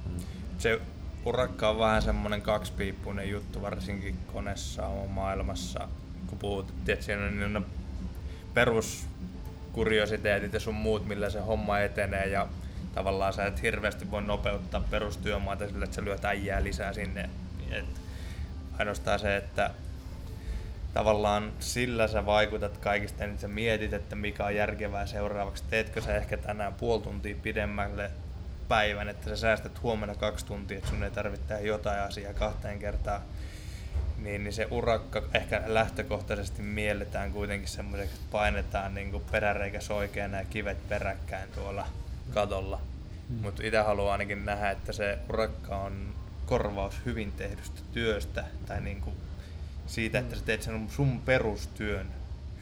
Se 0.57 0.79
urakka 1.25 1.69
on 1.69 1.79
vähän 1.79 2.01
semmoinen 2.01 2.41
kaksipiippunen 2.41 3.29
juttu, 3.29 3.61
varsinkin 3.61 4.17
koneessa 4.33 4.89
maailmassa. 5.07 5.87
Kun 6.27 6.37
puhut, 6.37 6.73
että 6.87 7.05
siinä 7.05 7.25
on, 7.25 7.39
niin 7.39 7.57
on 7.57 7.65
peruskuriositeetit 8.53 10.53
ja 10.53 10.59
sun 10.59 10.75
muut, 10.75 11.07
millä 11.07 11.29
se 11.29 11.39
homma 11.39 11.79
etenee 11.79 12.27
ja 12.27 12.47
tavallaan 12.95 13.33
sä 13.33 13.45
et 13.45 13.61
hirveästi 13.61 14.11
voi 14.11 14.21
nopeuttaa 14.21 14.83
perustyömaata 14.91 15.67
sillä, 15.67 15.83
että 15.83 15.95
sä 15.95 16.03
lyöt 16.03 16.25
äijää 16.25 16.63
lisää 16.63 16.93
sinne. 16.93 17.29
Et 17.71 17.85
ainoastaan 18.79 19.19
se, 19.19 19.37
että 19.37 19.71
tavallaan 20.93 21.53
sillä 21.59 22.07
sä 22.07 22.25
vaikutat 22.25 22.77
kaikista, 22.77 23.25
niin 23.25 23.39
sä 23.39 23.47
mietit, 23.47 23.93
että 23.93 24.15
mikä 24.15 24.45
on 24.45 24.55
järkevää 24.55 25.05
seuraavaksi. 25.05 25.63
Teetkö 25.69 26.01
sä 26.01 26.15
ehkä 26.15 26.37
tänään 26.37 26.73
puoli 26.73 27.01
tuntia 27.01 27.35
pidemmälle 27.43 28.11
päivän, 28.71 29.09
että 29.09 29.29
sä 29.29 29.37
säästät 29.37 29.81
huomenna 29.81 30.15
kaksi 30.15 30.45
tuntia, 30.45 30.77
että 30.77 30.89
sun 30.89 31.03
ei 31.03 31.11
tarvitse 31.11 31.47
tehdä 31.47 31.61
jotain 31.61 32.01
asiaa 32.01 32.33
kahteen 32.33 32.79
kertaan. 32.79 33.21
Niin, 34.17 34.43
niin 34.43 34.53
se 34.53 34.67
urakka 34.71 35.23
ehkä 35.33 35.63
lähtökohtaisesti 35.65 36.61
mielletään 36.61 37.31
kuitenkin 37.31 37.67
semmoiseksi, 37.67 38.15
että 38.15 38.27
painetaan 38.31 38.95
niin 38.95 39.21
peräreikä 39.31 39.81
soikeana 39.81 40.37
ja 40.37 40.45
kivet 40.45 40.89
peräkkäin 40.89 41.49
tuolla 41.51 41.87
katolla. 42.33 42.81
Mm. 43.29 43.35
Mutta 43.35 43.63
itse 43.63 43.77
haluan 43.77 44.11
ainakin 44.11 44.45
nähdä, 44.45 44.71
että 44.71 44.93
se 44.93 45.17
urakka 45.29 45.77
on 45.77 46.15
korvaus 46.45 46.95
hyvin 47.05 47.31
tehdystä 47.31 47.81
työstä 47.93 48.43
tai 48.67 48.81
niin 48.81 49.01
kuin 49.01 49.15
siitä, 49.87 50.19
että 50.19 50.35
sä 50.35 50.45
teet 50.45 50.61
sen 50.61 50.89
sun 50.89 51.21
perustyön 51.25 52.07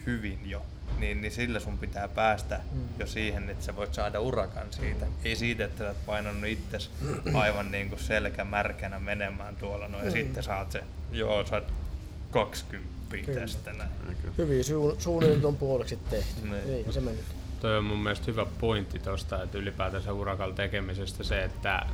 hyvin 0.05 0.49
jo, 0.49 0.65
niin, 0.97 1.21
niin 1.21 1.31
sillä 1.31 1.59
sun 1.59 1.77
pitää 1.77 2.07
päästä 2.07 2.61
jo 2.99 3.07
siihen, 3.07 3.49
että 3.49 3.65
sä 3.65 3.75
voit 3.75 3.93
saada 3.93 4.19
urakan 4.19 4.67
siitä. 4.69 5.05
Ei 5.23 5.35
siitä, 5.35 5.65
että 5.65 5.77
sä 5.77 5.87
oot 5.87 6.05
painanut 6.05 6.45
itses 6.45 6.91
aivan 7.33 7.71
niin 7.71 7.89
kuin 7.89 7.99
selkä 7.99 8.43
märkänä 8.43 8.99
menemään 8.99 9.55
tuolla 9.55 9.87
no, 9.87 10.03
ja 10.03 10.11
sitten 10.11 10.43
saat 10.43 10.71
se, 10.71 10.83
joo, 11.11 11.45
saat 11.45 11.73
20 12.31 12.89
Kyllä. 13.09 13.39
tästä 13.39 13.73
näin. 13.73 13.89
Hyvin 14.37 14.61
su- 14.61 14.95
suunniteltu 14.99 15.47
on 15.47 15.57
puoleksi 15.57 15.99
tehty. 16.09 16.41
Niin. 16.41 16.67
Niin. 16.67 16.93
se 16.93 17.01
mennyt. 17.01 17.25
Toi 17.61 17.77
on 17.77 17.83
mun 17.83 17.99
mielestä 17.99 18.25
hyvä 18.27 18.45
pointti 18.59 18.99
tuosta, 18.99 19.43
että 19.43 19.57
ylipäätänsä 19.57 20.13
urakalla 20.13 20.55
tekemisestä 20.55 21.23
se, 21.23 21.43
että 21.43 21.85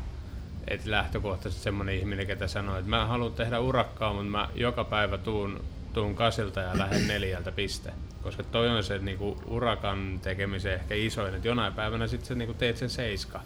et 0.68 0.86
lähtökohtaisesti 0.86 1.64
semmoinen 1.64 1.96
ihminen, 1.96 2.28
ketä 2.28 2.48
sanoo, 2.48 2.78
että 2.78 2.90
mä 2.90 3.06
haluan 3.06 3.34
tehdä 3.34 3.60
urakkaa, 3.60 4.14
mutta 4.14 4.30
mä 4.30 4.50
joka 4.56 4.84
päivä 4.84 5.18
tuun, 5.18 5.64
tuun 5.96 6.16
kasilta 6.16 6.60
ja 6.60 6.78
lähden 6.78 7.08
neljältä 7.08 7.52
piste. 7.52 7.94
Koska 8.24 8.44
toi 8.44 8.70
on 8.70 8.84
se 8.84 9.00
niinku, 9.00 9.42
urakan 9.46 10.20
tekemisen 10.24 10.74
ehkä 10.74 10.96
isoin, 10.96 11.36
että 11.36 11.48
jonain 11.48 11.74
päivänä 11.74 12.08
sit 12.08 12.26
sä 12.26 12.36
niinku, 12.36 12.54
teet 12.54 12.78
sen 12.78 12.90
seiska. 12.90 13.42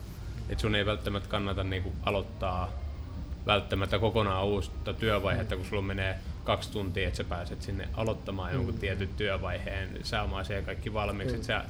Et 0.50 0.60
sun 0.60 0.76
ei 0.76 0.86
välttämättä 0.86 1.30
kannata 1.30 1.64
niinku, 1.64 1.94
aloittaa 2.04 2.72
välttämättä 3.46 4.00
kokonaan 4.00 4.46
uutta 4.46 4.94
työvaihetta, 4.94 5.56
kun 5.56 5.66
sulla 5.66 5.82
menee 5.82 6.20
kaksi 6.44 6.72
tuntia, 6.72 7.08
että 7.08 7.18
sä 7.18 7.24
pääset 7.24 7.62
sinne 7.62 7.90
aloittamaan 7.94 8.54
jonkun 8.54 8.78
tietyn 8.78 9.10
työvaiheen, 9.18 9.90
saamaan 10.04 10.46
siihen 10.46 10.66
kaikki 10.66 10.94
valmiiksi, 10.94 11.36
että 11.36 11.48
sä 11.48 11.64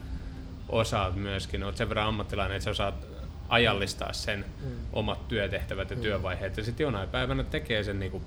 osaat 0.69 1.15
myöskin, 1.15 1.63
oot 1.63 1.77
sen 1.77 1.89
verran 1.89 2.07
ammattilainen, 2.07 2.55
että 2.55 2.65
sä 2.65 2.71
osaat 2.71 3.07
ajallistaa 3.49 4.13
sen 4.13 4.45
omat 4.93 5.27
työtehtävät 5.27 5.89
ja 5.89 5.97
työvaiheet, 5.97 6.57
ja 6.57 6.63
sitten 6.63 6.83
jonain 6.83 7.09
päivänä 7.09 7.43
tekee 7.43 7.83
sen 7.83 7.99
niinku 7.99 8.21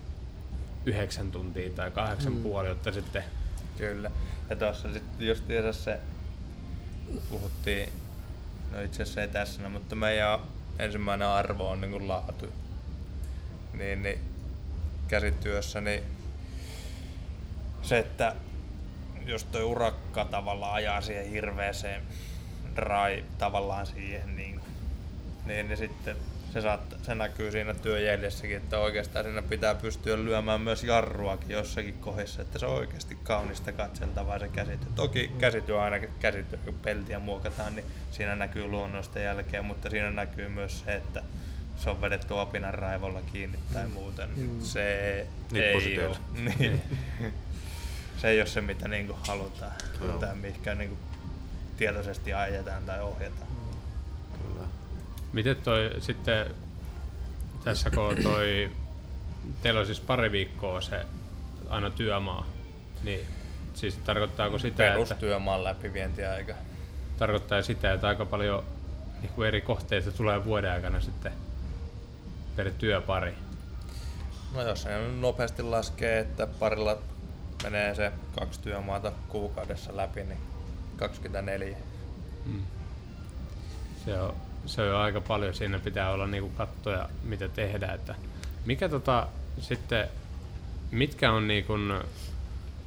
yhdeksän 0.87 1.31
tuntia 1.31 1.71
tai 1.71 1.91
kahdeksan 1.91 2.37
puoli, 2.37 2.69
jotta 2.69 2.93
sitten 2.93 3.25
Kyllä. 3.79 4.11
Ja 4.51 4.57
tuossa 4.57 4.93
sitten 4.93 5.27
just 5.27 5.45
se, 5.73 6.01
puhuttiin, 7.31 7.93
no 8.73 8.81
itse 8.81 9.03
asiassa 9.03 9.21
ei 9.21 9.29
tässä, 9.29 9.69
mutta 9.69 9.95
meidän 9.95 10.41
ensimmäinen 10.79 11.29
arvo 11.29 11.71
on 11.71 11.81
niin 11.81 12.09
laatu. 12.09 12.53
Niin, 13.73 14.03
niin 14.03 14.19
käsityössä, 15.09 15.81
niin 15.81 16.03
se, 17.83 17.99
että 17.99 18.35
jos 19.27 19.45
toi 19.45 19.63
urakka 19.63 20.25
tavallaan 20.25 20.75
ajaa 20.75 21.01
siihen 21.01 21.31
hirveeseen 21.31 22.03
drive 22.77 23.25
tavallaan 23.39 23.87
siihen, 23.87 24.37
niin, 24.37 24.61
niin, 25.47 25.69
niin 25.69 25.79
sitten 25.79 26.17
se, 26.53 26.61
saattaa, 26.61 26.99
se 27.03 27.15
näkyy 27.15 27.51
siinä 27.53 27.75
työjäljessäkin, 27.75 28.57
että 28.57 28.79
oikeastaan 28.79 29.25
siinä 29.25 29.43
pitää 29.43 29.75
pystyä 29.75 30.17
lyömään 30.25 30.61
myös 30.61 30.85
jarruakin 30.85 31.51
jossakin 31.51 31.95
kohdissa, 31.95 32.43
että 32.43 32.59
se 32.59 32.67
on 32.67 32.75
oikeasti 32.77 33.19
kaunista 33.23 33.73
katseltavaa 33.73 34.39
se 34.39 34.49
käsityö. 34.49 34.89
Toki 34.95 35.31
käsityö 35.39 35.83
aina 35.83 35.99
käsityö, 36.21 36.59
kun 36.65 36.75
peltiä 36.75 37.19
muokataan, 37.19 37.77
niin 37.77 37.87
siinä 38.11 38.37
näkyy 38.37 38.67
luonnosta 38.67 39.19
jälkeen, 39.19 39.65
mutta 39.65 39.91
siinä 39.91 40.11
näkyy 40.11 40.49
myös 40.49 40.81
se, 40.81 40.95
että 40.95 41.23
se 41.77 41.91
on 41.91 42.01
vedetty 42.01 42.35
opinan 42.35 42.75
raivolla 42.75 43.21
kiinni 43.33 43.59
tai 43.73 43.89
muuten. 43.89 44.31
Se 44.61 45.01
ei 45.11 45.27
Nippusiteillä. 45.53 46.09
ole. 46.09 46.19
Niin. 46.59 46.83
se 48.19 48.29
ei 48.29 48.41
ole 48.41 48.47
se, 48.47 48.61
mitä 48.61 48.89
niinku 48.89 49.17
halutaan 49.29 49.73
Joo. 50.01 50.19
tai 50.19 50.35
mihinkä 50.35 50.75
niinku 50.75 50.99
tietoisesti 51.77 52.33
ajetaan 52.35 52.83
tai 52.85 53.01
ohjataan. 53.01 53.52
Miten 55.33 55.57
toi 55.57 55.91
sitten, 55.99 56.55
tässä 57.65 57.91
kun 57.91 58.17
toi, 58.23 58.71
teillä 59.63 59.81
on 59.81 59.87
siis 59.87 60.01
pari 60.01 60.33
viikkoa 60.33 60.81
se 60.81 61.07
aina 61.69 61.91
työmaa, 61.91 62.47
niin 63.03 63.21
siis 63.75 63.97
tarkoittaako 63.97 64.59
sitä, 64.59 64.69
että, 64.69 64.93
Perustyömaan 64.93 65.65
läpivientiaika. 65.65 66.55
tarkoittaa 67.19 67.63
sitä, 67.63 67.93
että 67.93 68.09
aika 68.09 68.27
paljon 68.27 68.65
niin 69.21 69.33
kuin 69.33 69.49
eri 69.49 69.61
kohteita 69.61 70.13
tulee 70.13 70.45
vuoden 70.45 70.73
aikana 70.73 71.01
sitten 71.01 71.33
per 72.57 72.71
työpari. 72.79 73.35
No 74.55 74.63
jos 74.63 74.83
se 74.83 75.09
nopeasti 75.21 75.63
laskee, 75.63 76.19
että 76.19 76.47
parilla 76.47 76.99
menee 77.63 77.95
se 77.95 78.13
kaksi 78.39 78.61
työmaata 78.61 79.13
kuukaudessa 79.29 79.97
läpi, 79.97 80.25
niin 80.25 80.41
24. 80.97 81.77
Se 84.05 84.21
on, 84.21 84.35
on 84.79 84.97
aika 84.97 85.21
paljon, 85.21 85.55
siinä 85.55 85.79
pitää 85.79 86.11
olla 86.11 86.27
niinku 86.27 86.51
kattoja, 86.57 87.09
mitä 87.23 87.49
tehdään. 87.49 87.95
Että 87.95 88.15
mikä 88.67 88.89
tota, 88.89 89.27
sitten, 89.61 90.09
mitkä 90.91 91.33
on 91.33 91.49
niinku, 91.49 91.73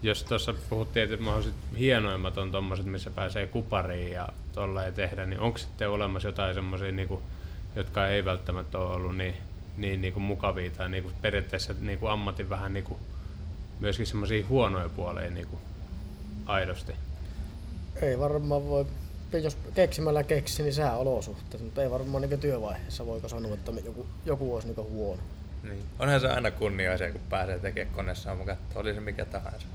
jos 0.03 0.23
tuossa 0.23 0.53
puhuttiin, 0.69 1.03
että 1.03 1.23
mahdolliset 1.25 1.55
hienoimmat 1.77 2.37
on 2.37 2.51
tommoset, 2.51 2.85
missä 2.85 3.09
pääsee 3.09 3.47
kupariin 3.47 4.11
ja 4.11 4.29
tolleen 4.53 4.93
tehdä, 4.93 5.25
niin 5.25 5.39
onko 5.39 5.57
sitten 5.57 5.89
olemassa 5.89 6.27
jotain 6.27 6.53
semmoisia, 6.53 6.91
niinku, 6.91 7.21
jotka 7.75 8.07
ei 8.07 8.25
välttämättä 8.25 8.77
ole 8.77 8.95
ollut 8.95 9.17
niin, 9.17 9.35
niin 9.77 10.01
niinku 10.01 10.19
mukavia 10.19 10.71
tai 10.71 10.89
niinku 10.89 11.11
periaatteessa 11.21 11.73
niinku 11.79 12.07
ammatin 12.07 12.49
vähän 12.49 12.73
niinku, 12.73 12.99
myöskin 13.79 14.05
semmoisia 14.05 14.45
huonoja 14.47 14.89
puoleja 14.89 15.31
niinku, 15.31 15.59
aidosti? 16.45 16.93
Ei 18.01 18.19
varmaan 18.19 18.67
voi 18.67 18.85
jos 19.33 19.57
keksimällä 19.73 20.23
keksi, 20.23 20.63
niin 20.63 20.73
sääolosuhteet, 20.73 21.63
mutta 21.63 21.83
ei 21.83 21.91
varmaan 21.91 22.21
niin 22.21 22.39
työvaiheessa 22.39 23.05
voiko 23.05 23.29
sanoa, 23.29 23.53
että 23.53 23.71
joku, 23.85 24.05
joku 24.25 24.55
olisi 24.55 24.67
niin 24.67 24.89
huono. 24.89 25.21
Niin. 25.63 25.83
Onhan 25.99 26.21
se 26.21 26.27
aina 26.27 26.51
kunnia 26.51 26.97
se, 26.97 27.11
kun 27.11 27.21
pääsee 27.29 27.59
tekemään 27.59 27.95
koneessa 27.95 28.35
katsoa, 28.35 28.81
oli 28.81 28.93
se 28.93 28.99
mikä 28.99 29.25
tahansa. 29.25 29.67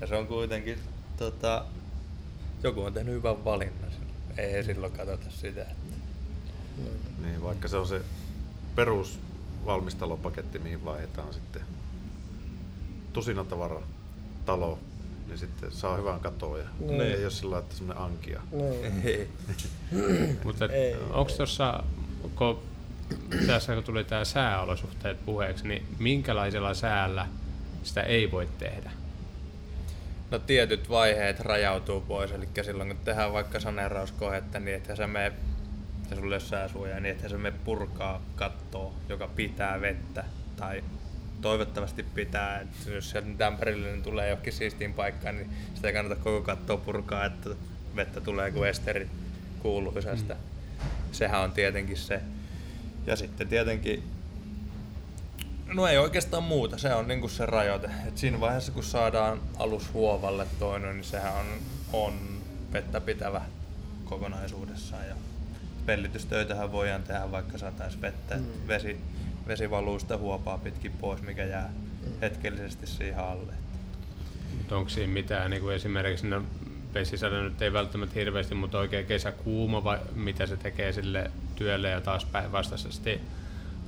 Ja 0.00 0.06
se 0.06 0.16
on 0.16 0.26
kuitenkin, 0.26 0.78
tota, 1.16 1.64
joku 2.62 2.82
on 2.82 2.94
tehnyt 2.94 3.14
hyvän 3.14 3.44
valinnan. 3.44 3.90
Ei 4.38 4.64
silloin 4.64 4.92
katsota 4.92 5.30
sitä. 5.30 5.66
Niin, 7.22 7.42
vaikka 7.42 7.68
se 7.68 7.76
on 7.76 7.86
se 7.86 8.00
perus 8.74 9.20
valmistalopaketti, 9.66 10.58
mihin 10.58 10.84
vaihdetaan 10.84 11.34
sitten 11.34 11.62
tusinatavara 13.12 13.82
talo, 14.46 14.78
niin 15.32 15.38
sitten 15.38 15.72
saa 15.72 15.96
hyvän 15.96 16.20
katoa 16.20 16.58
ja 16.58 16.64
Niin. 16.80 17.00
ei 17.00 17.22
ole 17.22 17.30
sillä 17.30 17.50
lailla, 17.50 17.64
että 17.64 17.76
semmoinen 17.76 18.04
ankia. 18.04 18.40
Niin. 19.02 19.28
Mutta 20.44 20.64
onko 21.10 21.32
tuossa, 21.36 21.82
kun 22.34 22.62
tässä 23.46 23.74
kun 23.74 23.84
tuli 23.84 24.04
tämä 24.04 24.24
sääolosuhteet 24.24 25.24
puheeksi, 25.24 25.68
niin 25.68 25.86
minkälaisella 25.98 26.74
säällä 26.74 27.26
sitä 27.82 28.02
ei 28.02 28.30
voi 28.30 28.48
tehdä? 28.58 28.90
No 30.30 30.38
tietyt 30.38 30.88
vaiheet 30.90 31.40
rajautuu 31.40 32.00
pois, 32.00 32.32
eli 32.32 32.48
silloin 32.62 32.88
kun 32.88 33.04
tehdään 33.04 33.32
vaikka 33.32 33.60
saneerauskohetta, 33.60 34.60
niin 34.60 34.76
että 34.76 34.96
se 34.96 35.06
me 35.06 35.32
ja 36.10 36.16
sulle 36.16 36.34
ei 36.34 36.36
ole 36.36 36.48
sääsuojaa, 36.48 37.00
niin 37.00 37.14
että 37.14 37.28
se 37.28 37.36
me 37.36 37.50
purkaa 37.50 38.22
kattoa, 38.36 38.92
joka 39.08 39.28
pitää 39.28 39.80
vettä, 39.80 40.24
tai 40.56 40.84
toivottavasti 41.42 42.02
pitää, 42.02 42.60
että 42.60 42.90
jos 42.90 43.10
sieltä 43.10 43.28
tämperillinen 43.38 44.02
tulee 44.02 44.28
johonkin 44.28 44.52
siistiin 44.52 44.94
paikkaan, 44.94 45.36
niin 45.36 45.50
sitä 45.74 45.88
ei 45.88 45.94
kannata 45.94 46.22
koko 46.22 46.40
kattoa 46.42 46.76
purkaa, 46.76 47.24
että 47.24 47.50
vettä 47.96 48.20
tulee 48.20 48.50
kuin 48.50 48.68
esteri 48.68 49.08
kuuluisasta. 49.58 50.36
Sehän 51.12 51.40
on 51.40 51.52
tietenkin 51.52 51.96
se. 51.96 52.20
Ja 53.06 53.16
sitten 53.16 53.48
tietenkin 53.48 54.02
No 55.74 55.86
ei 55.86 55.98
oikeastaan 55.98 56.42
muuta, 56.42 56.78
se 56.78 56.94
on 56.94 57.08
niinku 57.08 57.28
se 57.28 57.46
rajoite. 57.46 57.90
Et 58.08 58.18
siinä 58.18 58.40
vaiheessa 58.40 58.72
kun 58.72 58.84
saadaan 58.84 59.40
alus 59.56 59.92
huovalle 59.92 60.46
toinen, 60.58 60.96
niin 60.96 61.04
sehän 61.04 61.32
on, 61.32 61.46
on 61.92 62.14
vettä 62.72 63.00
pitävä 63.00 63.42
kokonaisuudessaan. 64.04 65.08
Ja 65.08 65.14
pellitystöitähän 65.86 66.72
voidaan 66.72 67.02
tehdä 67.02 67.30
vaikka 67.30 67.58
sataisi 67.58 68.00
vettä, 68.00 68.36
mm. 68.36 68.44
vesi, 68.68 69.00
vesi 69.46 69.70
valuu 69.70 69.98
sitä 69.98 70.16
huopaa 70.16 70.58
pitkin 70.58 70.92
pois, 70.92 71.22
mikä 71.22 71.44
jää 71.44 71.72
hetkellisesti 72.20 72.86
siihen 72.86 73.18
alle. 73.18 73.52
Mutta 74.58 74.76
onko 74.76 74.90
siinä 74.90 75.12
mitään 75.12 75.50
niin 75.50 75.62
kuin 75.62 75.74
esimerkiksi, 75.74 76.26
no 76.26 76.42
vesisade 76.94 77.42
nyt 77.42 77.62
ei 77.62 77.72
välttämättä 77.72 78.14
hirveästi, 78.14 78.54
mutta 78.54 78.78
oikein 78.78 79.06
kesäkuuma, 79.06 79.84
vai 79.84 79.98
mitä 80.14 80.46
se 80.46 80.56
tekee 80.56 80.92
sille 80.92 81.30
työlle 81.54 81.90
ja 81.90 82.00
taas 82.00 82.24
päinvastaisesti, 82.24 83.20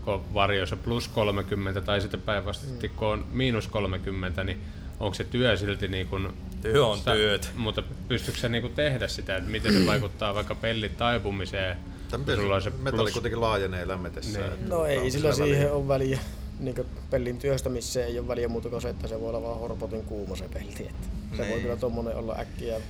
kun 0.05 0.15
on 0.15 0.35
varjoissa 0.35 0.77
plus 0.77 1.09
30 1.09 1.81
tai 1.81 2.01
sitten 2.01 2.23
päinvastaisesti 2.23 2.89
kun 2.89 3.09
on 3.09 3.27
miinus 3.33 3.69
30, 3.69 4.45
niin 4.45 4.61
onko 5.01 5.15
se 5.15 5.25
työ 5.25 5.57
silti 5.57 5.89
niin 5.89 6.07
kuin, 6.07 6.29
Työ 6.73 6.87
on 6.87 7.01
työt. 7.01 7.53
Mutta 7.57 7.83
pystyykö 8.09 8.41
se 8.41 8.49
niin 8.49 8.63
kuin 8.63 8.75
tehdä 8.75 9.09
sitä, 9.09 9.37
että 9.37 9.51
miten 9.51 9.73
se 9.73 9.87
vaikuttaa 9.87 10.35
vaikka 10.35 10.55
pellit 10.55 10.97
taipumiseen? 10.97 11.77
Miten 12.19 12.37
sulla 12.37 12.55
on 12.55 12.63
se 12.63 12.71
metalli 12.71 13.03
plus- 13.03 13.13
kuitenkin 13.13 13.41
laajenee 13.41 13.89
lämmetessä. 13.89 14.39
Niin. 14.39 14.53
että 14.53 14.69
No 14.69 14.85
ei 14.87 15.11
sillä 15.11 15.33
siihen 15.35 15.59
väliä? 15.59 15.73
ole 15.73 15.89
väliä. 15.89 16.19
Niin 16.61 16.87
pellin 17.11 17.39
työstämiseen 17.39 18.07
ei 18.09 18.19
ole 18.19 18.29
väliä 18.29 18.49
muuta 18.49 18.69
kuin 18.69 18.83
se, 18.83 18.89
että 18.89 19.09
se 19.09 19.21
voi 19.21 19.29
olla 19.29 19.43
vaan 19.43 19.59
horpotin 19.61 20.05
kuuma 20.05 20.37
se 20.37 20.45
pelti. 20.49 20.83
Että 20.83 21.07
se 21.37 21.39
voi 21.39 21.47
Niin. 21.49 21.63
kyllä 21.63 21.77
tuommoinen 21.77 22.17
olla 22.17 22.37
äkkiä. 22.39 22.81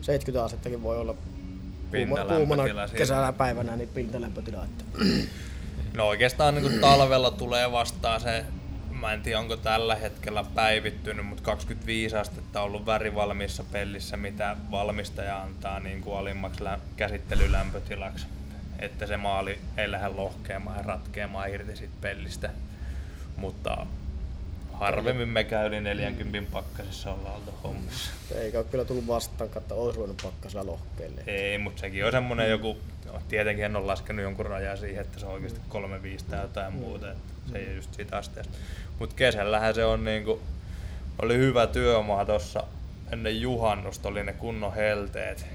70 0.00 0.44
astettakin 0.44 0.82
voi 0.82 0.98
olla 0.98 1.14
kuuma, 1.90 2.24
kuumana 2.36 2.64
kesällä 2.96 3.32
päivänä 3.32 3.76
niin 3.76 3.88
pintalämpötila. 3.88 4.64
Että 4.64 4.84
No 5.94 6.08
oikeastaan 6.08 6.54
niin 6.54 6.80
talvella 6.80 7.30
tulee 7.30 7.72
vastaan 7.72 8.20
se, 8.20 8.44
mä 8.90 9.12
en 9.12 9.22
tiedä 9.22 9.40
onko 9.40 9.56
tällä 9.56 9.94
hetkellä 9.94 10.44
päivittynyt, 10.54 11.26
mutta 11.26 11.42
25 11.44 12.16
astetta 12.16 12.60
on 12.60 12.66
ollut 12.66 12.86
värivalmiissa 12.86 13.64
pellissä, 13.72 14.16
mitä 14.16 14.56
valmistaja 14.70 15.42
antaa 15.42 15.80
niin 15.80 16.00
kuin 16.00 16.18
alimmaksi 16.18 16.64
lä- 16.64 16.78
käsittelylämpötilaksi. 16.96 18.26
Että 18.78 19.06
se 19.06 19.16
maali 19.16 19.58
ei 19.76 19.90
lähde 19.90 20.08
lohkeamaan 20.08 20.76
ja 20.76 20.82
ratkeamaan 20.82 21.50
irti 21.50 21.76
siitä 21.76 21.94
pellistä. 22.00 22.50
Mutta 23.36 23.86
harvemmin 24.72 25.28
me 25.28 25.44
käy 25.44 25.66
yli 25.66 25.80
40 25.80 26.52
pakkasessa 26.52 27.12
ollaan 27.12 27.34
oltu 27.34 27.54
hommissa. 27.64 28.10
eikä 28.34 28.58
ole 28.58 28.66
kyllä 28.70 28.84
tullut 28.84 29.06
vastaan, 29.06 29.50
että 29.56 29.74
olisi 29.74 29.98
voinut 29.98 30.22
pakkasella 30.22 30.72
lohkeelle. 30.72 31.22
Ei, 31.26 31.58
mutta 31.58 31.80
sekin 31.80 32.04
on 32.04 32.12
semmonen 32.12 32.50
joku, 32.50 32.78
no, 33.04 33.20
tietenkin 33.28 33.64
en 33.64 33.76
ole 33.76 33.86
laskenut 33.86 34.22
jonkun 34.22 34.46
rajaa 34.46 34.76
siihen, 34.76 35.04
että 35.04 35.20
se 35.20 35.26
on 35.26 35.32
oikeasti 35.32 35.60
3-5 35.70 35.74
tai 36.30 36.40
jotain 36.40 36.72
muuta, 36.72 37.12
että 37.12 37.52
se 37.52 37.58
ei 37.58 37.66
ole 37.66 37.74
just 37.74 37.94
siitä 37.94 38.16
asteesta. 38.16 38.58
Mutta 38.98 39.16
kesällähän 39.16 39.74
se 39.74 39.84
on 39.84 40.04
niinku, 40.04 40.42
oli 41.22 41.36
hyvä 41.36 41.66
työmaa 41.66 42.24
tossa 42.24 42.64
ennen 43.12 43.40
juhannusta, 43.40 44.08
oli 44.08 44.24
ne 44.24 44.32
kunnon 44.32 44.74
helteet. 44.74 45.46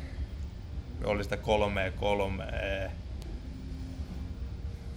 Oli 1.03 1.23
sitä 1.23 1.37
kolmea 1.37 1.91
kolmea. 1.91 2.91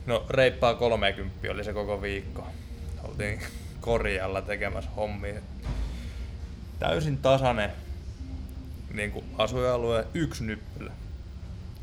No 0.07 0.27
reippaa 0.31 0.75
30 0.75 1.51
oli 1.51 1.65
se 1.65 1.73
koko 1.73 2.03
viikko. 2.03 2.47
Oltiin 3.05 3.41
korjalla 3.81 4.43
tekemässä 4.43 4.91
hommia. 4.91 5.41
Täysin 6.79 7.19
tasainen 7.19 7.73
niin 8.95 9.13
kuin 9.13 9.25
asuinalue 9.39 10.07
yksi 10.15 10.45
nyppylä. 10.45 10.93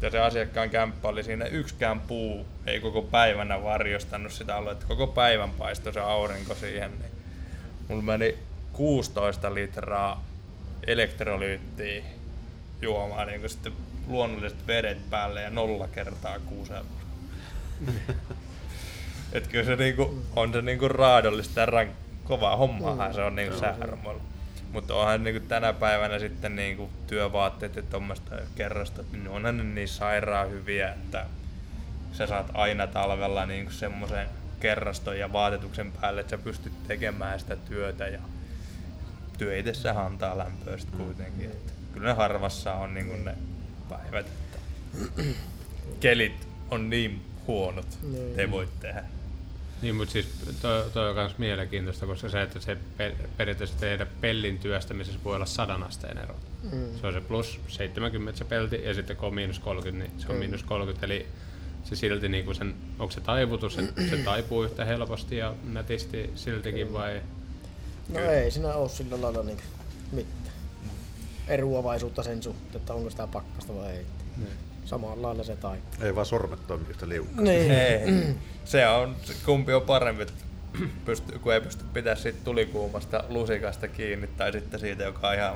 Ja 0.02 0.10
se 0.10 0.20
asiakkaan 0.20 0.70
kämppä 0.70 1.08
oli 1.08 1.24
siinä 1.24 1.46
yksikään 1.46 2.00
puu, 2.00 2.46
ei 2.68 2.80
koko 2.80 3.02
päivänä 3.02 3.64
varjostanut 3.64 4.32
sitä 4.32 4.56
aluetta, 4.58 4.86
koko 4.86 5.08
päivän 5.08 5.52
paistoi 5.52 5.94
se 5.94 6.00
aurinko 6.00 6.56
siihen. 6.56 6.92
Niin 6.92 7.12
mulla 7.88 8.02
meni 8.02 8.38
16 8.74 9.54
litraa 9.54 10.24
elektrolyyttiä 10.88 12.04
juomaan 12.82 13.28
niin 13.28 13.50
sitten 13.50 13.74
luonnolliset 14.08 14.68
vedet 14.68 15.10
päälle 15.10 15.42
ja 15.42 15.50
nolla 15.50 15.88
kertaa 15.88 16.40
kuusi 16.40 16.74
euroa. 16.74 17.01
Et 19.34 19.48
kyllä 19.48 19.66
se 19.66 19.76
niinku, 19.76 20.24
on 20.36 20.54
se 20.54 20.62
niinku 20.62 20.88
raadollista 20.88 21.60
ja 21.60 21.66
rank, 21.66 21.92
kovaa 22.24 22.56
hommaahan 22.56 23.14
se 23.14 23.24
on 23.24 23.36
niinku 23.36 23.60
sääharmoilla. 23.60 24.22
Mutta 24.72 24.96
onhan 24.96 25.24
niinku 25.24 25.48
tänä 25.48 25.74
päivänä 25.74 26.20
sitten 26.20 26.56
niinku 26.56 26.90
työvaatteet 27.08 27.76
ja 27.76 27.82
tuommoista 27.82 28.36
kerrastot, 28.56 29.12
niin 29.12 29.28
onhan 29.28 29.58
ne 29.58 29.64
niin 29.64 29.88
sairaan 29.88 30.50
hyviä, 30.50 30.90
että 30.90 31.26
sä 32.14 32.28
saat 32.28 32.52
aina 32.54 32.88
talvella 32.88 33.46
niinku 33.46 33.72
semmoisen 33.72 34.28
kerraston 34.60 35.20
ja 35.20 35.34
vaatetuksen 35.34 35.92
päälle, 35.92 36.22
että 36.22 36.38
sä 36.38 36.44
pystyt 36.44 36.88
tekemään 36.88 37.40
sitä 37.40 37.56
työtä 37.56 38.08
ja 38.08 38.20
työ 39.38 39.58
itsessään 39.58 39.98
antaa 39.98 40.38
lämpöä 40.38 40.78
sit 40.78 40.92
kuitenkin. 40.92 41.46
Että 41.46 41.74
kyllä 41.94 42.08
ne 42.08 42.14
harvassa 42.14 42.74
on 42.74 42.94
niinku 42.94 43.16
ne 43.16 43.36
päivät, 43.90 44.26
että 44.26 44.60
kelit 46.00 46.48
on 46.72 46.90
niin 46.90 47.31
huonot, 47.48 47.86
että 48.26 48.42
ei 48.42 48.52
voi 48.52 48.68
tehdä. 48.80 49.04
Niin, 49.82 49.96
mutta 49.96 50.12
siis 50.12 50.28
toi, 50.62 50.84
toi 50.94 51.10
on 51.10 51.16
myös 51.16 51.38
mielenkiintoista, 51.38 52.06
koska 52.06 52.30
se, 52.30 52.42
että 52.42 52.60
se 52.60 52.78
pe- 52.98 53.16
periaatteessa 53.38 53.80
tehdä 53.80 54.08
pellin 54.22 54.60
työstämisessä 54.60 55.20
voi 55.24 55.36
olla 55.36 55.46
sadan 55.46 55.84
asteen 55.84 56.18
ero. 56.18 56.36
Mm. 56.72 57.00
Se 57.02 57.08
on 57.08 57.14
se 57.14 57.22
plus 57.22 57.60
70 57.68 58.38
se 58.38 58.46
pelti 58.46 58.82
ja 58.84 58.94
sitten 58.94 59.18
kun 59.18 59.28
on 59.28 59.34
miinus 59.36 59.60
30, 59.60 60.10
niin 60.12 60.22
se 60.22 60.28
on 60.28 60.36
Mm. 60.36 60.40
miinus 60.40 60.64
30. 60.64 61.06
Eli 61.06 61.26
se 61.84 61.96
silti 61.96 62.30
niinku 62.30 62.54
sen, 62.54 62.76
onko 63.00 63.12
se 63.12 63.22
taivutus, 63.22 63.78
että 63.78 64.02
se 64.10 64.18
taipuu 64.18 64.64
yhtä 64.64 64.86
helposti 64.86 65.38
ja 65.38 65.54
nätisti 65.64 66.30
siltikin 66.36 66.94
vai? 66.94 67.22
No 68.10 68.20
ei 68.20 68.52
siinä 68.52 68.74
ole 68.74 68.90
sillä 68.90 69.22
lailla 69.22 69.44
niin 69.44 69.58
mitään 70.12 70.42
eroavaisuutta 71.48 72.24
sen 72.24 72.44
suhteen, 72.44 72.76
että 72.76 72.94
onko 72.94 73.10
sitä 73.10 73.28
pakkasta 73.28 73.76
vai 73.76 73.92
ei. 73.92 74.06
Samalla 74.86 75.22
lailla 75.22 75.44
se 75.44 75.56
taipuu. 75.56 76.06
Ei 76.06 76.16
vaan 76.16 76.26
sormet 76.26 76.68
toimi 76.68 76.86
yhtä 76.90 77.10
liukkaasti. 77.10 77.44
Niin. 77.44 77.72
Ei. 77.72 78.02
Se 78.66 78.88
on, 78.88 79.16
kumpi 79.46 79.74
on 79.74 79.82
parempi, 79.82 80.22
että 80.22 80.34
pystyy, 81.06 81.40
kun 81.40 81.54
ei 81.54 81.62
pysty 81.62 81.84
pitää 81.94 82.16
siitä 82.16 82.40
tulikuumasta 82.44 83.24
lusikasta 83.30 83.88
kiinni 83.88 84.28
tai 84.28 84.52
sitten 84.52 84.80
siitä, 84.80 85.04
joka 85.04 85.28
on 85.28 85.36
ihan 85.36 85.56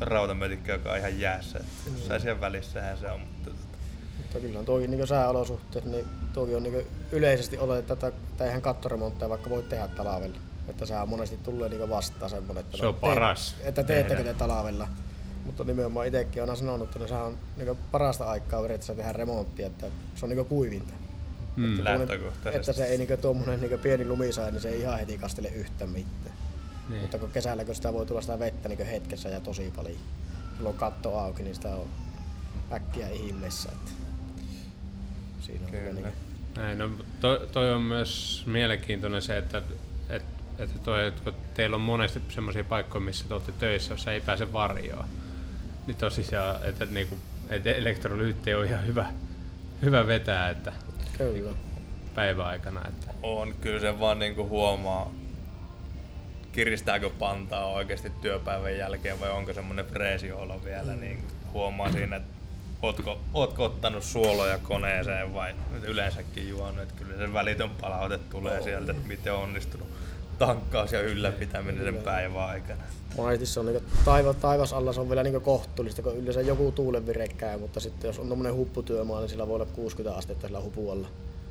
rautamötikkö, 0.00 0.72
joka 0.72 0.92
on 0.92 0.98
ihan 0.98 1.20
jäässä. 1.20 1.58
Et 1.58 1.64
Jossain 1.94 2.20
siellä 2.20 2.40
välissähän 2.40 2.98
se 2.98 3.10
on. 3.10 3.20
Mutta, 3.20 3.50
tota, 3.50 3.78
Mutta 4.18 4.40
kyllä 4.40 4.58
on 4.58 4.64
toki 4.64 4.86
niin 4.88 5.06
sääolosuhteet, 5.06 5.84
niin 5.84 6.04
toki 6.32 6.54
on 6.54 6.62
niin 6.62 6.86
yleisesti 7.12 7.58
oletetaan, 7.58 8.12
että 8.12 8.12
tai 8.38 8.46
eihän 8.46 8.62
kattoremontteja 8.62 9.28
vaikka 9.28 9.50
voi 9.50 9.62
tehdä 9.62 9.88
talvella. 9.88 10.36
Että 10.68 10.86
sehän 10.86 11.08
monesti 11.08 11.36
tulee 11.36 11.68
niin 11.68 11.90
vastaan 11.90 12.30
semmoinen, 12.30 12.64
että, 12.64 12.76
Se 12.76 12.86
on 12.86 12.94
te- 12.94 13.00
paras 13.00 13.56
että 13.64 13.84
teettekö 13.84 14.24
te 14.24 14.34
talvella. 14.34 14.88
Mutta 15.44 15.64
nimenomaan 15.64 16.06
itsekin 16.06 16.42
olen 16.42 16.56
sanonut, 16.56 16.96
että 16.96 17.08
sehän 17.08 17.24
on 17.24 17.38
niin 17.56 17.76
parasta 17.90 18.24
aikaa 18.24 18.60
yrittää 18.60 18.96
tehdä 18.96 19.12
remonttia, 19.12 19.66
että 19.66 19.86
se 20.14 20.26
on 20.26 20.30
niin 20.30 20.46
kuivinta. 20.46 20.92
Mm. 21.56 21.78
Että. 21.78 22.50
Että 22.50 22.72
se 22.72 22.84
ei 22.84 22.98
niin 22.98 23.18
tuommoinen 23.20 23.60
niin 23.60 23.78
pieni 23.78 24.04
lumisää, 24.08 24.50
niin 24.50 24.60
se 24.60 24.68
ei 24.68 24.80
ihan 24.80 24.98
heti 24.98 25.18
kastele 25.18 25.48
yhtä 25.48 25.86
mitään. 25.86 26.36
Niin. 26.88 27.00
Mutta 27.00 27.18
kun 27.18 27.30
kesällä, 27.30 27.64
kun 27.64 27.74
sitä 27.74 27.92
voi 27.92 28.06
tulla 28.06 28.20
sitä 28.20 28.38
vettä 28.38 28.68
niin 28.68 28.86
hetkessä 28.86 29.28
ja 29.28 29.40
tosi 29.40 29.72
paljon, 29.76 29.98
silloin 30.56 30.76
katto 30.76 31.18
auki, 31.18 31.42
niin 31.42 31.54
sitä 31.54 31.68
on 31.68 31.88
äkkiä 32.72 33.08
ihmeessä. 33.08 33.68
Että 33.72 33.90
siinä 35.40 35.64
on. 35.64 35.70
Kyllä. 35.70 35.92
Niin, 35.92 36.12
Näin, 36.56 36.78
no, 36.78 36.90
toi, 37.20 37.48
toi 37.52 37.72
on 37.72 37.82
myös 37.82 38.42
mielenkiintoinen 38.46 39.22
se, 39.22 39.38
että, 39.38 39.62
että, 40.08 40.42
että 40.58 40.78
toi, 40.78 41.06
että 41.06 41.22
kun 41.22 41.40
teillä 41.54 41.76
on 41.76 41.80
monesti 41.80 42.22
sellaisia 42.28 42.64
paikkoja, 42.64 43.04
missä 43.04 43.24
te 43.28 43.34
olette 43.34 43.52
töissä, 43.52 43.92
jossa 43.92 44.12
ei 44.12 44.20
pääse 44.20 44.52
varjoon. 44.52 45.04
Niin 45.86 45.96
tosiaan, 45.96 46.56
että, 46.62 46.86
niinku, 46.86 47.18
että 47.50 47.70
elektrolyytti 47.72 48.54
on 48.54 48.66
ihan 48.66 48.86
hyvä, 48.86 49.06
hyvä 49.82 50.06
vetää 50.06 50.50
että 50.50 50.72
kyllä. 51.18 51.50
päiväaikana. 52.14 52.80
Että, 52.88 53.12
On, 53.22 53.54
kyllä 53.60 53.80
se 53.80 54.00
vaan 54.00 54.18
niinku 54.18 54.48
huomaa, 54.48 55.12
kiristääkö 56.52 57.10
pantaa 57.10 57.66
oikeasti 57.66 58.12
työpäivän 58.20 58.78
jälkeen 58.78 59.20
vai 59.20 59.30
onko 59.30 59.52
semmoinen 59.52 59.86
freesi 59.86 60.32
olo 60.32 60.64
vielä, 60.64 60.94
niin 60.94 61.24
huomaa 61.52 61.92
siinä, 61.92 62.16
että 62.16 62.34
ootko, 62.82 63.20
ootko 63.34 63.64
ottanut 63.64 64.04
suoloja 64.04 64.58
koneeseen 64.58 65.34
vai 65.34 65.54
yleensäkin 65.82 66.48
juonut, 66.48 66.82
että 66.82 66.94
kyllä 66.94 67.16
se 67.16 67.32
välitön 67.32 67.70
palaute 67.70 68.18
tulee 68.18 68.62
sieltä, 68.62 68.92
että 68.92 69.08
miten 69.08 69.32
on 69.32 69.42
onnistunut 69.42 69.88
tankkaus 70.38 70.92
ja 70.92 71.00
ylläpitäminen 71.00 71.84
sen 71.84 72.02
päivän 72.02 72.42
aikana. 72.42 72.82
Monesti 73.16 73.46
se 73.46 73.60
on 73.60 73.66
niinku 73.66 73.82
taiva, 74.04 74.34
taivas 74.34 74.72
alla 74.72 74.92
se 74.92 75.00
on 75.00 75.08
vielä 75.08 75.22
niinku 75.22 75.40
kohtuullista, 75.40 76.02
kun 76.02 76.16
yleensä 76.16 76.40
joku 76.40 76.72
tuulenvire 76.72 77.28
käy, 77.28 77.58
mutta 77.58 77.80
sitten 77.80 78.08
jos 78.08 78.18
on 78.18 78.28
tommonen 78.28 78.54
hupputyömaa, 78.54 79.20
niin 79.20 79.28
sillä 79.28 79.48
voi 79.48 79.54
olla 79.54 79.66
60 79.66 80.18
astetta 80.18 80.46
sillä 80.46 80.60
hupualla. 80.60 81.08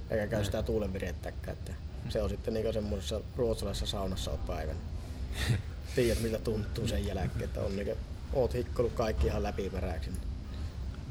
Eikä 0.09 0.27
käy 0.27 0.43
sitä 0.43 0.63
tuulenvirettäkään. 0.63 1.57
Että 1.57 1.73
se 2.09 2.21
on 2.21 2.29
sitten 2.29 2.53
niinku 2.53 2.73
semmoisessa 2.73 3.21
ruotsalaisessa 3.38 3.86
saunassa 3.86 4.31
oot 4.31 4.45
päivän. 4.47 4.75
Tiedät 5.95 6.21
miltä 6.21 6.39
tuntuu 6.39 6.88
sen 6.88 7.05
jälkeen, 7.05 7.43
että 7.43 7.61
on 7.61 7.75
niinku, 7.75 7.97
oot 8.34 8.53
hikkonut 8.53 8.93
kaikki 8.93 9.27
ihan 9.27 9.43
läpiperäksi. 9.43 10.09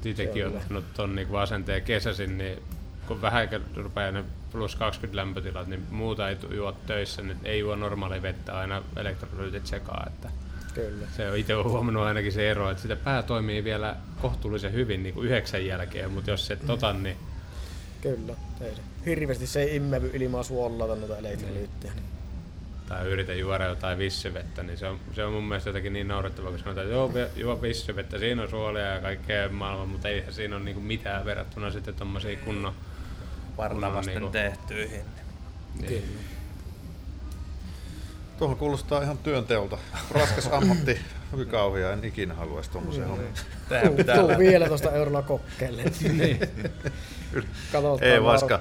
itsekin 0.05 0.33
Kyllä. 0.33 0.49
olen 0.49 0.63
ottanut 0.63 0.85
ton 0.95 1.15
niinku 1.15 1.37
asenteen 1.37 1.83
kesäsin, 1.83 2.39
niin 2.39 2.63
kun 3.09 3.23
vähän 3.23 3.49
rupeaa 3.77 4.13
ne 4.13 4.25
plus 4.53 4.77
20 4.77 5.17
lämpötilat, 5.17 5.67
niin 5.67 5.87
muuta 5.91 6.29
ei 6.29 6.37
juo 6.51 6.73
töissä, 6.73 7.23
niin 7.23 7.39
ei 7.45 7.61
juo 7.61 7.77
normaali 7.77 8.23
vettä, 8.23 8.59
aina 8.59 8.83
elektrolyytit 8.97 9.67
sekaan. 9.67 10.09
Että 10.09 10.31
Kyllä. 10.75 11.07
se 11.17 11.31
on 11.31 11.37
itse 11.37 11.55
huomannut 11.55 12.03
ainakin 12.03 12.33
se 12.33 12.51
ero, 12.51 12.71
että 12.71 12.83
sitä 12.83 12.97
pää 12.97 13.23
toimii 13.23 13.65
vielä 13.65 13.97
kohtuullisen 14.23 14.73
hyvin 14.73 15.03
niin 15.03 15.15
kuin 15.15 15.27
yhdeksän 15.27 15.67
jälkeen, 15.67 16.11
mutta 16.11 16.31
jos 16.31 16.51
et 16.51 16.67
tota, 16.67 16.93
niin 16.93 17.17
Kyllä. 18.03 18.35
Ei 18.61 18.75
se. 18.75 18.83
Hirveästi 19.07 19.47
se 19.47 19.63
ei 19.63 19.77
immevy 19.77 20.11
ilmaa 20.15 20.43
suollata 20.43 20.95
noita 20.95 21.19
elektrolyyttejä. 21.19 21.93
Niin. 21.95 22.05
tai 22.89 23.09
yritä 23.09 23.35
juoda 23.35 23.65
jotain 23.65 23.99
vissyvettä, 23.99 24.63
niin 24.63 24.79
se 24.79 24.87
on, 24.87 25.01
se 25.15 25.25
on 25.25 25.33
mun 25.33 25.45
mielestä 25.45 25.69
jotenkin 25.69 25.93
niin 25.93 26.09
naurettavaa, 26.09 26.51
kun 26.51 26.61
sanotaan, 26.61 26.87
että 26.87 26.95
joo, 26.95 27.11
juo 27.37 27.63
vissyvettä, 27.63 28.19
siinä 28.19 28.43
on 28.43 28.51
suolia 28.51 28.83
ja 28.83 29.01
kaikkea 29.01 29.49
maailman, 29.49 29.89
mutta 29.89 30.09
eihän 30.09 30.33
siinä 30.33 30.57
ole 30.57 30.65
niinku 30.65 30.81
mitään 30.81 31.25
verrattuna 31.25 31.71
sitten 31.71 31.95
tommosiin 31.95 32.39
kunnon 32.39 32.75
Vartavasten 33.57 34.15
niinku- 34.15 34.31
tehtyihin. 34.31 35.05
Kyllä. 35.89 36.03
Tuohon 38.39 38.57
kuulostaa 38.57 39.03
ihan 39.03 39.19
työnteolta. 39.19 39.79
Raskas 40.11 40.47
ammatti, 40.53 41.01
hyvin 41.33 41.49
kauhia, 41.49 41.93
en 41.93 42.05
ikinä 42.05 42.35
haluaisi 42.35 42.71
tuommoisen 42.71 43.09
homman. 43.09 43.27
Tehän 43.69 43.89
Tuu, 43.89 44.39
vielä 44.39 44.69
tuosta 44.69 44.93
eurolla 44.93 45.23
kokkeelle. 45.23 45.83
Niin. 46.03 46.41
Ei 48.01 48.23
vaska. 48.23 48.61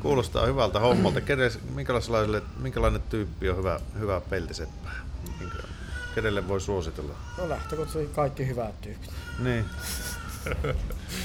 Kuulostaa 0.00 0.46
hyvältä 0.46 0.80
hommalta. 0.80 1.20
Kedes, 1.20 1.58
minkälaiselle, 1.74 2.42
minkälainen 2.56 3.02
tyyppi 3.02 3.50
on 3.50 3.56
hyvä, 3.56 3.80
hyvä 3.98 4.20
peltiseppä? 4.20 4.88
Minkä, 5.40 5.56
kenelle 6.14 6.48
voi 6.48 6.60
suositella? 6.60 7.14
No 7.38 7.48
lähtökohtaisesti 7.48 8.14
kaikki 8.14 8.46
hyvät 8.46 8.80
tyypit. 8.80 9.10
Niin. 9.38 9.64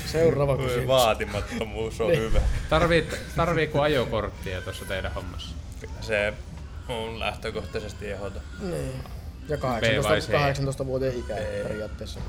Seuraava 0.06 0.58
kysymys. 0.58 0.88
Vaatimattomuus 0.88 2.02
on 2.02 2.08
Niin. 2.08 2.20
hyvä. 2.22 2.40
Tarvii, 2.70 3.10
tarviiko 3.36 3.82
ajokorttia 3.82 4.62
tuossa 4.62 4.86
teidän 4.86 5.14
hommassa? 5.14 5.56
Se 6.02 6.34
on 6.90 7.20
lähtökohtaisesti 7.20 8.08
ehdoton. 8.12 8.42
Niin. 8.62 8.94
Ja 9.50 9.58
B 9.58 9.62
vai 9.64 9.82
C? 9.82 9.84
18, 9.84 10.32
18 10.32 10.86
vuoteen 10.86 11.20
ikä 11.20 11.36
periaatteessa. 11.64 12.20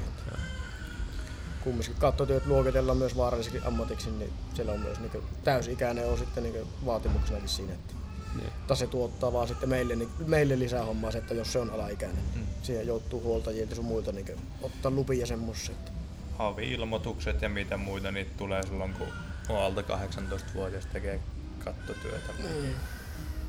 Kumminkin 1.65 1.95
kattotyöt 1.99 2.47
luokitellaan 2.47 2.99
myös 2.99 3.17
vaarallisiksi 3.17 3.61
ammatiksi, 3.65 4.11
niin 4.11 4.33
siellä 4.55 4.73
on 4.73 4.81
myös 4.81 5.01
niin 5.01 5.11
täysikäinen 5.45 6.07
on 6.07 6.19
sitten 6.19 6.43
niin 6.43 6.67
vaatimuksenakin 6.87 7.49
siinä, 7.49 7.73
että 7.73 7.95
Niin. 8.35 8.51
mutta 8.59 8.75
se 8.75 8.87
tuottaa 8.87 9.33
vaan 9.33 9.49
sitten 9.49 9.69
meille, 9.69 9.97
niin, 9.97 10.09
meille 10.27 10.59
lisää 10.59 10.85
hommaa 10.85 11.11
se, 11.11 11.19
että 11.19 11.35
jos 11.35 11.53
se 11.53 11.59
on 11.59 11.71
alaikäinen, 11.71 12.23
mm. 12.35 12.43
siihen 12.63 12.87
joutuu 12.87 13.23
huoltajilta 13.23 13.75
sun 13.75 13.85
muilta 13.85 14.13
niin 14.13 14.27
ottaa 14.63 14.91
lupia 14.91 15.27
semmoisia. 15.27 15.75
Että 15.75 15.91
Havi-ilmoitukset 16.39 17.43
ja 17.43 17.49
mitä 17.49 17.77
muita 17.77 18.13
niitä 18.13 18.31
tulee 18.37 18.63
silloin, 18.63 18.93
kun 18.95 19.09
on 19.49 19.63
alta 19.63 19.81
18-vuotias 19.81 20.87
tekee 20.87 21.21
kattotyötä. 21.65 22.33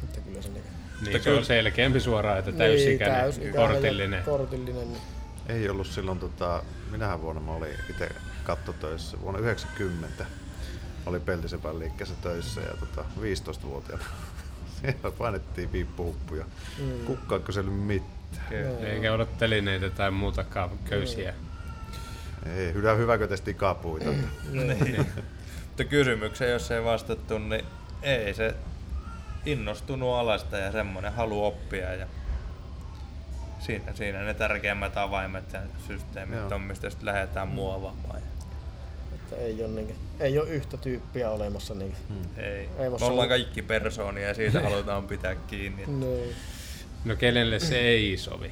että 0.04 0.22
kyllä 0.22 0.42
se 0.42 0.50
niin, 0.50 0.64
Niin, 1.06 1.24
se 1.24 1.32
on 1.34 1.46
selkeämpi 1.46 2.00
suoraan, 2.00 2.40
että 2.40 2.52
täysikäinen, 2.52 3.30
Niin, 3.40 3.54
kortillinen. 3.54 4.24
kortillinen 4.24 4.88
niin 4.94 5.02
Ei 5.50 5.70
ollut 5.70 5.88
silloin, 5.88 6.20
tota, 6.20 6.64
minähän 6.92 7.22
vuonna 7.22 7.42
mä 7.42 7.52
olin 7.52 7.74
itse 7.90 8.10
kattotöissä, 8.44 9.22
vuonna 9.22 9.40
90 9.40 10.26
oli 11.06 11.20
Peltisepän 11.20 11.80
liikkeessä 11.80 12.16
töissä 12.22 12.62
ja 12.62 12.74
tota, 12.80 13.02
15-vuotiaana. 13.22 14.04
Siellä 14.82 15.12
painettiin 15.18 15.70
piippuhuppuja. 15.70 16.46
Mm. 16.78 17.06
Kukka 17.06 17.36
ei 17.36 17.42
kysellyt 17.42 17.74
mitään. 17.80 18.14
Eikä 18.84 19.14
ole 19.14 19.26
telineitä 19.26 19.90
tai 19.90 20.12
muutakaan 20.12 20.70
köysiä. 20.86 21.34
Ei, 22.58 22.74
hyvä, 22.74 22.94
hyväkö 22.94 23.28
testi 23.28 23.54
kapuita. 23.54 24.10
Niin. 24.52 25.06
Mutta 25.68 25.84
kysymykseen, 25.84 26.52
jos 26.52 26.72
ei 26.72 26.84
vastattu, 26.84 27.38
niin 27.38 27.66
ei 28.02 28.34
se 28.34 28.54
innostunut 29.46 30.16
alasta 30.16 30.58
ja 30.58 30.72
semmoinen 30.72 31.14
halu 31.14 31.46
oppia. 31.46 31.94
Ja 31.94 32.08
siinä, 33.60 33.94
siinä 33.94 34.22
ne 34.24 34.34
tärkeimmät 34.34 34.98
avaimet 34.98 35.54
ja 35.54 35.60
systeemit 35.88 36.38
Joo. 36.40 36.56
on, 36.56 36.62
mistä 36.62 36.90
sitten 36.90 37.06
lähdetään 37.06 37.48
muovaamaan. 37.48 38.22
että 39.14 39.36
ei 39.36 39.64
ole, 39.64 39.72
niin, 39.72 39.96
ei 40.20 40.40
ole 40.40 40.50
yhtä 40.50 40.78
tyyppiä 40.78 41.30
olemassa. 41.30 41.74
Niin, 41.74 41.96
Ei. 42.38 42.70
Ei 42.80 42.90
Me 42.90 43.06
ollaan 43.06 43.30
kaikki 43.30 43.62
persoonia 43.62 44.28
ja 44.28 44.34
siitä 44.34 44.62
halutaan 44.70 45.08
pitää 45.08 45.36
kiinni. 45.36 45.86
niin. 45.86 46.36
No 47.06 47.16
kenelle 47.16 47.60
se 47.60 47.80
ei 47.80 48.18
sovi? 48.18 48.52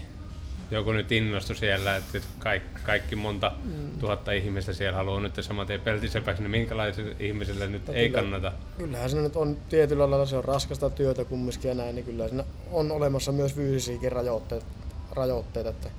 Joku 0.72 0.91
nyt 0.91 1.11
innostui 1.11 1.55
siellä, 1.55 1.95
että 1.95 2.20
kaikki, 2.39 2.80
kaikki 2.84 3.15
monta 3.15 3.51
tuhatta 3.99 4.32
ihmistä 4.32 4.74
siellä 4.74 4.97
haluaa 4.97 5.20
nyt 5.20 5.34
saman 5.41 5.68
tien 5.68 5.82
peltisepäksi, 5.82 6.41
niin 6.43 6.51
minkälaisille 6.51 7.15
ihmisille 7.20 7.68
nyt 7.68 7.89
ei 7.89 8.09
kyllä- 8.09 8.22
kannata? 8.22 8.53
Kyllähän 8.78 9.09
se 9.09 9.22
nyt 9.22 9.36
on 9.36 9.57
tietyllä 9.70 10.09
lailla 10.09 10.26
se 10.26 10.38
on 10.38 10.43
raskasta 10.45 10.89
työtä 10.89 11.26
kumminkin 11.26 11.70
ja 11.70 11.76
näin, 11.76 11.95
niin 11.95 12.05
kyllä 12.05 12.28
siinä 12.28 12.43
on 12.72 12.91
olemassa 12.91 13.32
myös 13.32 13.53
fyysisiäkin 13.53 14.11
rajoitteet, 14.11 14.65
rajoitteita, 15.11 15.70
että 15.70 15.89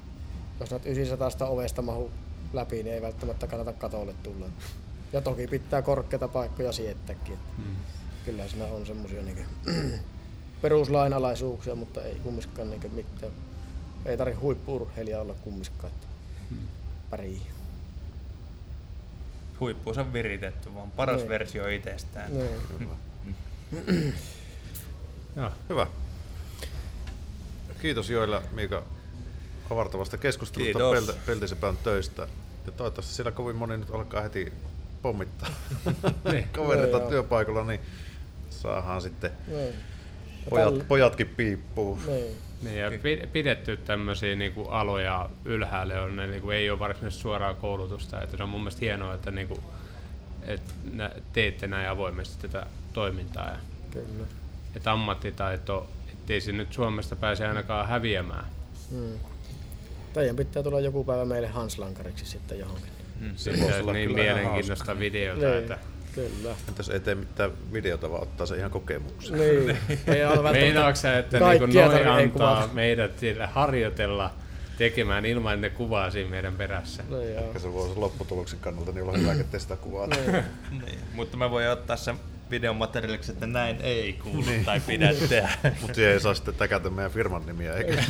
jos 0.60 0.70
näet 0.70 0.86
900 0.86 1.48
ovesta 1.48 1.82
mahu 1.82 2.10
läpi, 2.52 2.82
niin 2.82 2.94
ei 2.94 3.02
välttämättä 3.02 3.46
kannata 3.46 3.72
katolle 3.72 4.14
tulla. 4.22 4.46
Ja 5.12 5.20
toki 5.20 5.46
pitää 5.46 5.82
korkeita 5.82 6.28
paikkoja 6.28 6.72
siettääkin. 6.72 7.34
Että 7.34 7.48
Mm. 7.58 7.76
Kyllä 8.24 8.48
siinä 8.48 8.64
on 8.64 8.86
semmoisia 8.86 9.22
niin 9.22 9.46
peruslainalaisuuksia, 10.62 11.74
mutta 11.74 12.02
ei 12.02 12.14
kumminkaan 12.14 12.70
niin 12.70 12.94
mitään. 12.94 13.32
Ei 14.08 14.16
tarvitse 14.16 14.40
huippu-urheilija 14.40 15.20
olla 15.20 15.34
kumminkaan, 15.34 15.92
että 15.92 16.06
pärjää. 17.10 17.40
Huippuunsa 19.60 20.12
viritetty, 20.12 20.74
vaan 20.74 20.90
paras 20.90 21.16
Niin. 21.16 21.28
versio 21.28 21.68
itsestään. 21.68 22.30
Joo. 25.36 25.50
Hyvä. 25.68 25.86
Kiitos 27.82 28.10
Joilla 28.10 28.42
Miika 28.52 28.82
avartavasta 29.70 30.16
keskustelusta. 30.18 30.78
Pelte, 30.92 31.12
Peltisepän 31.26 31.76
töistä. 31.76 32.28
Ja 32.66 32.72
toivottavasti 32.72 33.14
siellä 33.14 33.32
kovin 33.32 33.56
moni 33.56 33.76
nyt 33.76 33.90
alkaa 33.90 34.22
heti 34.22 34.52
pommittaa 35.02 35.48
Niin. 36.32 36.48
kavereita 36.52 37.00
työpaikalla, 37.00 37.64
niin 37.64 37.80
saadaan 38.50 39.02
sitten 39.02 39.30
Niin. 39.46 39.66
Ja 40.44 40.50
pojat, 40.50 40.88
pojatkin 40.88 41.26
piippuu. 41.28 41.98
Niin. 42.06 42.36
Niin, 42.62 42.78
ja 42.78 42.90
pi- 43.02 43.28
pidetty 43.32 43.76
tämmöisiä 43.76 44.36
niinku 44.36 44.64
aloja 44.64 45.30
ylhäällä, 45.44 46.02
on 46.02 46.16
ne 46.16 46.26
niinku 46.26 46.50
ei 46.50 46.70
ole 46.70 46.78
varsinaisesti 46.78 47.22
suoraa 47.22 47.54
koulutusta. 47.54 48.22
Että 48.22 48.36
se 48.36 48.42
on 48.42 48.48
mun 48.48 48.60
mielestä 48.60 48.80
hienoa, 48.80 49.14
että 49.14 49.30
niinku, 49.30 49.62
et 50.42 50.62
nä- 50.92 51.10
teette 51.32 51.66
näin 51.66 51.88
avoimesti 51.88 52.48
tätä 52.48 52.66
toimintaa. 52.92 53.46
Ja, 53.46 53.56
Kyllä. 53.90 54.24
että 54.76 54.92
ammattitaito, 54.92 55.90
ettei 56.12 56.40
se 56.40 56.52
nyt 56.52 56.72
Suomesta 56.72 57.16
pääse 57.16 57.46
ainakaan 57.46 57.88
häviämään. 57.88 58.44
Mm. 58.90 59.18
Teidän 60.12 60.36
pitää 60.36 60.62
tulla 60.62 60.80
joku 60.80 61.04
päivä 61.04 61.24
meille 61.24 61.48
Hanslankariksi 61.48 62.26
sitten 62.26 62.58
johonkin. 62.58 62.90
Se 63.36 63.56
Se 63.56 63.82
on 63.86 63.92
niin 63.94 64.14
mielenkiintoista 64.14 64.98
videota, 64.98 65.46
Niin, 65.46 65.58
että 65.58 65.78
Kyllä. 66.14 66.54
Entäs 66.68 66.88
ei 66.88 67.00
tee 67.00 67.14
mitään 67.14 67.50
videota, 67.72 68.10
vaan 68.10 68.22
ottaa 68.22 68.46
se 68.46 68.56
ihan 68.56 68.70
kokemukseen. 68.70 69.40
Niin. 69.40 69.76
Ei 70.06 70.24
ole 70.24 70.42
välttämättä 70.42 70.94
sä, 70.94 71.18
että 71.18 71.38
niinku 71.38 71.66
noin 71.66 72.08
antaa 72.08 72.56
kuvata. 72.56 72.74
meidät 72.74 73.18
siellä 73.18 73.46
harjoitella 73.46 74.30
tekemään 74.78 75.26
ilman, 75.26 75.54
että 75.54 75.66
ne 75.66 75.70
kuvaa 75.70 76.10
siinä 76.10 76.30
meidän 76.30 76.54
perässä. 76.54 77.02
No 77.08 77.22
joo. 77.22 77.44
Ehkä 77.44 77.58
se 77.58 77.72
voisi 77.72 77.96
lopputuloksen 77.96 78.58
kannalta 78.58 78.92
niin 78.92 79.02
olla 79.02 79.18
hyvä, 79.18 79.32
että 79.32 79.58
sitä 79.58 79.76
kuvaa. 79.76 80.06
Niin. 80.06 80.44
Mutta 81.14 81.36
me 81.36 81.50
voi 81.50 81.68
ottaa 81.68 81.96
sen 81.96 82.16
videon 82.50 82.76
materiaaliksi, 82.76 83.32
että 83.32 83.46
näin 83.46 83.76
ei 83.80 84.12
kuulu 84.12 84.40
niin. 84.40 84.64
tai 84.64 84.80
pidä 84.80 85.14
tehdä. 85.28 85.50
Mutta 85.82 86.00
ei 86.00 86.20
saa 86.20 86.34
sitten 86.34 86.54
täkätä 86.54 86.90
meidän 86.90 87.12
firman 87.12 87.46
nimiä, 87.46 87.74
eikä? 87.74 88.04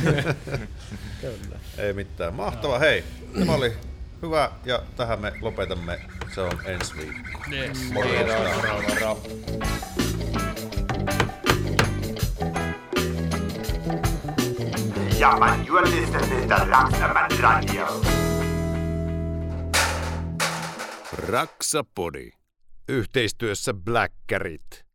Kyllä. 1.21 1.59
ei 1.77 1.93
mitään. 1.93 2.33
Mahtava, 2.33 2.79
hei. 2.79 3.03
Tämä 3.39 3.53
oli 3.53 3.73
hyvä 4.21 4.51
ja 4.65 4.83
tähän 4.95 5.21
me 5.21 5.33
lopetamme. 5.41 5.99
Se 6.35 6.41
on 6.41 6.51
ensi 6.65 6.97
viikko. 6.97 7.43
Yes. 7.51 7.91
Moro. 7.93 8.07
Moro, 8.07 8.81
moro. 8.89 9.21
Ja, 15.19 15.37
man, 15.39 15.67
you 15.67 15.77
are 15.77 15.91
listening 15.91 16.47
to 16.49 16.55
Raksaman 16.55 17.31
Radio. 17.39 18.01
Raksapodi. 21.27 22.31
Yhteistyössä 22.89 23.73
Blackkärit. 23.73 24.88